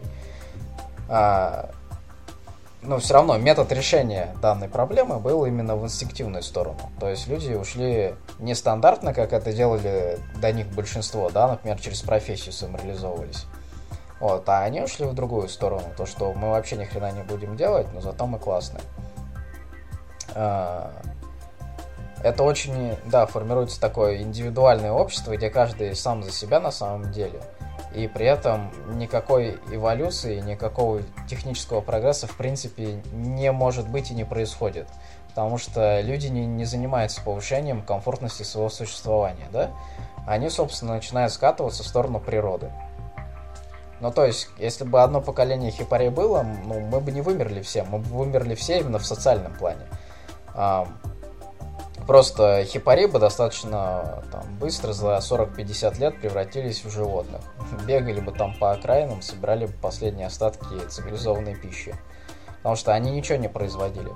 но 1.08 2.98
все 2.98 3.14
равно 3.14 3.38
метод 3.38 3.70
решения 3.72 4.34
данной 4.42 4.68
проблемы 4.68 5.18
был 5.18 5.44
именно 5.46 5.76
в 5.76 5.84
инстинктивную 5.84 6.42
сторону. 6.42 6.90
То 6.98 7.08
есть 7.08 7.28
люди 7.28 7.52
ушли 7.54 8.14
нестандартно, 8.40 9.14
как 9.14 9.32
это 9.32 9.52
делали 9.52 10.18
до 10.40 10.52
них 10.52 10.66
большинство, 10.68 11.30
да, 11.30 11.48
например, 11.48 11.80
через 11.80 12.02
профессию 12.02 12.52
самореализовывались. 12.52 13.46
Вот, 14.18 14.48
а 14.48 14.62
они 14.62 14.80
ушли 14.80 15.06
в 15.06 15.14
другую 15.14 15.48
сторону, 15.48 15.84
то, 15.96 16.06
что 16.06 16.32
мы 16.32 16.50
вообще 16.50 16.76
ни 16.76 16.84
хрена 16.84 17.12
не 17.12 17.22
будем 17.22 17.56
делать, 17.56 17.86
но 17.92 18.00
зато 18.00 18.26
мы 18.26 18.38
классные. 18.38 18.82
А, 20.34 20.92
это 22.22 22.42
очень, 22.42 22.96
да, 23.06 23.26
формируется 23.26 23.80
такое 23.80 24.22
индивидуальное 24.22 24.92
общество, 24.92 25.36
где 25.36 25.50
каждый 25.50 25.94
сам 25.94 26.22
за 26.22 26.32
себя 26.32 26.60
на 26.60 26.72
самом 26.72 27.12
деле– 27.12 27.40
и 27.94 28.08
при 28.08 28.26
этом 28.26 28.70
никакой 28.96 29.58
эволюции, 29.70 30.40
никакого 30.40 31.02
технического 31.28 31.80
прогресса 31.80 32.26
в 32.26 32.36
принципе 32.36 33.02
не 33.12 33.52
может 33.52 33.88
быть 33.88 34.10
и 34.10 34.14
не 34.14 34.24
происходит. 34.24 34.88
Потому 35.28 35.58
что 35.58 36.00
люди 36.00 36.26
не, 36.26 36.46
не 36.46 36.64
занимаются 36.64 37.22
повышением 37.22 37.82
комфортности 37.82 38.42
своего 38.42 38.68
существования, 38.68 39.46
да? 39.50 39.70
Они, 40.26 40.48
собственно, 40.50 40.94
начинают 40.94 41.32
скатываться 41.32 41.82
в 41.82 41.86
сторону 41.86 42.20
природы. 42.20 42.70
Ну, 44.00 44.10
то 44.10 44.24
есть, 44.24 44.48
если 44.58 44.84
бы 44.84 45.02
одно 45.02 45.20
поколение 45.20 45.70
хипарей 45.70 46.10
было, 46.10 46.42
ну, 46.42 46.80
мы 46.80 47.00
бы 47.00 47.12
не 47.12 47.20
вымерли 47.20 47.62
все, 47.62 47.84
мы 47.84 47.98
бы 47.98 48.08
вымерли 48.08 48.54
все 48.54 48.80
именно 48.80 48.98
в 48.98 49.06
социальном 49.06 49.54
плане. 49.54 49.86
Просто 52.06 52.64
хипари 52.64 53.06
бы 53.06 53.18
достаточно 53.18 54.22
там, 54.32 54.42
быстро 54.58 54.92
за 54.92 55.16
40-50 55.16 55.98
лет 55.98 56.20
превратились 56.20 56.84
в 56.84 56.90
животных. 56.90 57.40
Бегали 57.86 58.20
бы 58.20 58.32
там 58.32 58.56
по 58.58 58.72
окраинам, 58.72 59.22
собирали 59.22 59.66
бы 59.66 59.72
последние 59.72 60.26
остатки 60.26 60.86
цивилизованной 60.88 61.54
пищи. 61.54 61.94
Потому 62.58 62.76
что 62.76 62.92
они 62.92 63.10
ничего 63.10 63.38
не 63.38 63.48
производили. 63.48 64.10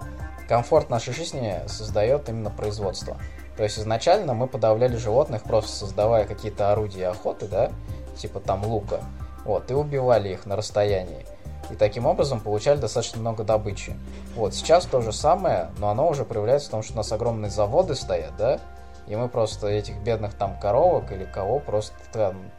Комфорт 0.49 0.91
нашей 0.91 1.15
жизни 1.15 1.61
создает 1.67 2.29
именно 2.29 2.51
производство. 2.51 3.17
То 3.57 3.63
есть 3.63 3.79
изначально 3.79 4.35
мы 4.35 4.47
подавляли 4.47 4.97
животных, 4.97 5.43
просто 5.43 5.73
создавая 5.73 6.27
какие-то 6.27 6.73
орудия 6.73 7.09
охоты, 7.09 7.49
да, 7.49 7.73
типа 8.17 8.41
там 8.41 8.65
лука, 8.65 9.01
вот, 9.45 9.71
и 9.71 9.75
убивали 9.75 10.29
их 10.29 10.45
на 10.45 10.57
расстоянии 10.57 11.25
и 11.71 11.75
таким 11.75 12.07
образом 12.07 12.41
получали 12.41 12.79
достаточно 12.79 13.21
много 13.21 13.45
добычи. 13.45 13.97
Вот, 14.35 14.55
сейчас 14.55 14.87
то 14.87 15.01
же 15.01 15.13
самое, 15.13 15.71
но 15.79 15.89
оно 15.89 16.09
уже 16.09 16.25
проявляется 16.25 16.69
в 16.69 16.71
том, 16.71 16.83
что 16.83 16.95
у 16.95 16.97
нас 16.97 17.11
огромные 17.13 17.51
заводы 17.51 17.95
стоят, 17.95 18.37
да, 18.37 18.61
И 19.07 19.17
мы 19.17 19.29
просто 19.29 19.69
этих 19.69 19.99
бедных 19.99 20.35
там 20.35 20.59
коровок 20.59 21.13
или 21.13 21.25
кого 21.25 21.59
просто 21.59 21.95
там 22.13 22.51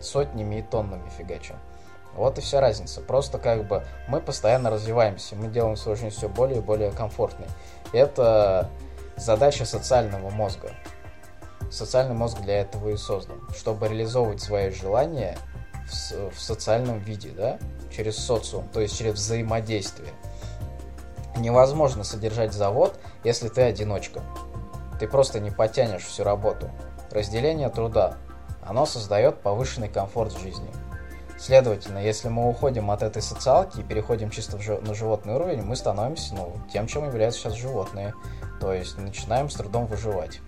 сотнями 0.00 0.56
и 0.56 0.62
тоннами 0.62 1.08
фигачим. 1.16 1.56
Вот 2.14 2.38
и 2.38 2.40
вся 2.40 2.60
разница. 2.60 3.00
Просто 3.00 3.38
как 3.38 3.66
бы 3.66 3.84
мы 4.08 4.20
постоянно 4.20 4.70
развиваемся, 4.70 5.36
мы 5.36 5.48
делаем 5.48 5.76
свою 5.76 5.96
жизнь 5.96 6.16
все 6.16 6.28
более 6.28 6.58
и 6.58 6.62
более 6.62 6.90
комфортной. 6.90 7.48
Это 7.92 8.70
задача 9.16 9.64
социального 9.64 10.30
мозга. 10.30 10.70
Социальный 11.70 12.14
мозг 12.14 12.40
для 12.40 12.60
этого 12.60 12.88
и 12.88 12.96
создан, 12.96 13.40
чтобы 13.56 13.88
реализовывать 13.88 14.40
свои 14.40 14.70
желания 14.70 15.36
в, 15.86 16.30
в 16.30 16.40
социальном 16.40 16.98
виде, 16.98 17.30
да, 17.30 17.58
через 17.98 18.16
социум, 18.16 18.68
то 18.68 18.80
есть 18.80 18.96
через 18.96 19.14
взаимодействие. 19.14 20.12
Невозможно 21.36 22.04
содержать 22.04 22.52
завод, 22.52 22.96
если 23.24 23.48
ты 23.48 23.62
одиночка. 23.62 24.22
Ты 25.00 25.08
просто 25.08 25.40
не 25.40 25.50
потянешь 25.50 26.04
всю 26.04 26.22
работу. 26.22 26.70
Разделение 27.10 27.68
труда, 27.70 28.16
оно 28.62 28.86
создает 28.86 29.42
повышенный 29.42 29.88
комфорт 29.88 30.32
жизни. 30.38 30.68
Следовательно, 31.36 31.98
если 31.98 32.28
мы 32.28 32.48
уходим 32.48 32.92
от 32.92 33.02
этой 33.02 33.20
социалки 33.20 33.80
и 33.80 33.82
переходим 33.82 34.30
чисто 34.30 34.56
на 34.56 34.94
животный 34.94 35.34
уровень, 35.34 35.62
мы 35.62 35.74
становимся 35.74 36.36
ну, 36.36 36.54
тем, 36.72 36.86
чем 36.86 37.04
являются 37.04 37.40
сейчас 37.40 37.54
животные. 37.54 38.14
То 38.60 38.72
есть 38.72 38.96
начинаем 38.96 39.50
с 39.50 39.54
трудом 39.54 39.86
выживать. 39.86 40.40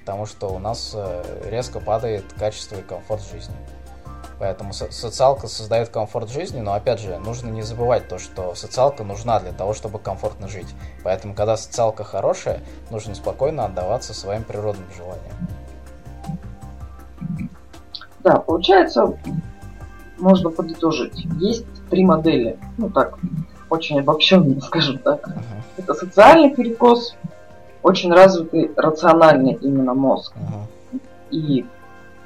Потому 0.00 0.24
что 0.26 0.50
у 0.50 0.60
нас 0.60 0.92
э, 0.94 1.48
резко 1.50 1.80
падает 1.80 2.32
качество 2.38 2.76
и 2.76 2.82
комфорт 2.82 3.22
жизни. 3.22 3.56
Поэтому 4.38 4.72
социалка 4.72 5.48
создает 5.48 5.88
комфорт 5.88 6.28
жизни, 6.28 6.60
но 6.60 6.74
опять 6.74 7.00
же, 7.00 7.18
нужно 7.18 7.48
не 7.48 7.62
забывать 7.62 8.08
то, 8.08 8.18
что 8.18 8.54
социалка 8.54 9.02
нужна 9.02 9.40
для 9.40 9.52
того, 9.52 9.72
чтобы 9.72 9.98
комфортно 9.98 10.46
жить. 10.46 10.68
Поэтому, 11.02 11.34
когда 11.34 11.56
социалка 11.56 12.04
хорошая, 12.04 12.60
нужно 12.90 13.14
спокойно 13.14 13.64
отдаваться 13.64 14.12
своим 14.12 14.44
природным 14.44 14.86
желаниям. 14.94 15.32
Да, 18.20 18.38
получается, 18.38 19.16
можно 20.18 20.50
подытожить. 20.50 21.26
Есть 21.38 21.64
три 21.88 22.04
модели, 22.04 22.58
ну 22.76 22.90
так, 22.90 23.18
очень 23.70 24.00
обобщенно, 24.00 24.60
скажем 24.66 24.98
так. 24.98 25.26
Uh-huh. 25.28 25.62
Это 25.78 25.94
социальный 25.94 26.54
перекос, 26.54 27.16
очень 27.82 28.12
развитый 28.12 28.70
рациональный 28.76 29.54
именно 29.54 29.94
мозг. 29.94 30.34
Uh-huh. 30.34 31.00
И 31.30 31.66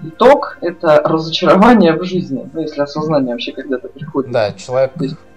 итог– 0.02 0.58
это 0.60 1.00
разочарование 1.04 1.94
в 1.94 2.04
жизни, 2.04 2.48
ну, 2.52 2.60
если 2.60 2.80
осознание 2.80 3.34
вообще 3.34 3.52
когда-то 3.52 3.88
приходит. 3.88 4.30
Да, 4.30 4.52
человек 4.52 4.92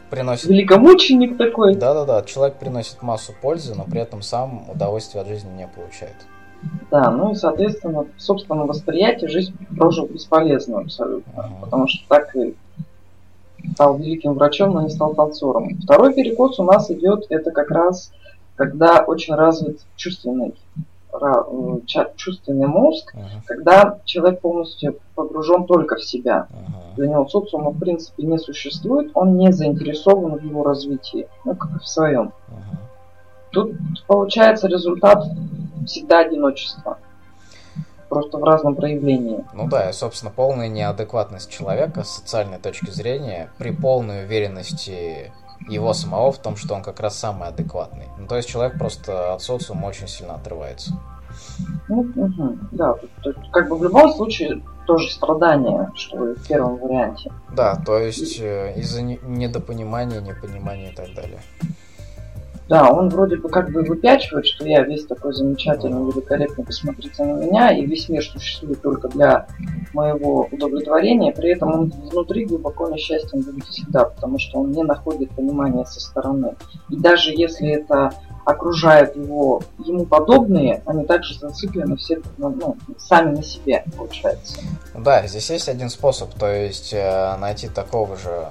приносит... 0.09 0.45
Великомученик 0.45 1.37
такой. 1.37 1.75
Да-да-да, 1.75 2.23
человек 2.23 2.55
приносит 2.55 3.01
массу 3.01 3.33
пользы, 3.41 3.75
но 3.75 3.85
при 3.85 4.01
этом 4.01 4.21
сам 4.21 4.69
удовольствия 4.69 5.21
от 5.21 5.27
жизни 5.27 5.51
не 5.55 5.67
получает. 5.67 6.15
Да, 6.89 7.11
ну 7.11 7.31
и, 7.31 7.35
соответственно, 7.35 8.05
в 8.15 8.21
собственном 8.21 8.67
восприятии 8.67 9.25
жизнь 9.25 9.53
прожил 9.75 10.05
бесполезно 10.05 10.79
абсолютно, 10.79 11.31
uh-huh. 11.31 11.61
потому 11.61 11.87
что 11.87 12.07
так 12.07 12.33
и 12.37 12.55
стал 13.73 13.97
великим 13.97 14.35
врачом, 14.35 14.71
но 14.71 14.81
не 14.81 14.89
стал 14.89 15.13
танцором. 15.13 15.77
Второй 15.83 16.13
перекос 16.13 16.59
у 16.59 16.63
нас 16.63 16.89
идет, 16.89 17.25
это 17.29 17.51
как 17.51 17.69
раз 17.69 18.11
когда 18.55 19.03
очень 19.03 19.33
развит 19.33 19.79
чувственный, 19.95 20.53
чувственный 22.15 22.67
мозг, 22.67 23.13
uh-huh. 23.13 23.45
когда 23.45 23.99
человек 24.05 24.41
полностью 24.41 24.99
погружен 25.15 25.65
только 25.65 25.95
в 25.95 26.03
себя. 26.03 26.47
Uh-huh. 26.49 26.95
Для 26.95 27.07
него 27.07 27.27
социума 27.27 27.71
в 27.71 27.79
принципе 27.79 28.23
не 28.23 28.37
существует, 28.37 29.11
он 29.13 29.37
не 29.37 29.51
заинтересован 29.51 30.37
в 30.37 30.43
его 30.43 30.63
развитии, 30.63 31.27
ну 31.45 31.55
как 31.55 31.75
и 31.75 31.79
в 31.79 31.87
своем. 31.87 32.33
Uh-huh. 32.49 32.77
Тут 33.51 33.75
получается 34.07 34.67
результат 34.67 35.23
всегда 35.85 36.19
одиночество. 36.19 36.97
Просто 38.09 38.37
в 38.37 38.43
разном 38.43 38.75
проявлении. 38.75 39.43
Ну 39.53 39.67
да, 39.67 39.89
и, 39.89 39.93
собственно, 39.93 40.31
полная 40.31 40.67
неадекватность 40.67 41.49
человека 41.49 42.03
с 42.03 42.09
социальной 42.09 42.59
точки 42.59 42.91
зрения 42.91 43.49
при 43.57 43.71
полной 43.71 44.25
уверенности 44.25 45.31
его 45.67 45.93
самого 45.93 46.31
в 46.31 46.37
том, 46.39 46.55
что 46.55 46.75
он 46.75 46.83
как 46.83 46.99
раз 46.99 47.17
самый 47.17 47.47
адекватный. 47.47 48.07
Ну, 48.17 48.27
то 48.27 48.35
есть 48.35 48.49
человек 48.49 48.77
просто 48.77 49.33
от 49.33 49.41
социума 49.41 49.87
очень 49.87 50.07
сильно 50.07 50.35
отрывается. 50.35 50.93
Ну, 51.89 51.99
угу, 51.99 52.57
да, 52.71 52.95
как 53.51 53.69
бы 53.69 53.77
в 53.77 53.83
любом 53.83 54.13
случае 54.13 54.61
тоже 54.85 55.09
страдание, 55.09 55.91
что 55.95 56.31
и 56.31 56.35
в 56.35 56.47
первом 56.47 56.77
варианте. 56.77 57.31
Да, 57.55 57.75
то 57.75 57.97
есть 57.97 58.39
э, 58.39 58.73
из-за 58.77 59.01
недопонимания, 59.01 60.21
непонимания 60.21 60.91
и 60.91 60.95
так 60.95 61.13
далее. 61.13 61.39
Да, 62.73 62.89
он 62.89 63.09
вроде 63.09 63.35
бы 63.35 63.49
как 63.49 63.69
бы 63.69 63.83
выпячивает, 63.83 64.47
что 64.47 64.65
я 64.65 64.81
весь 64.81 65.05
такой 65.05 65.31
замечательный, 65.31 66.11
великолепный, 66.11 66.65
посмотрите 66.65 67.23
на 67.23 67.33
меня, 67.33 67.69
и 67.71 67.85
весь 67.85 68.09
мир 68.09 68.25
существует 68.25 68.81
только 68.81 69.09
для 69.09 69.45
моего 69.93 70.47
удовлетворения, 70.51 71.31
при 71.33 71.51
этом 71.51 71.71
он 71.71 71.93
внутри 72.09 72.45
глубоко 72.45 72.89
несчастен 72.89 73.41
будет 73.41 73.65
всегда, 73.65 74.05
потому 74.05 74.39
что 74.39 74.61
он 74.61 74.71
не 74.71 74.81
находит 74.81 75.29
понимания 75.35 75.85
со 75.85 75.99
стороны. 75.99 76.55
И 76.89 76.95
даже 76.95 77.29
если 77.29 77.69
это 77.69 78.11
окружают 78.43 79.15
его 79.15 79.61
ему 79.85 80.07
подобные, 80.07 80.81
они 80.87 81.05
также 81.05 81.37
зациклены 81.37 81.95
все 81.97 82.23
ну, 82.39 82.49
ну, 82.59 82.75
сами 82.97 83.35
на 83.35 83.43
себе, 83.43 83.83
получается. 83.95 84.61
Да, 84.97 85.27
здесь 85.27 85.47
есть 85.51 85.69
один 85.69 85.91
способ, 85.91 86.33
то 86.33 86.51
есть 86.51 86.91
э, 86.91 87.37
найти 87.37 87.67
такого 87.67 88.17
же 88.17 88.47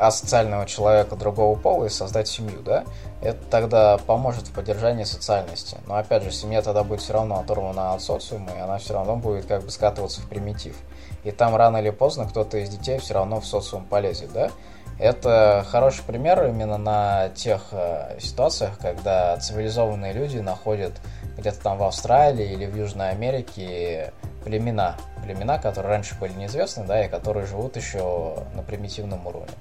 асоциального 0.00 0.66
человека 0.66 1.14
другого 1.14 1.58
пола 1.58 1.84
и 1.84 1.88
создать 1.90 2.26
семью, 2.26 2.62
да, 2.62 2.84
это 3.22 3.38
тогда 3.50 3.98
поможет 3.98 4.48
в 4.48 4.52
поддержании 4.52 5.04
социальности. 5.04 5.76
Но 5.86 5.96
опять 5.96 6.22
же, 6.22 6.30
семья 6.30 6.62
тогда 6.62 6.82
будет 6.82 7.00
все 7.00 7.12
равно 7.12 7.38
оторвана 7.38 7.92
от 7.92 8.02
социума, 8.02 8.50
и 8.56 8.60
она 8.60 8.78
все 8.78 8.94
равно 8.94 9.16
будет 9.16 9.46
как 9.46 9.62
бы 9.62 9.70
скатываться 9.70 10.22
в 10.22 10.28
примитив. 10.28 10.76
И 11.22 11.30
там 11.30 11.54
рано 11.54 11.76
или 11.76 11.90
поздно 11.90 12.26
кто-то 12.26 12.56
из 12.58 12.70
детей 12.70 12.98
все 12.98 13.14
равно 13.14 13.40
в 13.40 13.46
социум 13.46 13.84
полезет, 13.84 14.32
да. 14.32 14.50
Это 14.98 15.64
хороший 15.68 16.04
пример 16.04 16.44
именно 16.46 16.76
на 16.76 17.30
тех 17.30 17.68
э, 17.72 18.18
ситуациях, 18.20 18.78
когда 18.78 19.36
цивилизованные 19.38 20.12
люди 20.12 20.38
находят 20.38 20.92
где-то 21.38 21.60
там 21.62 21.78
в 21.78 21.84
Австралии 21.84 22.52
или 22.52 22.66
в 22.66 22.76
Южной 22.76 23.10
Америке 23.10 24.12
племена, 24.44 24.96
племена, 25.24 25.58
которые 25.58 25.92
раньше 25.92 26.18
были 26.18 26.32
неизвестны, 26.34 26.84
да, 26.84 27.04
и 27.04 27.08
которые 27.08 27.46
живут 27.46 27.76
еще 27.76 28.44
на 28.54 28.62
примитивном 28.62 29.26
уровне. 29.26 29.52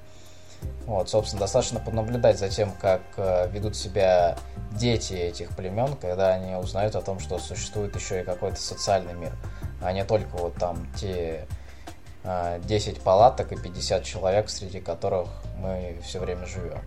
Вот, 0.85 1.07
собственно, 1.07 1.41
достаточно 1.41 1.79
понаблюдать 1.79 2.39
за 2.39 2.49
тем, 2.49 2.71
как 2.71 3.01
э, 3.17 3.47
ведут 3.51 3.75
себя 3.75 4.35
дети 4.71 5.13
этих 5.13 5.55
племен, 5.55 5.95
когда 5.95 6.33
они 6.33 6.55
узнают 6.55 6.95
о 6.95 7.01
том, 7.01 7.19
что 7.19 7.37
существует 7.37 7.95
еще 7.95 8.21
и 8.21 8.23
какой-то 8.23 8.59
социальный 8.59 9.13
мир, 9.13 9.31
а 9.83 9.93
не 9.93 10.03
только 10.03 10.35
вот 10.35 10.55
там 10.55 10.87
те 10.95 11.45
10 12.23 12.97
э, 12.97 13.01
палаток 13.01 13.51
и 13.51 13.55
50 13.55 14.03
человек, 14.03 14.49
среди 14.49 14.79
которых 14.79 15.29
мы 15.57 15.97
все 16.03 16.19
время 16.19 16.47
живем. 16.47 16.81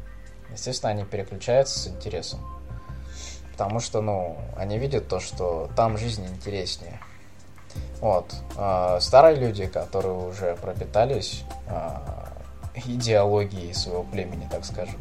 Естественно, 0.53 0.91
они 0.91 1.05
переключаются 1.05 1.79
с 1.79 1.87
интересом. 1.87 2.41
Потому 3.53 3.81
что, 3.81 4.01
ну, 4.01 4.37
они 4.57 4.79
видят 4.79 5.09
то, 5.09 5.21
что 5.21 5.71
там 5.77 5.97
жизнь 5.97 6.27
интереснее. 6.27 6.99
Вот. 8.01 8.35
Э, 8.57 8.99
старые 9.01 9.37
люди, 9.37 9.67
которые 9.67 10.15
уже 10.15 10.57
пропитались 10.57 11.45
идеологии 12.75 13.73
своего 13.73 14.03
племени, 14.03 14.49
так 14.51 14.65
скажем. 14.65 14.97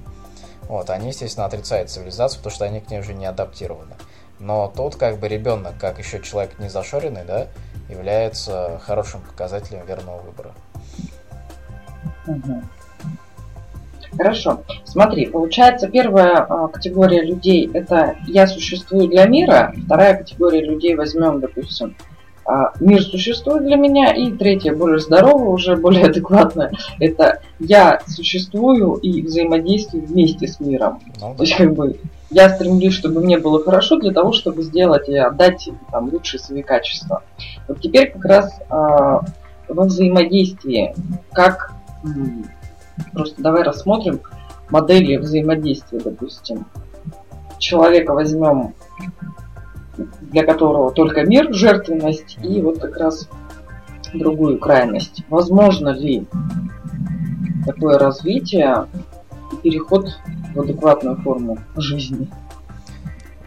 Вот, 0.68 0.90
они, 0.90 1.10
естественно, 1.10 1.46
отрицают 1.46 1.90
цивилизацию, 1.90 2.40
потому 2.40 2.56
что 2.56 2.66
они 2.66 2.80
к 2.80 2.90
ней 2.90 3.00
уже 3.00 3.14
не 3.14 3.26
адаптированы. 3.26 3.96
Но 4.40 4.72
тут 4.76 4.96
как 4.96 5.20
бы 5.20 5.28
ребенок, 5.28 5.74
как 5.80 6.00
еще 6.00 6.22
человек 6.22 6.58
не 6.60 6.70
зашоренный, 6.70 7.26
да, 7.26 7.48
является 7.90 8.80
хорошим 8.84 9.22
показателем 9.22 9.86
верного 9.86 10.22
выбора. 10.22 10.54
Хорошо. 14.18 14.64
Смотри, 14.84 15.28
получается, 15.28 15.88
первая 15.88 16.46
а, 16.48 16.68
категория 16.68 17.22
людей 17.22 17.70
это 17.74 18.18
я 18.28 18.46
существую 18.46 19.08
для 19.08 19.26
мира, 19.26 19.74
вторая 19.86 20.18
категория 20.18 20.62
людей 20.62 20.96
возьмем, 20.96 21.40
допустим, 21.40 21.96
мир 22.80 23.02
существует 23.04 23.64
для 23.64 23.76
меня, 23.76 24.14
и 24.14 24.32
третье, 24.32 24.74
более 24.74 25.00
здоровое, 25.00 25.50
уже 25.50 25.76
более 25.76 26.06
адекватное, 26.06 26.72
это 27.00 27.42
я 27.60 28.02
существую 28.08 28.96
и 28.96 29.22
взаимодействую 29.22 30.06
вместе 30.06 30.48
с 30.48 30.60
миром. 30.60 31.00
Ну, 31.20 31.32
да. 31.32 31.36
То 31.36 31.44
есть, 31.44 31.56
как 31.56 31.74
бы, 31.74 31.98
я 32.30 32.50
стремлюсь, 32.50 32.94
чтобы 32.94 33.22
мне 33.22 33.38
было 33.38 33.64
хорошо 33.64 34.00
для 34.00 34.12
того, 34.12 34.32
чтобы 34.32 34.64
сделать 34.64 35.08
и 35.10 35.16
отдать 35.16 35.70
там, 35.92 36.10
лучшие 36.12 36.40
свои 36.40 36.62
качества. 36.62 37.24
Вот 37.68 37.82
теперь 37.82 38.12
как 38.12 38.26
раз 38.26 38.60
э, 38.60 38.66
во 38.70 39.84
взаимодействии, 39.84 40.96
как 41.34 41.74
просто 43.14 43.42
давай 43.42 43.64
рассмотрим 43.64 44.22
модели 44.70 45.18
взаимодействия, 45.18 46.00
допустим. 46.00 46.66
Человека 47.60 48.14
возьмем 48.14 48.74
для 50.22 50.46
которого 50.46 50.92
только 50.92 51.24
мир, 51.24 51.54
жертвенность 51.54 52.38
и 52.44 52.62
вот 52.62 52.80
как 52.80 52.98
раз 52.98 53.28
другую 54.14 54.60
крайность. 54.60 55.24
Возможно 55.30 55.90
ли 55.90 56.26
такое 57.66 57.98
развитие 57.98 58.88
и 59.52 59.56
переход 59.58 60.10
в 60.54 60.62
адекватную 60.62 61.18
форму 61.18 61.58
жизни? 61.76 62.28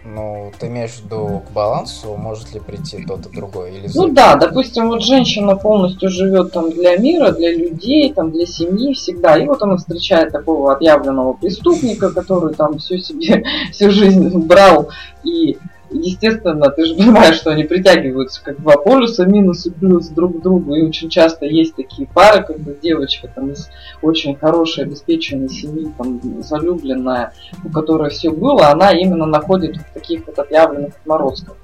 Ну, 0.07 0.53
ты 0.61 0.67
имеешь 0.67 0.93
в 0.93 1.05
виду 1.05 1.43
к 1.49 1.53
балансу, 1.53 2.15
может 2.17 2.53
ли 2.53 2.61
прийти 2.61 3.05
тот 3.05 3.27
и 3.27 3.35
другой? 3.35 3.75
Или 3.75 3.89
ну 3.95 4.09
да, 4.09 4.37
допустим, 4.37 4.89
вот 4.89 5.03
женщина 5.03 5.57
полностью 5.57 6.11
живет 6.11 6.53
там 6.53 6.71
для 6.71 6.97
мира, 6.99 7.33
для 7.33 7.53
людей, 7.53 8.13
там 8.13 8.31
для 8.31 8.47
семьи 8.47 8.93
всегда. 8.93 9.37
И 9.39 9.47
вот 9.47 9.63
она 9.63 9.77
встречает 9.77 10.31
такого 10.31 10.75
отъявленного 10.75 11.33
преступника, 11.33 12.13
который 12.13 12.55
там 12.55 12.79
всю 12.79 12.99
себе, 12.99 13.45
всю 13.73 13.91
жизнь 13.91 14.39
брал 14.39 14.91
и 15.25 15.57
естественно, 15.99 16.71
ты 16.71 16.85
же 16.85 16.95
понимаешь, 16.95 17.37
что 17.37 17.51
они 17.51 17.65
притягиваются 17.65 18.43
как 18.43 18.61
два 18.61 18.77
полюса, 18.77 19.25
минус 19.27 19.67
и 19.67 19.71
плюс 19.71 20.09
друг 20.09 20.39
к 20.39 20.43
другу. 20.43 20.75
И 20.75 20.83
очень 20.83 21.09
часто 21.09 21.47
есть 21.47 21.77
такие 21.77 22.09
пары, 22.09 22.43
когда 22.43 22.73
девочка 22.73 23.29
там 23.29 23.51
из 23.51 23.69
очень 24.03 24.37
хорошей, 24.37 24.85
обеспеченной 24.85 25.49
семьи, 25.49 25.93
там, 25.97 26.43
залюбленная, 26.43 27.33
у 27.65 27.71
которой 27.71 28.11
все 28.11 28.31
было, 28.31 28.69
она 28.69 28.93
именно 28.93 29.27
находит 29.27 29.77
вот 29.77 29.87
таких 29.95 30.27
вот 30.27 30.39
отъявленных 30.39 30.95
отморозков. 30.97 31.57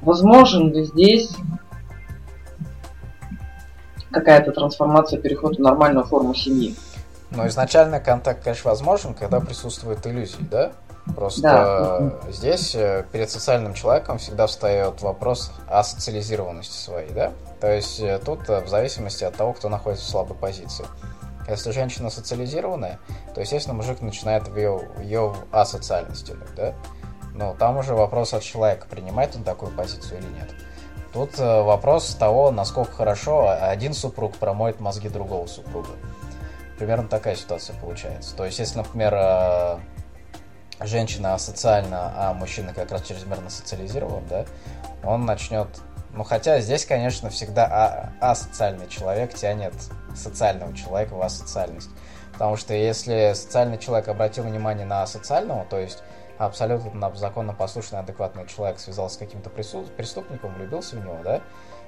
Возможен 0.00 0.72
ли 0.72 0.84
здесь 0.84 1.30
какая-то 4.10 4.52
трансформация, 4.52 5.20
переход 5.20 5.56
в 5.56 5.60
нормальную 5.60 6.04
форму 6.04 6.34
семьи? 6.34 6.74
Ну, 7.30 7.46
изначально 7.48 7.98
контакт, 7.98 8.44
конечно, 8.44 8.70
возможен, 8.70 9.14
когда 9.14 9.40
присутствует 9.40 10.06
иллюзии, 10.06 10.46
да? 10.50 10.72
Просто 11.14 11.42
да. 11.42 12.32
здесь 12.32 12.74
э, 12.74 13.04
перед 13.12 13.30
социальным 13.30 13.74
человеком 13.74 14.16
всегда 14.18 14.46
встает 14.46 15.02
вопрос 15.02 15.52
о 15.68 15.82
социализированности 15.82 16.76
своей, 16.76 17.10
да? 17.10 17.32
То 17.60 17.70
есть 17.70 18.00
э, 18.00 18.18
тут 18.24 18.48
э, 18.48 18.60
в 18.60 18.68
зависимости 18.68 19.22
от 19.22 19.36
того, 19.36 19.52
кто 19.52 19.68
находится 19.68 20.06
в 20.06 20.08
слабой 20.08 20.34
позиции. 20.34 20.86
Если 21.46 21.72
женщина 21.72 22.08
социализированная, 22.08 23.00
то, 23.34 23.42
естественно, 23.42 23.74
мужик 23.74 24.00
начинает 24.00 24.48
в 24.48 24.56
ее, 24.56 24.88
ее 25.02 25.34
асоциальность 25.52 26.26
тянуть, 26.26 26.54
да? 26.56 26.72
Но 27.34 27.54
там 27.54 27.76
уже 27.76 27.94
вопрос 27.94 28.32
от 28.32 28.42
человека, 28.42 28.86
принимает 28.88 29.36
он 29.36 29.44
такую 29.44 29.72
позицию 29.72 30.20
или 30.20 30.28
нет. 30.28 30.50
Тут 31.12 31.38
вопрос 31.38 32.14
того, 32.14 32.50
насколько 32.50 32.92
хорошо 32.92 33.48
один 33.60 33.92
супруг 33.92 34.34
промоет 34.36 34.80
мозги 34.80 35.08
другого 35.08 35.46
супруга. 35.46 35.90
Примерно 36.78 37.08
такая 37.08 37.36
ситуация 37.36 37.78
получается. 37.78 38.34
То 38.34 38.46
есть, 38.46 38.58
если, 38.58 38.78
например, 38.78 39.80
женщина 40.80 41.34
асоциальна, 41.34 42.12
а 42.16 42.34
мужчина 42.34 42.72
как 42.72 42.90
раз 42.90 43.02
чрезмерно 43.02 43.50
социализирован, 43.50 44.26
да, 44.28 44.44
он 45.02 45.24
начнет... 45.24 45.68
Ну, 46.12 46.22
хотя 46.22 46.60
здесь, 46.60 46.84
конечно, 46.84 47.28
всегда 47.28 47.66
а 48.20 48.30
асоциальный 48.30 48.88
человек 48.88 49.34
тянет 49.34 49.74
социального 50.14 50.74
человека 50.76 51.14
в 51.14 51.22
асоциальность. 51.22 51.90
Потому 52.32 52.56
что 52.56 52.74
если 52.74 53.32
социальный 53.34 53.78
человек 53.78 54.08
обратил 54.08 54.44
внимание 54.44 54.86
на 54.86 55.02
асоциального, 55.02 55.64
то 55.64 55.78
есть 55.78 56.02
абсолютно 56.46 57.14
законно 57.14 57.54
послушный, 57.54 58.00
адекватный 58.00 58.46
человек 58.46 58.78
связался 58.78 59.16
с 59.16 59.18
каким-то 59.18 59.50
преступником, 59.50 60.54
влюбился 60.54 60.96
в 60.96 61.00
него, 61.04 61.18
да, 61.22 61.40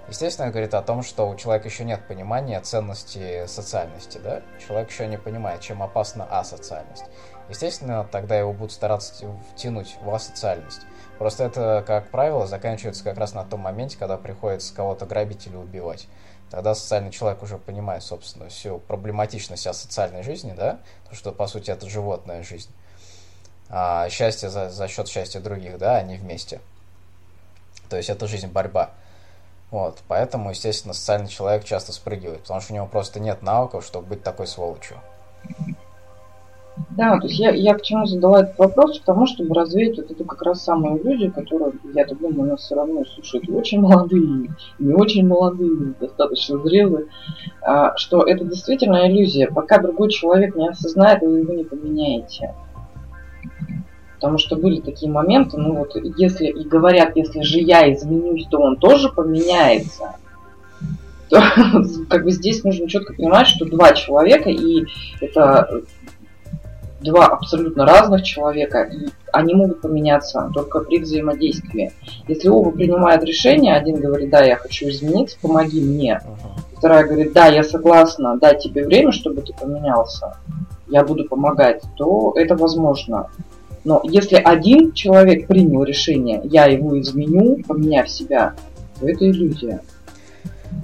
естественно, 0.08 0.50
говорит 0.50 0.74
о 0.74 0.82
том, 0.82 1.02
что 1.02 1.28
у 1.28 1.36
человека 1.36 1.68
еще 1.68 1.84
нет 1.84 2.06
понимания 2.06 2.60
ценности 2.60 3.46
социальности, 3.46 4.18
да, 4.18 4.42
человек 4.66 4.90
еще 4.90 5.06
не 5.06 5.18
понимает, 5.18 5.60
чем 5.60 5.82
опасна 5.82 6.24
асоциальность. 6.24 7.04
Естественно, 7.48 8.06
тогда 8.10 8.36
его 8.36 8.52
будут 8.52 8.72
стараться 8.72 9.26
втянуть 9.52 9.96
в 10.02 10.12
асоциальность. 10.12 10.82
Просто 11.18 11.44
это, 11.44 11.84
как 11.86 12.10
правило, 12.10 12.46
заканчивается 12.46 13.04
как 13.04 13.16
раз 13.18 13.34
на 13.34 13.44
том 13.44 13.60
моменте, 13.60 13.96
когда 13.96 14.16
приходится 14.16 14.74
кого-то 14.74 15.06
грабить 15.06 15.46
или 15.46 15.56
убивать. 15.56 16.08
Тогда 16.50 16.74
социальный 16.74 17.10
человек 17.10 17.42
уже 17.42 17.58
понимает, 17.58 18.02
собственно, 18.02 18.48
всю 18.48 18.78
проблематичность 18.78 19.66
асоциальной 19.66 20.22
жизни, 20.22 20.54
да, 20.56 20.80
потому 21.00 21.16
что, 21.16 21.32
по 21.32 21.46
сути, 21.46 21.70
это 21.70 21.88
животная 21.88 22.42
жизнь. 22.42 22.70
А 23.68 24.08
счастье 24.08 24.48
за, 24.48 24.70
за 24.70 24.88
счет 24.88 25.08
счастья 25.08 25.40
других, 25.40 25.78
да, 25.78 25.96
они 25.96 26.16
вместе. 26.16 26.60
То 27.88 27.96
есть 27.96 28.10
это 28.10 28.26
жизнь 28.26 28.48
борьба. 28.48 28.90
Вот, 29.70 29.98
поэтому, 30.06 30.50
естественно, 30.50 30.94
социальный 30.94 31.28
человек 31.28 31.64
часто 31.64 31.92
спрыгивает, 31.92 32.42
потому 32.42 32.60
что 32.60 32.72
у 32.72 32.76
него 32.76 32.86
просто 32.86 33.18
нет 33.18 33.42
навыков, 33.42 33.84
чтобы 33.84 34.06
быть 34.06 34.22
такой 34.22 34.46
сволочью. 34.46 34.96
Да, 36.90 37.18
то 37.18 37.26
есть 37.26 37.38
я, 37.38 37.50
я 37.50 37.74
к 37.74 37.82
чему 37.82 38.04
задала 38.06 38.42
этот 38.42 38.58
вопрос, 38.58 39.00
к 39.00 39.04
тому, 39.04 39.26
чтобы 39.26 39.54
развеять 39.54 39.96
вот 39.96 40.10
эту 40.10 40.24
как 40.24 40.42
раз 40.42 40.62
самую 40.62 41.02
иллюзию, 41.02 41.32
которую, 41.32 41.74
я 41.94 42.04
так 42.04 42.18
думаю, 42.18 42.50
нас 42.50 42.60
все 42.60 42.74
равно 42.74 43.04
слушают 43.04 43.48
очень 43.48 43.80
молодые, 43.80 44.50
не 44.78 44.94
очень 44.94 45.26
молодые, 45.26 45.94
достаточно 45.98 46.58
зрелые, 46.58 47.06
а, 47.62 47.96
что 47.96 48.22
это 48.22 48.44
действительно 48.44 49.08
иллюзия. 49.08 49.50
Пока 49.50 49.78
другой 49.78 50.10
человек 50.10 50.54
не 50.54 50.68
осознает, 50.68 51.22
вы 51.22 51.38
его 51.40 51.54
не 51.54 51.64
поменяете. 51.64 52.54
Потому 54.16 54.38
что 54.38 54.56
были 54.56 54.80
такие 54.80 55.10
моменты, 55.10 55.56
ну 55.58 55.76
вот 55.76 55.92
если 56.16 56.46
и 56.46 56.64
говорят, 56.66 57.16
если 57.16 57.42
же 57.42 57.60
я 57.60 57.92
изменюсь, 57.92 58.46
то 58.50 58.58
он 58.58 58.76
тоже 58.76 59.10
поменяется 59.10 60.16
то 61.28 61.42
как 62.08 62.24
бы 62.24 62.30
здесь 62.30 62.64
нужно 62.64 62.88
четко 62.88 63.14
понимать, 63.14 63.46
что 63.46 63.64
два 63.64 63.92
человека, 63.92 64.50
и 64.50 64.84
это 65.20 65.82
два 67.00 67.26
абсолютно 67.26 67.84
разных 67.84 68.22
человека, 68.22 68.82
и 68.82 69.08
они 69.32 69.54
могут 69.54 69.80
поменяться 69.80 70.50
только 70.54 70.80
при 70.80 70.98
взаимодействии. 70.98 71.92
Если 72.26 72.48
оба 72.48 72.70
принимают 72.70 73.22
решение, 73.24 73.76
один 73.76 74.00
говорит, 74.00 74.30
да, 74.30 74.44
я 74.44 74.56
хочу 74.56 74.88
измениться, 74.88 75.36
помоги 75.40 75.80
мне. 75.80 76.20
Вторая 76.76 77.06
говорит, 77.06 77.32
да, 77.32 77.46
я 77.46 77.62
согласна 77.62 78.38
дать 78.38 78.62
тебе 78.62 78.84
время, 78.84 79.12
чтобы 79.12 79.42
ты 79.42 79.52
поменялся, 79.52 80.36
я 80.88 81.04
буду 81.04 81.24
помогать, 81.26 81.82
то 81.96 82.32
это 82.36 82.56
возможно. 82.56 83.30
Но 83.86 84.00
если 84.02 84.34
один 84.34 84.92
человек 84.94 85.46
принял 85.46 85.84
решение, 85.84 86.40
я 86.42 86.66
его 86.66 87.00
изменю, 87.00 87.62
поменяв 87.62 88.10
себя, 88.10 88.56
то 88.98 89.08
это 89.08 89.30
иллюзия. 89.30 89.80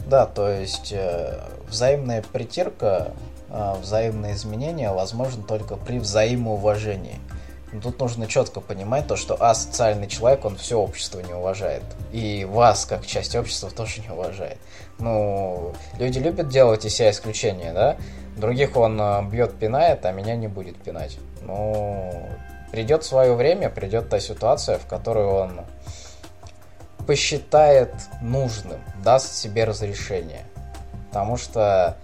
Да, 0.08 0.24
то 0.24 0.48
есть 0.48 0.92
э, 0.92 1.40
взаимная 1.68 2.22
притирка 2.32 3.12
а, 3.50 3.74
взаимные 3.74 4.34
изменения 4.34 4.92
возможны 4.92 5.42
только 5.42 5.74
при 5.74 5.98
взаимоуважении. 5.98 7.18
Но 7.72 7.80
тут 7.80 7.98
нужно 7.98 8.28
четко 8.28 8.60
понимать 8.60 9.08
то, 9.08 9.16
что 9.16 9.34
асоциальный 9.34 10.06
человек, 10.06 10.44
он 10.44 10.54
все 10.54 10.78
общество 10.78 11.18
не 11.18 11.34
уважает. 11.34 11.82
И 12.12 12.46
вас, 12.48 12.84
как 12.84 13.04
часть 13.04 13.34
общества, 13.34 13.68
тоже 13.70 14.00
не 14.02 14.10
уважает. 14.10 14.58
Ну, 15.00 15.72
люди 15.98 16.20
любят 16.20 16.50
делать 16.50 16.84
из 16.84 16.94
себя 16.94 17.10
исключения, 17.10 17.72
да? 17.72 17.96
Других 18.36 18.76
он 18.76 18.96
а, 19.00 19.22
бьет, 19.22 19.54
пинает, 19.54 20.06
а 20.06 20.12
меня 20.12 20.36
не 20.36 20.46
будет 20.46 20.76
пинать. 20.76 21.18
Ну, 21.40 22.28
придет 22.72 23.04
свое 23.04 23.34
время, 23.34 23.70
придет 23.70 24.08
та 24.08 24.18
ситуация, 24.18 24.78
в 24.78 24.86
которой 24.86 25.26
он 25.26 25.60
посчитает 27.06 27.94
нужным, 28.22 28.80
даст 29.04 29.34
себе 29.34 29.64
разрешение. 29.64 30.44
Потому 31.08 31.36
что 31.36 31.96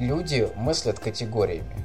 люди 0.00 0.50
мыслят 0.56 0.98
категориями. 0.98 1.76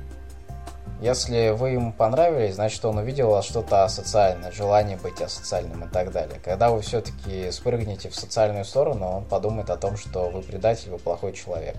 Если 1.02 1.50
вы 1.50 1.72
ему 1.72 1.92
понравились, 1.92 2.56
значит 2.56 2.84
он 2.86 2.98
увидел 2.98 3.40
что-то 3.44 3.84
асоциальное, 3.84 4.52
желание 4.52 4.98
быть 4.98 5.22
асоциальным 5.22 5.84
и 5.84 5.88
так 5.88 6.12
далее. 6.12 6.40
Когда 6.44 6.72
вы 6.72 6.82
все-таки 6.82 7.52
спрыгнете 7.52 8.10
в 8.10 8.16
социальную 8.16 8.66
сторону, 8.66 9.06
он 9.08 9.26
подумает 9.26 9.70
о 9.70 9.78
том, 9.78 9.98
что 9.98 10.30
вы 10.30 10.42
предатель, 10.42 10.90
вы 10.90 10.98
плохой 10.98 11.34
человек. 11.34 11.76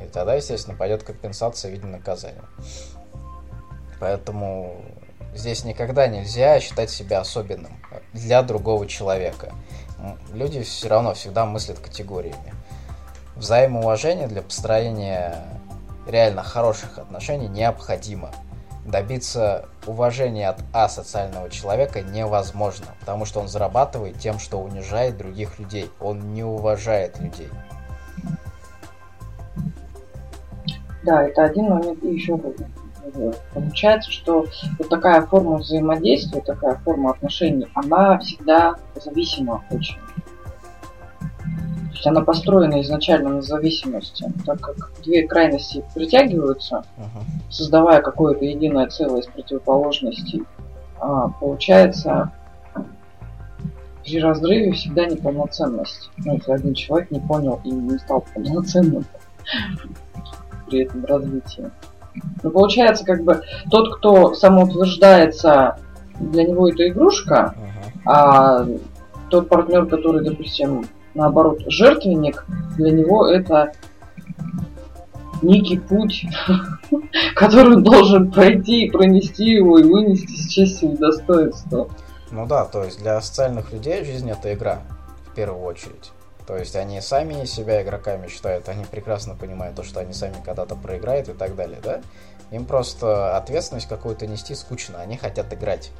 И 0.00 0.06
тогда, 0.06 0.34
естественно, 0.34 0.76
пойдет 0.76 1.02
компенсация 1.02 1.70
в 1.70 1.72
виде 1.72 1.86
наказания. 1.86 2.44
Поэтому 4.00 4.76
здесь 5.34 5.64
никогда 5.64 6.06
нельзя 6.06 6.58
считать 6.58 6.90
себя 6.90 7.20
особенным 7.20 7.72
для 8.12 8.42
другого 8.42 8.86
человека. 8.86 9.52
Люди 10.32 10.62
все 10.62 10.88
равно 10.88 11.14
всегда 11.14 11.44
мыслят 11.44 11.78
категориями. 11.78 12.54
Взаимоуважение 13.36 14.26
для 14.26 14.42
построения 14.42 15.36
реально 16.06 16.42
хороших 16.42 16.98
отношений 16.98 17.48
необходимо. 17.48 18.30
Добиться 18.86 19.68
уважения 19.86 20.48
от 20.48 20.60
асоциального 20.72 21.50
человека 21.50 22.00
невозможно, 22.00 22.86
потому 23.00 23.26
что 23.26 23.40
он 23.40 23.48
зарабатывает 23.48 24.18
тем, 24.18 24.38
что 24.38 24.58
унижает 24.58 25.18
других 25.18 25.58
людей. 25.58 25.90
Он 26.00 26.32
не 26.32 26.42
уважает 26.42 27.18
людей. 27.20 27.50
Да, 31.02 31.24
это 31.24 31.44
один 31.44 31.68
момент. 31.68 32.02
И 32.02 32.08
еще 32.08 32.36
получается, 33.54 34.10
что 34.10 34.46
вот 34.78 34.88
такая 34.88 35.22
форма 35.22 35.56
взаимодействия, 35.56 36.40
такая 36.40 36.76
форма 36.76 37.10
отношений, 37.10 37.66
она 37.74 38.18
всегда 38.18 38.76
зависима 38.94 39.64
очень 39.70 39.98
есть 42.00 42.06
она 42.06 42.22
построена 42.22 42.80
изначально 42.80 43.28
на 43.28 43.42
зависимости, 43.42 44.24
так 44.46 44.60
как 44.60 44.76
две 45.04 45.26
крайности 45.26 45.84
притягиваются, 45.94 46.84
uh-huh. 46.96 47.50
создавая 47.50 48.00
какое-то 48.00 48.44
единое 48.44 48.88
целое 48.88 49.20
из 49.20 49.26
противоположностей. 49.26 50.44
А, 50.98 51.28
получается, 51.28 52.32
при 54.02 54.18
разрыве 54.18 54.72
всегда 54.72 55.04
неполноценность. 55.04 56.10
Ну, 56.18 56.34
если 56.36 56.52
один 56.52 56.74
человек 56.74 57.10
не 57.10 57.20
понял 57.20 57.60
и 57.64 57.70
не 57.70 57.98
стал 57.98 58.24
полноценным 58.34 59.04
при 60.68 60.84
этом 60.84 61.04
развитии. 61.04 61.70
Но 62.42 62.50
получается, 62.50 63.04
как 63.04 63.22
бы 63.22 63.42
тот, 63.70 63.96
кто 63.96 64.34
самоутверждается 64.34 65.78
для 66.18 66.44
него 66.44 66.68
это 66.68 66.88
игрушка, 66.88 67.54
uh-huh. 67.56 68.10
а 68.10 68.66
тот 69.30 69.48
партнер, 69.48 69.86
который, 69.86 70.24
допустим, 70.24 70.86
наоборот, 71.14 71.60
жертвенник, 71.66 72.44
для 72.76 72.90
него 72.92 73.26
это 73.26 73.72
некий 75.42 75.78
путь, 75.78 76.26
который 77.34 77.76
он 77.76 77.82
должен 77.82 78.30
пройти 78.30 78.86
и 78.86 78.90
пронести 78.90 79.44
его 79.44 79.78
и 79.78 79.84
вынести 79.84 80.34
с 80.34 80.48
честью 80.48 80.92
и 80.92 80.96
достоинством. 80.96 81.88
Ну 82.30 82.46
да, 82.46 82.64
то 82.64 82.84
есть 82.84 83.00
для 83.00 83.20
социальных 83.20 83.72
людей 83.72 84.04
жизнь 84.04 84.30
это 84.30 84.52
игра, 84.52 84.80
в 85.30 85.34
первую 85.34 85.64
очередь. 85.64 86.12
То 86.46 86.56
есть 86.56 86.74
они 86.76 87.00
сами 87.00 87.44
себя 87.44 87.82
игроками 87.82 88.28
считают, 88.28 88.68
они 88.68 88.84
прекрасно 88.84 89.34
понимают 89.36 89.76
то, 89.76 89.82
что 89.82 90.00
они 90.00 90.12
сами 90.12 90.36
когда-то 90.44 90.74
проиграют 90.74 91.28
и 91.28 91.32
так 91.32 91.54
далее, 91.54 91.80
да? 91.82 92.00
Им 92.50 92.66
просто 92.66 93.36
ответственность 93.36 93.88
какую-то 93.88 94.26
нести 94.26 94.54
скучно, 94.54 95.00
они 95.00 95.16
хотят 95.16 95.52
играть. 95.52 95.92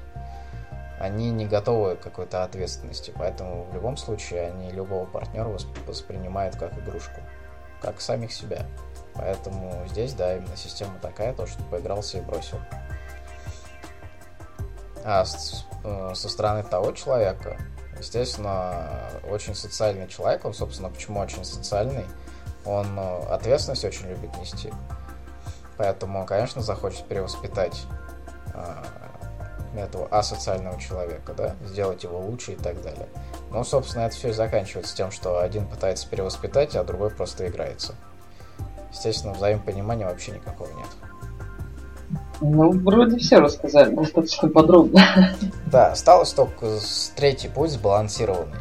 Они 0.98 1.30
не 1.30 1.46
готовы 1.46 1.96
к 1.96 2.00
какой-то 2.00 2.44
ответственности, 2.44 3.12
поэтому 3.16 3.64
в 3.64 3.74
любом 3.74 3.96
случае 3.96 4.48
они 4.48 4.70
любого 4.70 5.06
партнера 5.06 5.48
воспринимают 5.86 6.56
как 6.56 6.76
игрушку, 6.78 7.20
как 7.80 8.00
самих 8.00 8.32
себя. 8.32 8.66
Поэтому 9.14 9.86
здесь, 9.88 10.12
да, 10.12 10.36
именно 10.36 10.56
система 10.56 10.98
такая, 11.00 11.32
то, 11.32 11.46
что 11.46 11.62
поигрался 11.64 12.18
и 12.18 12.20
бросил. 12.20 12.58
А 15.04 15.24
э, 15.84 16.14
со 16.14 16.28
стороны 16.28 16.62
того 16.62 16.92
человека, 16.92 17.56
естественно, 18.00 19.00
очень 19.30 19.54
социальный 19.54 20.08
человек, 20.08 20.44
он, 20.44 20.54
собственно, 20.54 20.90
почему 20.90 21.20
очень 21.20 21.44
социальный, 21.44 22.04
он 22.64 22.86
э, 22.98 23.22
ответственность 23.30 23.84
очень 23.84 24.08
любит 24.08 24.36
нести. 24.38 24.72
Поэтому, 25.76 26.26
конечно, 26.26 26.60
захочет 26.62 27.06
перевоспитать 27.06 27.84
э, 28.54 29.78
этого 29.78 30.08
асоциального 30.08 30.78
человека, 30.80 31.32
да, 31.34 31.54
сделать 31.64 32.02
его 32.02 32.18
лучше 32.18 32.52
и 32.52 32.56
так 32.56 32.82
далее. 32.82 33.08
Ну, 33.50 33.64
собственно, 33.64 34.02
это 34.02 34.16
все 34.16 34.28
и 34.28 34.32
заканчивается 34.32 34.96
тем, 34.96 35.10
что 35.10 35.40
один 35.40 35.66
пытается 35.66 36.08
перевоспитать, 36.08 36.74
а 36.76 36.84
другой 36.84 37.10
просто 37.10 37.46
играется. 37.46 37.94
Естественно, 38.92 39.34
взаимопонимания 39.34 40.06
вообще 40.06 40.32
никакого 40.32 40.68
нет. 40.72 40.88
Ну, 42.40 42.70
вроде 42.70 43.18
все 43.18 43.38
рассказали 43.38 43.94
достаточно 43.94 44.48
подробно. 44.48 45.36
Да, 45.66 45.92
осталось 45.92 46.32
только 46.32 46.78
третий 47.14 47.48
путь 47.48 47.70
сбалансированный. 47.70 48.56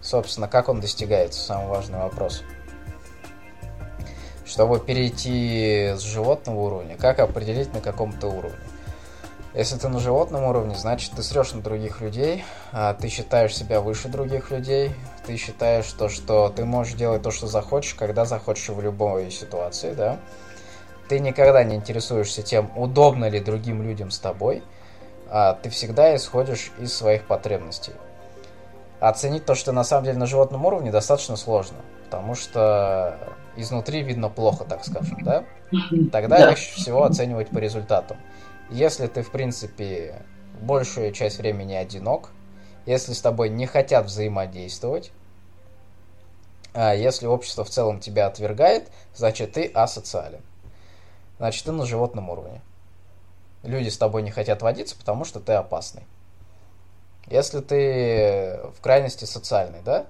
Собственно, 0.00 0.48
как 0.48 0.68
он 0.68 0.80
достигается, 0.80 1.40
самый 1.40 1.68
важный 1.68 1.98
вопрос. 1.98 2.42
Чтобы 4.46 4.80
перейти 4.80 5.92
с 5.96 6.00
животного 6.00 6.58
уровня, 6.58 6.96
как 6.96 7.20
определить 7.20 7.72
на 7.74 7.80
каком-то 7.80 8.26
уровне? 8.26 8.58
Если 9.52 9.76
ты 9.76 9.88
на 9.88 9.98
животном 9.98 10.44
уровне, 10.44 10.76
значит 10.76 11.12
ты 11.14 11.22
срешь 11.22 11.52
на 11.52 11.60
других 11.60 12.00
людей, 12.00 12.44
а 12.72 12.94
ты 12.94 13.08
считаешь 13.08 13.54
себя 13.54 13.80
выше 13.80 14.08
других 14.08 14.50
людей, 14.50 14.92
ты 15.26 15.36
считаешь 15.36 15.92
то, 15.92 16.08
что 16.08 16.48
ты 16.48 16.64
можешь 16.64 16.94
делать 16.94 17.22
то, 17.22 17.32
что 17.32 17.46
захочешь, 17.46 17.94
когда 17.94 18.24
захочешь 18.24 18.68
в 18.68 18.80
любой 18.80 19.30
ситуации, 19.30 19.92
да? 19.92 20.18
Ты 21.10 21.18
никогда 21.18 21.64
не 21.64 21.74
интересуешься 21.74 22.44
тем, 22.44 22.70
удобно 22.76 23.28
ли 23.28 23.40
другим 23.40 23.82
людям 23.82 24.12
с 24.12 24.20
тобой, 24.20 24.62
а 25.28 25.54
ты 25.54 25.68
всегда 25.68 26.14
исходишь 26.14 26.70
из 26.78 26.94
своих 26.94 27.26
потребностей. 27.26 27.94
Оценить 29.00 29.44
то, 29.44 29.56
что 29.56 29.72
на 29.72 29.82
самом 29.82 30.04
деле 30.04 30.18
на 30.18 30.26
животном 30.26 30.64
уровне, 30.66 30.92
достаточно 30.92 31.34
сложно, 31.34 31.78
потому 32.04 32.36
что 32.36 33.18
изнутри 33.56 34.02
видно 34.02 34.28
плохо, 34.28 34.64
так 34.64 34.84
скажем, 34.84 35.18
да? 35.24 35.42
Тогда 36.12 36.48
легче 36.48 36.76
всего 36.76 37.02
оценивать 37.02 37.48
по 37.48 37.58
результатам. 37.58 38.16
Если 38.70 39.08
ты, 39.08 39.22
в 39.22 39.32
принципе, 39.32 40.22
большую 40.60 41.10
часть 41.10 41.38
времени 41.38 41.74
одинок, 41.74 42.28
если 42.86 43.14
с 43.14 43.20
тобой 43.20 43.48
не 43.48 43.66
хотят 43.66 44.06
взаимодействовать, 44.06 45.10
а 46.72 46.94
если 46.94 47.26
общество 47.26 47.64
в 47.64 47.70
целом 47.70 47.98
тебя 47.98 48.28
отвергает, 48.28 48.92
значит 49.12 49.54
ты 49.54 49.66
асоциален 49.74 50.42
значит 51.40 51.64
ты 51.64 51.72
на 51.72 51.86
животном 51.86 52.28
уровне. 52.28 52.60
Люди 53.62 53.88
с 53.88 53.96
тобой 53.96 54.22
не 54.22 54.30
хотят 54.30 54.60
водиться, 54.60 54.94
потому 54.94 55.24
что 55.24 55.40
ты 55.40 55.54
опасный. 55.54 56.02
Если 57.28 57.60
ты 57.60 58.60
в 58.76 58.82
крайности 58.82 59.24
социальный, 59.24 59.80
да, 59.82 60.04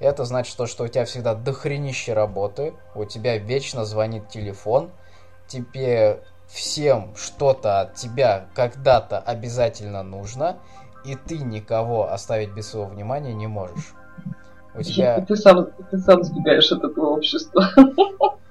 это 0.00 0.24
значит 0.24 0.56
то, 0.56 0.66
что 0.66 0.84
у 0.84 0.88
тебя 0.88 1.04
всегда 1.04 1.34
дохренище 1.34 2.14
работы, 2.14 2.72
у 2.94 3.04
тебя 3.04 3.36
вечно 3.36 3.84
звонит 3.84 4.28
телефон, 4.28 4.90
тебе 5.48 6.22
всем 6.48 7.14
что-то 7.14 7.80
от 7.80 7.94
тебя 7.96 8.46
когда-то 8.54 9.18
обязательно 9.18 10.02
нужно, 10.02 10.56
и 11.04 11.14
ты 11.14 11.38
никого 11.38 12.10
оставить 12.10 12.54
без 12.54 12.70
своего 12.70 12.88
внимания 12.88 13.34
не 13.34 13.48
можешь. 13.48 13.94
У 14.74 14.80
тебя... 14.80 15.20
Ты 15.20 15.36
сам, 15.36 15.66
ты 15.90 15.98
сам 15.98 16.22
сбегаешь 16.24 16.72
от 16.72 16.84
этого 16.84 17.10
общества. 17.10 17.68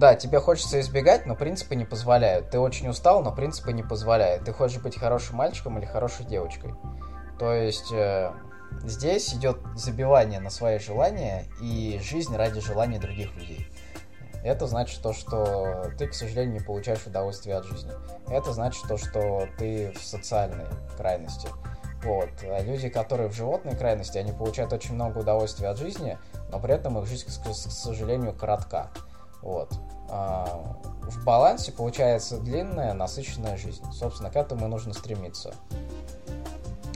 Да, 0.00 0.14
тебе 0.14 0.40
хочется 0.40 0.80
избегать, 0.80 1.26
но 1.26 1.36
принципы 1.36 1.74
не 1.74 1.84
позволяют. 1.84 2.48
Ты 2.48 2.58
очень 2.58 2.88
устал, 2.88 3.22
но 3.22 3.32
принципы 3.32 3.74
не 3.74 3.82
позволяют. 3.82 4.44
Ты 4.44 4.52
хочешь 4.54 4.80
быть 4.80 4.98
хорошим 4.98 5.36
мальчиком 5.36 5.78
или 5.78 5.84
хорошей 5.84 6.24
девочкой. 6.24 6.74
То 7.38 7.52
есть 7.52 7.92
э, 7.92 8.32
здесь 8.82 9.34
идет 9.34 9.58
забивание 9.76 10.40
на 10.40 10.48
свои 10.48 10.78
желания 10.78 11.44
и 11.60 12.00
жизнь 12.02 12.34
ради 12.34 12.62
желаний 12.62 12.98
других 12.98 13.36
людей. 13.36 13.68
Это 14.42 14.66
значит 14.66 15.02
то, 15.02 15.12
что 15.12 15.90
ты, 15.98 16.06
к 16.06 16.14
сожалению, 16.14 16.54
не 16.54 16.64
получаешь 16.64 17.04
удовольствие 17.06 17.56
от 17.56 17.66
жизни. 17.66 17.92
Это 18.30 18.54
значит 18.54 18.82
то, 18.88 18.96
что 18.96 19.48
ты 19.58 19.92
в 19.92 20.02
социальной 20.02 20.64
крайности. 20.96 21.50
Вот. 22.04 22.30
А 22.44 22.62
люди, 22.62 22.88
которые 22.88 23.28
в 23.28 23.34
животной 23.34 23.76
крайности, 23.76 24.16
они 24.16 24.32
получают 24.32 24.72
очень 24.72 24.94
много 24.94 25.18
удовольствия 25.18 25.68
от 25.68 25.76
жизни, 25.76 26.16
но 26.50 26.58
при 26.58 26.72
этом 26.72 26.98
их 26.98 27.06
жизнь, 27.06 27.26
к 27.26 27.52
сожалению, 27.52 28.32
коротка. 28.32 28.88
Вот. 29.42 29.72
А, 30.08 30.76
в 31.02 31.24
балансе 31.24 31.72
получается 31.72 32.38
длинная, 32.38 32.92
насыщенная 32.94 33.56
жизнь. 33.56 33.84
Собственно, 33.92 34.30
к 34.30 34.36
этому 34.36 34.66
и 34.66 34.68
нужно 34.68 34.92
стремиться. 34.92 35.54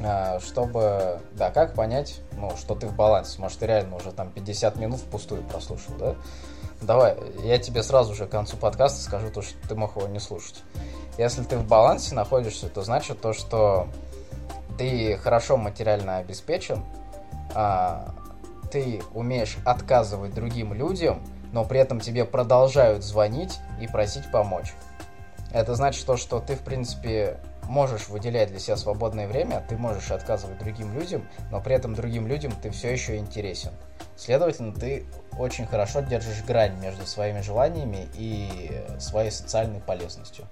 А, 0.03 0.41
чтобы, 0.41 1.21
да, 1.33 1.51
как 1.51 1.75
понять, 1.75 2.21
ну, 2.33 2.57
что 2.57 2.75
ты 2.75 2.87
в 2.87 2.95
балансе? 2.95 3.41
Может, 3.41 3.61
ты 3.61 3.67
реально 3.67 3.97
уже 3.97 4.13
там 4.13 4.31
50 4.31 4.77
минут 4.77 5.01
впустую 5.01 5.43
прослушал, 5.43 5.95
да? 5.99 6.17
Давай, 6.83 7.17
я 7.45 7.59
тебе 7.59 7.83
сразу 7.83 8.15
же 8.15 8.27
к 8.27 8.31
концу 8.31 8.57
подкаста 8.57 9.01
скажу 9.01 9.31
то, 9.31 9.41
что 9.43 9.57
ты 9.69 9.75
мог 9.75 9.97
его 9.97 10.07
не 10.09 10.19
слушать. 10.19 10.63
Если 11.17 11.43
ты 11.45 11.57
в 11.57 11.67
балансе 11.67 12.15
находишься, 12.15 12.69
то 12.69 12.83
значит 12.83 13.21
то, 13.21 13.33
что 13.33 13.89
ты 14.77 15.17
хорошо 15.17 15.57
материально 15.57 16.19
обеспечен, 16.19 16.85
а, 17.55 18.13
ты 18.71 19.03
умеешь 19.15 19.57
отказывать 19.65 20.35
другим 20.35 20.75
людям– 20.75 21.23
но 21.55 21.65
при 21.65 21.79
этом 21.79 22.01
тебе 22.01 22.25
продолжают 22.25 23.05
звонить 23.05 23.61
и 23.81 23.87
просить 23.87 24.31
помочь. 24.31 24.75
Это 25.53 25.77
значит 25.77 26.05
то, 26.05 26.17
что 26.17 26.41
ты, 26.41 26.57
в 26.57 26.63
принципе, 26.63 27.39
можешь 27.63 28.09
выделять 28.09 28.51
для 28.51 28.59
себя 28.59 28.77
свободное 28.77 29.29
время, 29.29 29.65
ты 29.69 29.77
можешь 29.77 30.11
отказывать 30.11 30.59
другим 30.59 30.93
людям, 30.93 31.27
но 31.53 31.61
при 31.61 31.77
этом 31.77 31.95
другим 31.95 32.27
людям 32.27 32.53
ты 32.61 32.71
все 32.71 32.93
еще 32.93 33.17
интересен. 33.17 33.71
Следовательно, 34.17 34.75
ты 34.75 35.07
очень 35.39 35.65
хорошо 35.67 36.01
держишь 36.01 36.43
грань 36.45 36.77
между 36.81 37.07
своими 37.07 37.41
желаниями 37.41 38.09
и 38.15 38.85
своей 38.99 39.31
социальной 39.31 39.81
полезностью. 39.81 40.47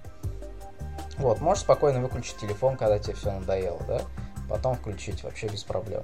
Вот, 1.19 1.41
можешь 1.41 1.65
спокойно 1.65 2.01
выключить 2.01 2.37
телефон, 2.37 2.77
когда 2.77 3.01
тебе 3.01 3.15
все 3.15 3.33
надоело, 3.33 3.81
да? 3.89 4.03
Потом 4.53 4.75
включить 4.75 5.25
вообще 5.25 5.49
без 5.49 5.65
проблем. 5.65 6.03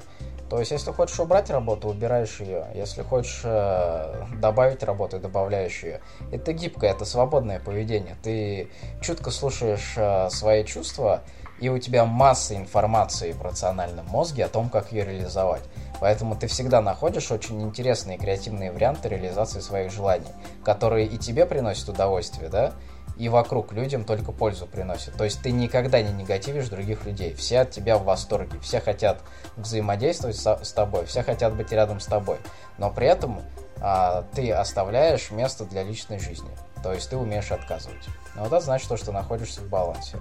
То 0.48 0.58
есть, 0.58 0.70
если 0.70 0.90
хочешь 0.90 1.20
убрать 1.20 1.50
работу, 1.50 1.88
убираешь 1.88 2.40
ее. 2.40 2.64
Если 2.74 3.02
хочешь 3.02 3.42
э, 3.44 4.24
добавить 4.40 4.82
работу, 4.82 5.18
добавляешь 5.18 5.82
ее. 5.82 6.00
Это 6.32 6.54
гибкое, 6.54 6.92
это 6.92 7.04
свободное 7.04 7.60
поведение. 7.60 8.16
Ты 8.22 8.70
чутко 9.02 9.30
слушаешь 9.30 9.92
э, 9.96 10.30
свои 10.30 10.64
чувства, 10.64 11.20
и 11.60 11.68
у 11.68 11.78
тебя 11.78 12.06
масса 12.06 12.56
информации 12.56 13.32
в 13.32 13.42
рациональном 13.42 14.06
мозге 14.06 14.46
о 14.46 14.48
том, 14.48 14.70
как 14.70 14.92
ее 14.92 15.04
реализовать. 15.04 15.62
Поэтому 16.00 16.34
ты 16.34 16.46
всегда 16.46 16.80
находишь 16.80 17.30
очень 17.30 17.60
интересные 17.60 18.16
креативные 18.16 18.72
варианты 18.72 19.10
реализации 19.10 19.60
своих 19.60 19.92
желаний, 19.92 20.32
которые 20.64 21.06
и 21.06 21.18
тебе 21.18 21.44
приносят 21.44 21.90
удовольствие, 21.90 22.48
да, 22.48 22.72
и 23.18 23.28
вокруг 23.28 23.72
людям 23.72 24.04
только 24.04 24.30
пользу 24.30 24.66
приносит. 24.66 25.14
То 25.14 25.24
есть 25.24 25.42
ты 25.42 25.50
никогда 25.50 26.00
не 26.00 26.12
негативишь 26.12 26.68
других 26.68 27.04
людей. 27.04 27.34
Все 27.34 27.60
от 27.60 27.70
тебя 27.72 27.98
в 27.98 28.04
восторге, 28.04 28.60
все 28.60 28.80
хотят 28.80 29.22
взаимодействовать 29.56 30.36
с, 30.36 30.46
с 30.62 30.72
тобой, 30.72 31.04
все 31.06 31.24
хотят 31.24 31.54
быть 31.56 31.72
рядом 31.72 31.98
с 31.98 32.06
тобой. 32.06 32.38
Но 32.78 32.90
при 32.90 33.08
этом 33.08 33.42
а, 33.80 34.24
ты 34.34 34.52
оставляешь 34.52 35.32
место 35.32 35.64
для 35.64 35.82
личной 35.82 36.20
жизни. 36.20 36.50
То 36.82 36.92
есть 36.92 37.10
ты 37.10 37.16
умеешь 37.16 37.50
отказывать. 37.50 38.06
Но 38.36 38.42
вот 38.44 38.52
это 38.52 38.60
значит 38.60 38.88
то, 38.88 38.96
что 38.96 39.10
находишься 39.10 39.62
в 39.62 39.68
балансе. 39.68 40.18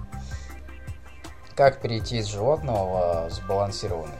Как 1.54 1.80
перейти 1.80 2.18
из 2.18 2.26
животного 2.26 3.28
в 3.28 3.32
сбалансированный? 3.32 4.18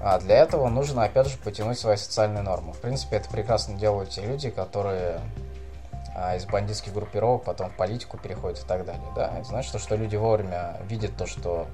А 0.00 0.20
для 0.20 0.36
этого 0.36 0.68
нужно, 0.68 1.04
опять 1.04 1.28
же, 1.28 1.38
потянуть 1.38 1.78
свои 1.78 1.96
социальные 1.96 2.42
нормы. 2.42 2.74
В 2.74 2.80
принципе, 2.80 3.16
это 3.16 3.28
прекрасно 3.28 3.76
делают 3.76 4.10
те 4.10 4.24
люди, 4.24 4.50
которые 4.50 5.20
а 6.14 6.36
из 6.36 6.46
бандитских 6.46 6.94
группировок 6.94 7.44
потом 7.44 7.70
в 7.70 7.76
политику 7.76 8.18
переходят 8.18 8.60
и 8.60 8.66
так 8.66 8.84
далее, 8.84 9.06
да, 9.16 9.32
это 9.38 9.48
значит, 9.48 9.80
что 9.80 9.96
люди 9.96 10.16
вовремя 10.16 10.80
видят 10.88 11.16
то, 11.16 11.26
что 11.26 11.66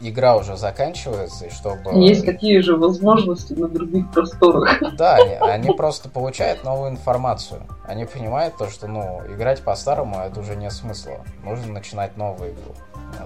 игра 0.00 0.36
уже 0.36 0.56
заканчивается, 0.56 1.46
и 1.46 1.50
чтобы... 1.50 1.92
Есть 1.94 2.24
такие 2.24 2.60
же 2.62 2.76
возможности 2.76 3.52
на 3.54 3.68
других 3.68 4.10
просторах. 4.10 4.82
Да, 4.96 5.16
они, 5.16 5.34
они 5.34 5.76
просто 5.76 6.08
получают 6.08 6.64
новую 6.64 6.90
информацию. 6.90 7.62
Они 7.84 8.04
понимают 8.04 8.56
то, 8.56 8.68
что, 8.68 8.86
ну, 8.86 9.22
играть 9.28 9.62
по-старому 9.62 10.18
это 10.20 10.40
уже 10.40 10.56
нет 10.56 10.72
смысла. 10.72 11.24
Нужно 11.44 11.72
начинать 11.72 12.16
новую 12.16 12.52
игру. 12.52 12.74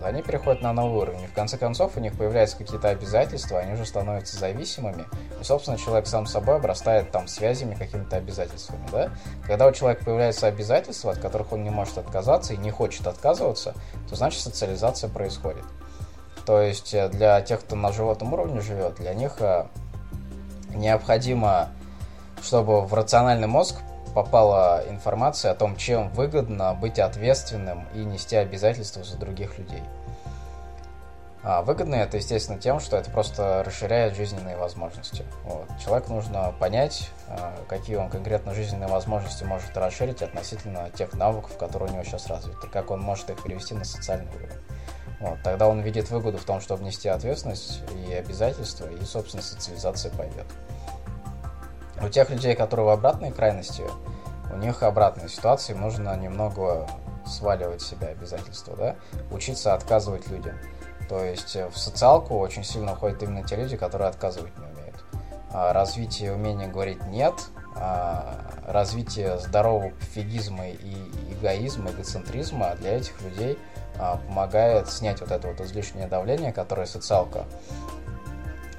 Они 0.03 0.23
переходят 0.23 0.63
на 0.63 0.73
новый 0.73 1.03
уровень. 1.03 1.27
В 1.27 1.33
конце 1.33 1.59
концов 1.59 1.97
у 1.97 2.01
них 2.01 2.17
появляются 2.17 2.57
какие-то 2.57 2.89
обязательства, 2.89 3.59
они 3.59 3.75
уже 3.75 3.85
становятся 3.85 4.39
зависимыми. 4.39 5.05
И, 5.41 5.45
собственно, 5.45 5.77
человек 5.77 6.07
сам 6.07 6.27
собой 6.27 6.57
обрастает 6.57 7.11
там 7.11 7.29
связями, 7.29 7.75
какими-то 7.75 8.17
обязательствами, 8.17 8.87
да? 8.91 9.11
Когда 9.47 9.67
у 9.67 9.73
человека 9.73 10.05
появляются 10.05 10.47
обязательства, 10.47 11.13
от 11.13 11.19
которых 11.19 11.53
он 11.53 11.65
не 11.65 11.71
может 11.71 11.99
отказаться 11.99 12.55
и 12.55 12.57
не 12.57 12.71
хочет 12.71 13.07
отказываться, 13.07 13.75
то 14.09 14.17
значит 14.17 14.41
социализация 14.41 15.11
происходит. 15.11 15.65
То 16.47 16.61
есть 16.61 16.95
э, 16.95 17.09
для 17.09 17.41
тех, 17.43 17.61
кто 17.61 17.77
на 17.77 17.93
животном 17.93 18.33
уровне 18.33 18.61
живет, 18.61 18.97
для 18.97 19.15
них 19.15 19.37
э, 19.41 19.67
необходимо, 20.75 21.69
чтобы 22.43 22.83
в 22.83 22.95
рациональный 22.95 23.47
мозг 23.47 23.77
попала 24.15 24.85
информация 24.89 25.53
о 25.53 25.55
том, 25.55 25.77
чем 25.77 26.09
выгодно 26.11 26.75
быть 26.75 26.99
ответственным 26.99 27.87
и 27.95 28.05
нести 28.05 28.37
обязательства 28.37 29.05
за 29.05 29.17
других 29.17 29.59
людей. 29.59 29.83
А 31.43 31.63
выгодно 31.63 31.95
это, 31.95 32.19
естественно, 32.19 32.59
тем, 32.59 32.81
что 32.81 32.99
это 32.99 33.11
просто 33.11 33.63
расширяет 33.65 34.15
жизненные 34.15 34.59
возможности. 34.59 35.25
Вот. 35.45 35.67
Человеку 35.83 36.13
нужно 36.13 36.53
понять, 36.59 37.11
э, 37.29 37.37
какие 37.67 37.97
он 37.97 38.11
конкретно 38.11 38.53
жизненные 38.53 38.91
возможности 38.91 39.45
может 39.45 39.75
расширить 39.75 40.21
относительно 40.21 40.91
тех 40.91 41.15
навыков, 41.15 41.57
которые 41.57 41.91
у 41.91 41.95
него 41.95 42.05
сейчас 42.05 42.27
развиты, 42.27 42.69
как 42.69 42.91
он 42.91 43.01
может 43.01 43.31
их 43.31 43.43
перевести 43.43 43.75
на 43.75 43.85
социальный 43.85 44.31
уровень. 44.35 44.59
Вот, 45.21 45.39
тогда 45.43 45.69
он 45.69 45.81
видит 45.81 46.11
выгоду 46.11 46.37
в 46.37 46.45
том, 46.45 46.61
чтобы 46.61 46.85
нести 46.85 47.09
ответственность 47.09 47.83
и 48.07 48.13
обязательства, 48.13 48.87
и, 48.91 49.03
собственно, 49.05 49.43
социализация 49.43 50.13
пойдет. 50.13 50.47
У 52.03 52.09
тех 52.09 52.31
людей, 52.31 52.55
которые 52.55 52.87
в 52.87 52.91
обратной 52.91 53.31
крайности, 53.31 53.85
у 54.53 54.57
них 54.57 54.83
обратная 54.83 55.29
ситуация, 55.29 55.77
нужно 55.77 56.17
немного 56.17 56.89
сваливать 57.27 57.83
себя 57.83 58.09
обязательства, 58.09 58.77
да, 58.77 58.97
учиться 59.31 59.75
отказывать 59.75 60.29
людям. 60.29 60.55
То 61.09 61.23
есть 61.25 61.57
в 61.57 61.77
социалку 61.77 62.39
очень 62.39 62.65
сильно 62.65 62.93
уходят 62.93 63.23
именно 63.23 63.45
те 63.45 63.57
люди, 63.57 63.77
которые 63.77 64.09
отказывать 64.09 64.57
не 64.59 64.65
умеют. 64.65 65.05
А 65.53 65.73
развитие 65.73 66.33
умения 66.33 66.69
говорить 66.69 67.05
«нет», 67.07 67.35
а 67.77 68.41
развитие 68.67 69.39
здорового 69.39 69.91
пофигизма 69.91 70.69
и 70.69 70.95
эгоизма, 71.33 71.91
эгоцентризма 71.91 72.75
для 72.77 72.97
этих 72.97 73.21
людей– 73.23 73.59
а, 74.01 74.17
помогает 74.17 74.89
снять 74.89 75.21
вот 75.21 75.31
это 75.31 75.49
вот 75.49 75.61
излишнее 75.61 76.07
давление, 76.07 76.53
которое 76.53 76.87
социалка 76.87 77.45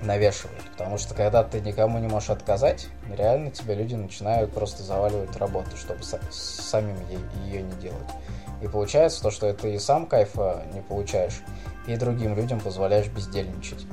навешивает. 0.01 0.63
Потому 0.71 0.97
что 0.97 1.13
когда 1.13 1.43
ты 1.43 1.61
никому 1.61 1.99
не 1.99 2.07
можешь 2.07 2.29
отказать, 2.29 2.87
реально 3.15 3.51
тебе 3.51 3.75
люди 3.75 3.95
начинают 3.95 4.53
просто 4.53 4.83
заваливать 4.83 5.35
работу, 5.37 5.77
чтобы 5.77 6.03
самим 6.03 6.97
ее 7.45 7.61
не 7.61 7.73
делать. 7.73 8.09
И 8.61 8.67
получается 8.67 9.21
то, 9.21 9.31
что 9.31 9.51
ты 9.53 9.73
и 9.73 9.79
сам 9.79 10.05
кайфа 10.05 10.63
не 10.73 10.81
получаешь, 10.81 11.41
и 11.87 11.95
другим 11.95 12.35
людям 12.35 12.59
позволяешь 12.59 13.07
бездельничать. 13.07 13.85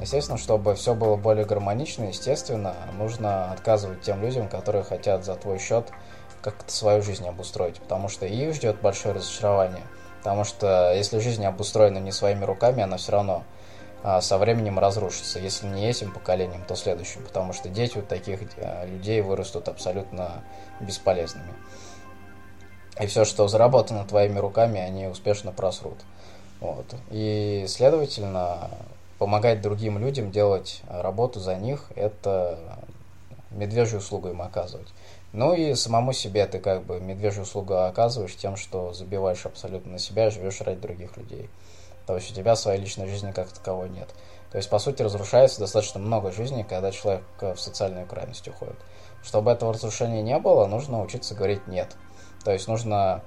Естественно, 0.00 0.38
чтобы 0.38 0.74
все 0.74 0.94
было 0.94 1.16
более 1.16 1.44
гармонично, 1.44 2.04
естественно, 2.04 2.74
нужно 2.98 3.50
отказывать 3.52 4.02
тем 4.02 4.22
людям, 4.22 4.48
которые 4.48 4.84
хотят 4.84 5.24
за 5.24 5.34
твой 5.34 5.58
счет 5.58 5.90
как-то 6.42 6.70
свою 6.70 7.02
жизнь 7.02 7.26
обустроить, 7.26 7.80
потому 7.80 8.08
что 8.08 8.26
их 8.26 8.54
ждет 8.54 8.80
большое 8.80 9.14
разочарование– 9.14 9.82
Потому 10.26 10.42
что 10.42 10.92
если 10.92 11.20
жизнь 11.20 11.44
обустроена 11.44 11.98
не 11.98 12.10
своими 12.10 12.42
руками, 12.44 12.82
она 12.82 12.96
все 12.96 13.12
равно 13.12 13.44
со 14.20 14.38
временем 14.38 14.78
разрушится. 14.78 15.40
Если 15.40 15.66
не 15.66 15.88
этим 15.88 16.12
поколением, 16.12 16.64
то 16.66 16.76
следующим. 16.76 17.24
Потому 17.24 17.52
что 17.52 17.68
дети 17.68 17.98
у 17.98 18.02
таких 18.02 18.40
а, 18.58 18.86
людей 18.86 19.20
вырастут 19.20 19.68
абсолютно 19.68 20.44
бесполезными. 20.80 21.52
И 23.00 23.06
все, 23.06 23.24
что 23.24 23.48
заработано 23.48 24.04
твоими 24.04 24.38
руками, 24.38 24.80
они 24.80 25.06
успешно 25.06 25.50
просрут. 25.50 25.98
Вот. 26.60 26.86
И, 27.10 27.66
следовательно, 27.68 28.70
помогать 29.18 29.60
другим 29.60 29.98
людям 29.98 30.30
делать 30.30 30.82
работу 30.88 31.40
за 31.40 31.56
них, 31.56 31.90
это 31.96 32.58
медвежью 33.50 33.98
услугу 33.98 34.28
им 34.28 34.40
оказывать. 34.40 34.88
Ну 35.32 35.52
и 35.52 35.74
самому 35.74 36.12
себе 36.12 36.46
ты 36.46 36.60
как 36.60 36.84
бы 36.84 37.00
медвежью 37.00 37.42
услугу 37.42 37.74
оказываешь 37.74 38.36
тем, 38.36 38.56
что 38.56 38.92
забиваешь 38.92 39.44
абсолютно 39.44 39.92
на 39.92 39.98
себя, 39.98 40.30
живешь 40.30 40.60
ради 40.60 40.80
других 40.80 41.16
людей. 41.16 41.50
То 42.06 42.14
есть 42.14 42.30
у 42.30 42.34
тебя 42.34 42.56
своей 42.56 42.80
личной 42.80 43.08
жизни 43.08 43.32
как 43.32 43.48
таковой 43.48 43.88
нет. 43.88 44.08
То 44.50 44.58
есть, 44.58 44.70
по 44.70 44.78
сути, 44.78 45.02
разрушается 45.02 45.60
достаточно 45.60 46.00
много 46.00 46.30
жизней, 46.30 46.64
когда 46.64 46.92
человек 46.92 47.24
в 47.40 47.56
социальную 47.56 48.06
крайность 48.06 48.46
уходит. 48.48 48.76
Чтобы 49.22 49.50
этого 49.50 49.72
разрушения 49.72 50.22
не 50.22 50.38
было, 50.38 50.66
нужно 50.66 51.02
учиться 51.02 51.34
говорить 51.34 51.66
«нет». 51.66 51.96
То 52.44 52.52
есть 52.52 52.68
нужно 52.68 53.22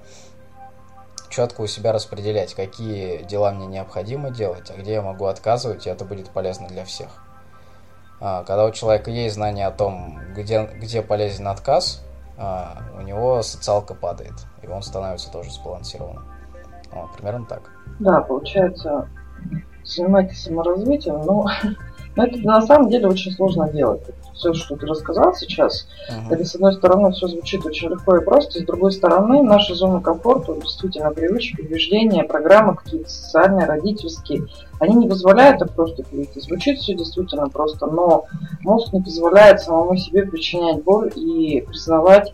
четко 1.29 1.61
у 1.61 1.67
себя 1.67 1.91
распределять, 1.91 2.53
какие 2.53 3.23
дела 3.23 3.51
мне 3.51 3.67
необходимо 3.67 4.29
делать, 4.29 4.71
а 4.71 4.75
где 4.75 4.93
я 4.93 5.01
могу 5.01 5.25
отказывать, 5.25 5.85
и 5.85 5.89
это 5.89 6.05
будет 6.05 6.29
полезно 6.29 6.67
для 6.67 6.85
всех. 6.85 7.09
А, 8.19 8.43
когда 8.43 8.65
у 8.65 8.71
человека 8.71 9.11
есть 9.11 9.35
знание 9.35 9.67
о 9.67 9.71
том, 9.71 10.19
где, 10.33 10.63
где 10.63 11.01
полезен 11.01 11.47
отказ, 11.47 12.01
а, 12.37 12.81
у 12.97 13.01
него 13.01 13.41
социалка 13.43 13.93
падает, 13.93 14.33
и 14.61 14.67
он 14.67 14.81
становится 14.81 15.31
тоже 15.31 15.51
сбалансированным. 15.51 16.25
Примерно 17.15 17.45
так. 17.45 17.69
Да, 17.99 18.21
получается, 18.21 19.09
занимайтесь 19.83 20.43
саморазвитием, 20.43 21.21
но, 21.25 21.45
но 22.15 22.23
это 22.25 22.37
на 22.39 22.61
самом 22.61 22.89
деле 22.89 23.07
очень 23.07 23.31
сложно 23.31 23.69
делать 23.69 24.03
все, 24.39 24.53
что 24.53 24.77
ты 24.77 24.87
рассказал 24.87 25.35
сейчас, 25.35 25.85
uh-huh. 26.09 26.33
это, 26.33 26.45
с 26.45 26.55
одной 26.55 26.73
стороны, 26.73 27.11
все 27.11 27.27
звучит 27.27 27.65
очень 27.65 27.89
легко 27.89 28.15
и 28.15 28.23
просто, 28.23 28.59
с 28.59 28.63
другой 28.63 28.93
стороны, 28.93 29.43
наша 29.43 29.75
зона 29.75 29.99
комфорта, 29.99 30.55
действительно, 30.55 31.11
привычки, 31.11 31.61
убеждения, 31.61 32.23
программы 32.23 32.75
какие-то 32.75 33.09
социальные, 33.09 33.67
родительские, 33.67 34.47
они 34.79 34.95
не 34.95 35.09
позволяют 35.09 35.59
так 35.59 35.73
просто 35.73 36.03
перейти. 36.03 36.39
Звучит 36.39 36.79
все 36.79 36.95
действительно 36.95 37.49
просто, 37.49 37.85
но 37.85 38.25
мозг 38.61 38.93
не 38.93 39.01
позволяет 39.01 39.59
самому 39.59 39.97
себе 39.97 40.25
причинять 40.25 40.83
боль 40.83 41.11
и 41.15 41.61
признавать 41.67 42.33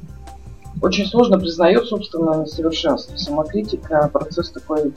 очень 0.82 1.06
сложно 1.06 1.40
признает 1.40 1.86
собственное 1.86 2.44
несовершенство. 2.44 3.16
Самокритика, 3.18 4.10
процесс 4.12 4.52
такой 4.52 4.94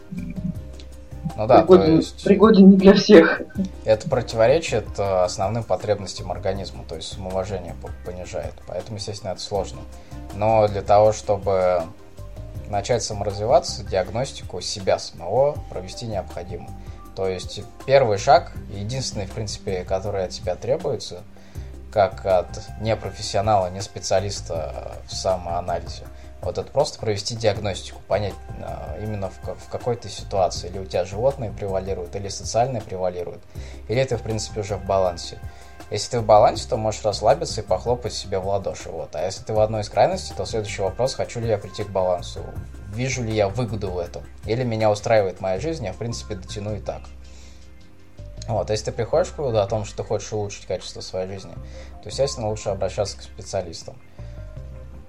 ну 1.37 1.47
да, 1.47 1.63
пригоден, 1.63 1.85
то 1.85 1.93
есть... 1.93 2.25
пригоден 2.25 2.71
не 2.71 2.77
для 2.77 2.95
всех. 2.95 3.43
Это 3.85 4.09
противоречит 4.09 4.87
э, 4.99 5.23
основным 5.23 5.63
потребностям 5.63 6.33
организма, 6.33 6.85
то 6.89 6.97
есть 6.97 7.13
самоуважение 7.13 7.77
понижает. 8.05 8.55
Поэтому, 8.67 8.99
естественно, 8.99 9.31
это 9.31 9.41
сложно. 9.41 9.81
Но 10.35 10.67
для 10.67 10.83
того, 10.83 11.13
чтобы 11.13 11.85
начать 12.69 13.03
саморазвиваться, 13.03 13.85
диагностику 13.85 14.61
себя 14.61 14.99
самого 14.99 15.57
провести 15.71 16.07
необходимо. 16.07 16.69
То 17.15 17.29
есть 17.29 17.63
первый 17.87 18.19
шаг, 18.19 18.53
единственный, 18.71 19.27
в 19.27 19.33
принципе, 19.33 19.85
который 19.85 20.25
от 20.25 20.31
тебя 20.31 20.55
требуется, 20.55 21.23
как 21.93 22.25
от 22.27 22.49
непрофессионала, 22.81 23.71
не 23.71 23.81
специалиста 23.81 24.97
в 25.07 25.15
самоанализе– 25.15 26.05
вот 26.41 26.57
это 26.57 26.71
просто 26.71 27.01
провести 27.01 27.35
диагностику, 27.35 28.01
понять 28.07 28.35
э, 28.61 29.03
именно 29.03 29.29
в, 29.31 29.43
в 29.43 29.69
какой-то 29.69 30.09
ситуации, 30.09 30.69
или 30.69 30.79
у 30.79 30.85
тебя 30.85 31.05
животные 31.05 31.51
превалируют, 31.51 32.15
или 32.15 32.29
социальные 32.29 32.81
превалируют, 32.81 33.43
или 33.89 34.03
ты, 34.05 34.17
в 34.17 34.23
принципе, 34.23 34.61
уже 34.61 34.77
в 34.77 34.85
балансе. 34.85 35.39
Если 35.91 36.13
ты 36.13 36.21
в 36.21 36.27
балансе, 36.27 36.69
то 36.69 36.77
можешь 36.77 37.03
расслабиться 37.03 37.61
и 37.61 37.65
похлопать 37.65 38.13
себе 38.13 38.39
в 38.39 38.47
ладоши. 38.47 38.91
Вот. 38.91 39.17
А 39.17 39.25
если 39.25 39.43
ты 39.43 39.55
в 39.55 39.59
одной 39.59 39.81
из 39.81 39.89
крайностей, 39.89 40.35
то 40.37 40.45
следующий 40.45 40.83
вопрос, 40.83 41.15
хочу 41.15 41.41
ли 41.41 41.49
я 41.49 41.59
прийти 41.59 41.83
к 41.83 41.89
балансу, 41.89 42.45
вижу 42.93 43.25
ли 43.25 43.35
я 43.35 43.49
выгоду 43.49 43.91
в 43.91 43.99
этом, 43.99 44.23
или 44.45 44.63
меня 44.65 44.91
устраивает 44.91 45.41
моя 45.41 45.59
жизнь, 45.59 45.85
я, 45.85 45.93
в 45.93 45.97
принципе, 45.97 46.37
дотяну 46.37 46.77
и 46.77 46.81
так. 46.81 47.03
Вот, 48.49 48.71
если 48.71 48.87
ты 48.87 48.93
приходишь 48.93 49.31
к 49.31 49.39
выводу 49.39 49.61
о 49.61 49.67
том, 49.67 49.85
что 49.85 49.99
ты 49.99 50.05
хочешь 50.05 50.33
улучшить 50.33 50.67
качество 50.67 51.03
своей 51.03 51.29
жизни, 51.29 51.53
то, 52.03 52.09
естественно, 52.09 52.49
лучше 52.49 52.71
обращаться 52.71 53.19
к 53.19 53.23
специалистам. 53.23 53.97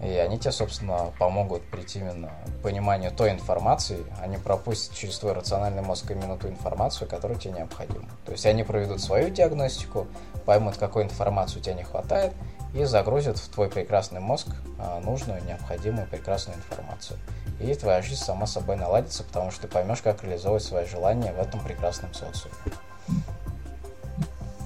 И 0.01 0.09
они 0.11 0.37
тебе, 0.37 0.51
собственно, 0.51 1.11
помогут 1.19 1.63
прийти 1.69 1.99
именно 1.99 2.31
к 2.45 2.61
пониманию 2.61 3.11
той 3.11 3.31
информации, 3.31 4.05
они 4.21 4.37
пропустят 4.37 4.95
через 4.95 5.17
твой 5.19 5.33
рациональный 5.33 5.81
мозг 5.81 6.09
именно 6.11 6.37
ту 6.37 6.47
информацию, 6.47 7.09
которая 7.09 7.37
тебе 7.37 7.55
необходима. 7.55 8.07
То 8.25 8.31
есть 8.31 8.45
они 8.45 8.63
проведут 8.63 9.01
свою 9.01 9.29
диагностику, 9.29 10.07
поймут, 10.45 10.77
какой 10.77 11.03
информации 11.03 11.59
у 11.59 11.61
тебя 11.61 11.75
не 11.75 11.83
хватает, 11.83 12.33
и 12.73 12.83
загрузят 12.85 13.37
в 13.37 13.49
твой 13.49 13.69
прекрасный 13.69 14.21
мозг 14.21 14.47
а, 14.77 15.01
нужную, 15.01 15.43
необходимую, 15.43 16.07
прекрасную 16.07 16.57
информацию. 16.57 17.19
И 17.59 17.73
твоя 17.73 18.01
жизнь 18.01 18.23
сама 18.23 18.47
собой 18.47 18.77
наладится, 18.77 19.23
потому 19.23 19.51
что 19.51 19.63
ты 19.63 19.67
поймешь, 19.67 20.01
как 20.01 20.23
реализовывать 20.23 20.63
свои 20.63 20.85
желания 20.85 21.33
в 21.33 21.39
этом 21.39 21.59
прекрасном 21.59 22.13
социуме. 22.13 22.53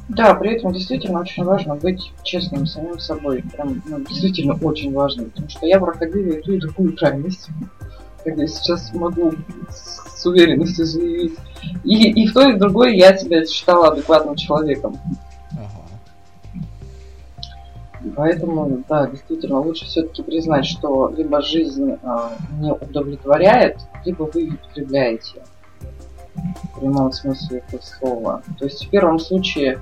Да, 0.10 0.36
при 0.36 0.56
этом 0.56 0.74
действительно 0.74 1.22
очень 1.22 1.44
важно 1.44 1.76
быть 1.76 2.12
честным 2.24 2.66
самим 2.66 3.00
собой. 3.00 3.44
Прям 3.54 3.82
ну, 3.88 4.00
действительно 4.02 4.58
очень 4.62 4.94
важно, 4.94 5.26
потому 5.26 5.50
что 5.50 5.66
я 5.66 5.80
проходила 5.80 6.34
и 6.34 6.42
ту, 6.42 6.54
и 6.54 6.60
такую 6.60 6.96
крайность, 6.96 7.48
как 8.24 8.38
я 8.38 8.48
сейчас 8.48 8.94
могу 8.94 9.34
с 9.70 10.26
уверенностью 10.26 10.86
заявить. 10.86 11.38
И, 11.84 12.12
и 12.12 12.28
в 12.28 12.34
той, 12.34 12.52
и 12.52 12.56
в 12.56 12.60
другой 12.60 12.98
я 12.98 13.18
себя 13.18 13.46
считала 13.46 13.88
адекватным 13.88 14.36
человеком. 14.36 15.00
Поэтому, 18.16 18.84
да, 18.90 19.08
действительно, 19.08 19.62
лучше 19.62 19.86
все-таки 19.86 20.24
признать, 20.24 20.66
что 20.66 21.14
либо 21.16 21.42
жизнь 21.42 21.92
э, 21.92 22.30
не 22.60 22.74
удовлетворяет, 22.74 23.78
либо 24.04 24.24
вы 24.24 24.42
ее 24.42 24.58
потребляете. 24.58 25.42
В 26.36 26.80
прямом 26.80 27.12
смысле 27.12 27.60
этого 27.60 27.82
слова. 27.82 28.42
То 28.58 28.66
есть 28.66 28.86
в 28.86 28.90
первом 28.90 29.20
случае, 29.20 29.80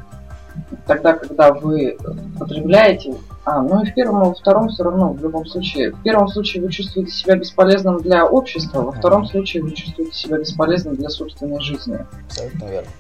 тогда, 0.86 1.14
когда 1.14 1.54
вы 1.54 1.98
потребляете, 2.38 3.16
а, 3.44 3.62
ну 3.62 3.84
и 3.84 3.90
в 3.90 3.94
первом, 3.94 4.24
и 4.24 4.26
во 4.28 4.34
втором 4.34 4.70
все 4.70 4.84
равно, 4.84 5.14
в 5.14 5.22
любом 5.22 5.46
случае. 5.46 5.92
В 5.92 6.04
первом 6.04 6.28
случае 6.28 6.64
вы 6.64 6.72
чувствуете 6.72 7.12
себя 7.12 7.36
бесполезным 7.36 8.00
для 8.02 8.26
общества, 8.26 8.82
во 8.82 8.92
втором 8.92 9.26
случае 9.26 9.64
вы 9.64 9.72
чувствуете 9.72 10.14
себя 10.14 10.38
бесполезным 10.38 10.96
для 10.96 11.10
собственной 11.10 11.60
жизни. 11.60 12.06
Абсолютно 12.28 12.66
верно. 12.66 12.92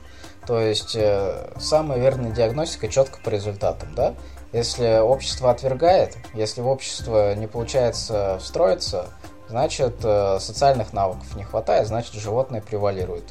То 0.47 0.59
есть 0.59 0.95
э, 0.95 1.51
самая 1.59 1.99
верная 1.99 2.31
диагностика 2.31 2.87
четко 2.87 3.19
по 3.23 3.29
результатам, 3.29 3.89
да? 3.95 4.15
Если 4.51 4.99
общество 4.99 5.51
отвергает, 5.51 6.17
если 6.33 6.61
в 6.61 6.67
общество 6.67 7.35
не 7.35 7.47
получается 7.47 8.39
встроиться, 8.41 9.05
значит 9.47 9.95
э, 10.03 10.39
социальных 10.39 10.93
навыков 10.93 11.35
не 11.35 11.43
хватает, 11.43 11.87
значит 11.87 12.15
животное 12.15 12.61
превалирует. 12.61 13.25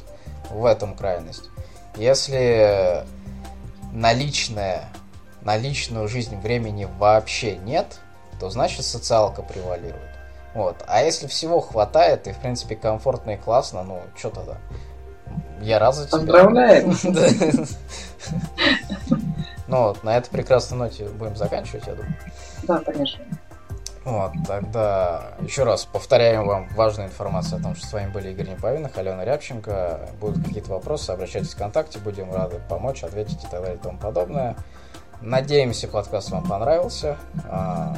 В 0.53 0.65
этом 0.65 0.95
крайность. 0.95 1.49
Если 1.95 3.03
наличное, 3.91 4.85
на 5.41 5.57
личную 5.57 6.07
жизнь 6.07 6.39
времени 6.39 6.87
вообще 6.97 7.57
нет, 7.57 7.99
то 8.39 8.49
значит 8.49 8.85
социалка 8.85 9.41
превалирует. 9.41 10.11
Вот. 10.53 10.83
А 10.87 11.01
если 11.01 11.27
всего 11.27 11.61
хватает 11.61 12.27
и, 12.27 12.33
в 12.33 12.39
принципе, 12.39 12.75
комфортно 12.75 13.31
и 13.31 13.37
классно, 13.37 13.83
ну, 13.83 14.01
что 14.17 14.29
тогда? 14.29 14.57
Я 15.61 15.79
рад 15.79 15.95
за 15.95 16.07
тебя. 16.07 16.17
Поздравляем! 16.17 16.95
Ну 19.67 19.83
вот, 19.83 20.03
на 20.03 20.17
этой 20.17 20.29
прекрасной 20.29 20.77
ноте 20.77 21.07
будем 21.07 21.37
заканчивать, 21.37 21.87
я 21.87 21.95
думаю. 21.95 22.13
Да, 22.63 22.79
конечно. 22.79 23.23
Вот, 24.03 24.31
тогда 24.47 25.35
еще 25.41 25.63
раз 25.63 25.85
повторяем 25.85 26.47
вам 26.47 26.67
важную 26.75 27.09
информацию 27.09 27.59
о 27.59 27.63
том, 27.63 27.75
что 27.75 27.85
с 27.85 27.93
вами 27.93 28.11
были 28.11 28.31
Игорь 28.31 28.49
Неповинных, 28.49 28.97
Алена 28.97 29.23
Рябченко. 29.23 30.09
Будут 30.19 30.43
какие-то 30.43 30.71
вопросы, 30.71 31.11
обращайтесь 31.11 31.49
в 31.49 31.55
ВКонтакте, 31.55 31.99
будем 31.99 32.33
рады 32.33 32.59
помочь, 32.67 33.03
ответить 33.03 33.43
и 33.43 33.47
так 33.47 33.61
далее 33.61 33.75
и 33.75 33.79
тому 33.79 33.99
подобное. 33.99 34.55
Надеемся, 35.21 35.87
подкаст 35.87 36.31
вам 36.31 36.47
понравился. 36.47 37.15
А, 37.47 37.95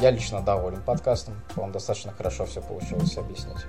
я 0.00 0.10
лично 0.10 0.40
доволен 0.40 0.80
подкастом, 0.80 1.34
он 1.58 1.70
достаточно 1.70 2.12
хорошо 2.12 2.46
все 2.46 2.62
получилось 2.62 3.18
объяснить. 3.18 3.66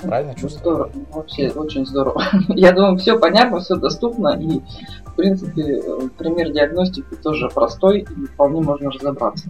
Правильно 0.00 0.36
чувствую? 0.36 0.60
Здорово, 0.60 0.92
вообще 1.12 1.50
очень 1.50 1.84
здорово. 1.84 2.22
Я 2.48 2.70
думаю, 2.70 2.96
все 2.96 3.18
понятно, 3.18 3.58
все 3.58 3.74
доступно, 3.74 4.38
и, 4.40 4.60
в 5.04 5.14
принципе, 5.16 5.82
пример 6.16 6.52
диагностики 6.52 7.16
тоже 7.16 7.48
простой, 7.48 8.00
и 8.00 8.26
вполне 8.26 8.60
можно 8.60 8.90
разобраться. 8.90 9.48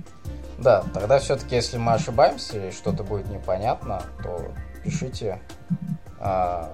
Да, 0.58 0.84
тогда 0.94 1.18
все-таки, 1.18 1.54
если 1.54 1.76
мы 1.76 1.92
ошибаемся 1.92 2.56
или 2.56 2.70
что-то 2.70 3.04
будет 3.04 3.28
непонятно, 3.28 4.02
то 4.22 4.52
пишите. 4.82 5.40
А, 6.18 6.70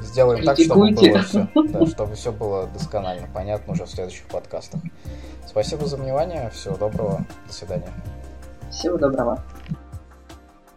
сделаем 0.00 0.44
так, 0.44 0.58
чтобы 0.58 0.90
было 0.92 1.22
все, 1.22 1.48
да, 1.54 1.86
чтобы 1.86 2.14
все 2.14 2.32
было 2.32 2.66
досконально 2.66 3.28
понятно 3.32 3.74
уже 3.74 3.84
в 3.84 3.90
следующих 3.90 4.26
подкастах. 4.26 4.80
Спасибо 5.46 5.86
за 5.86 5.96
внимание, 5.96 6.50
всего 6.50 6.76
доброго, 6.76 7.24
до 7.46 7.52
свидания. 7.52 7.90
Всего 8.70 8.96
доброго. 8.96 9.42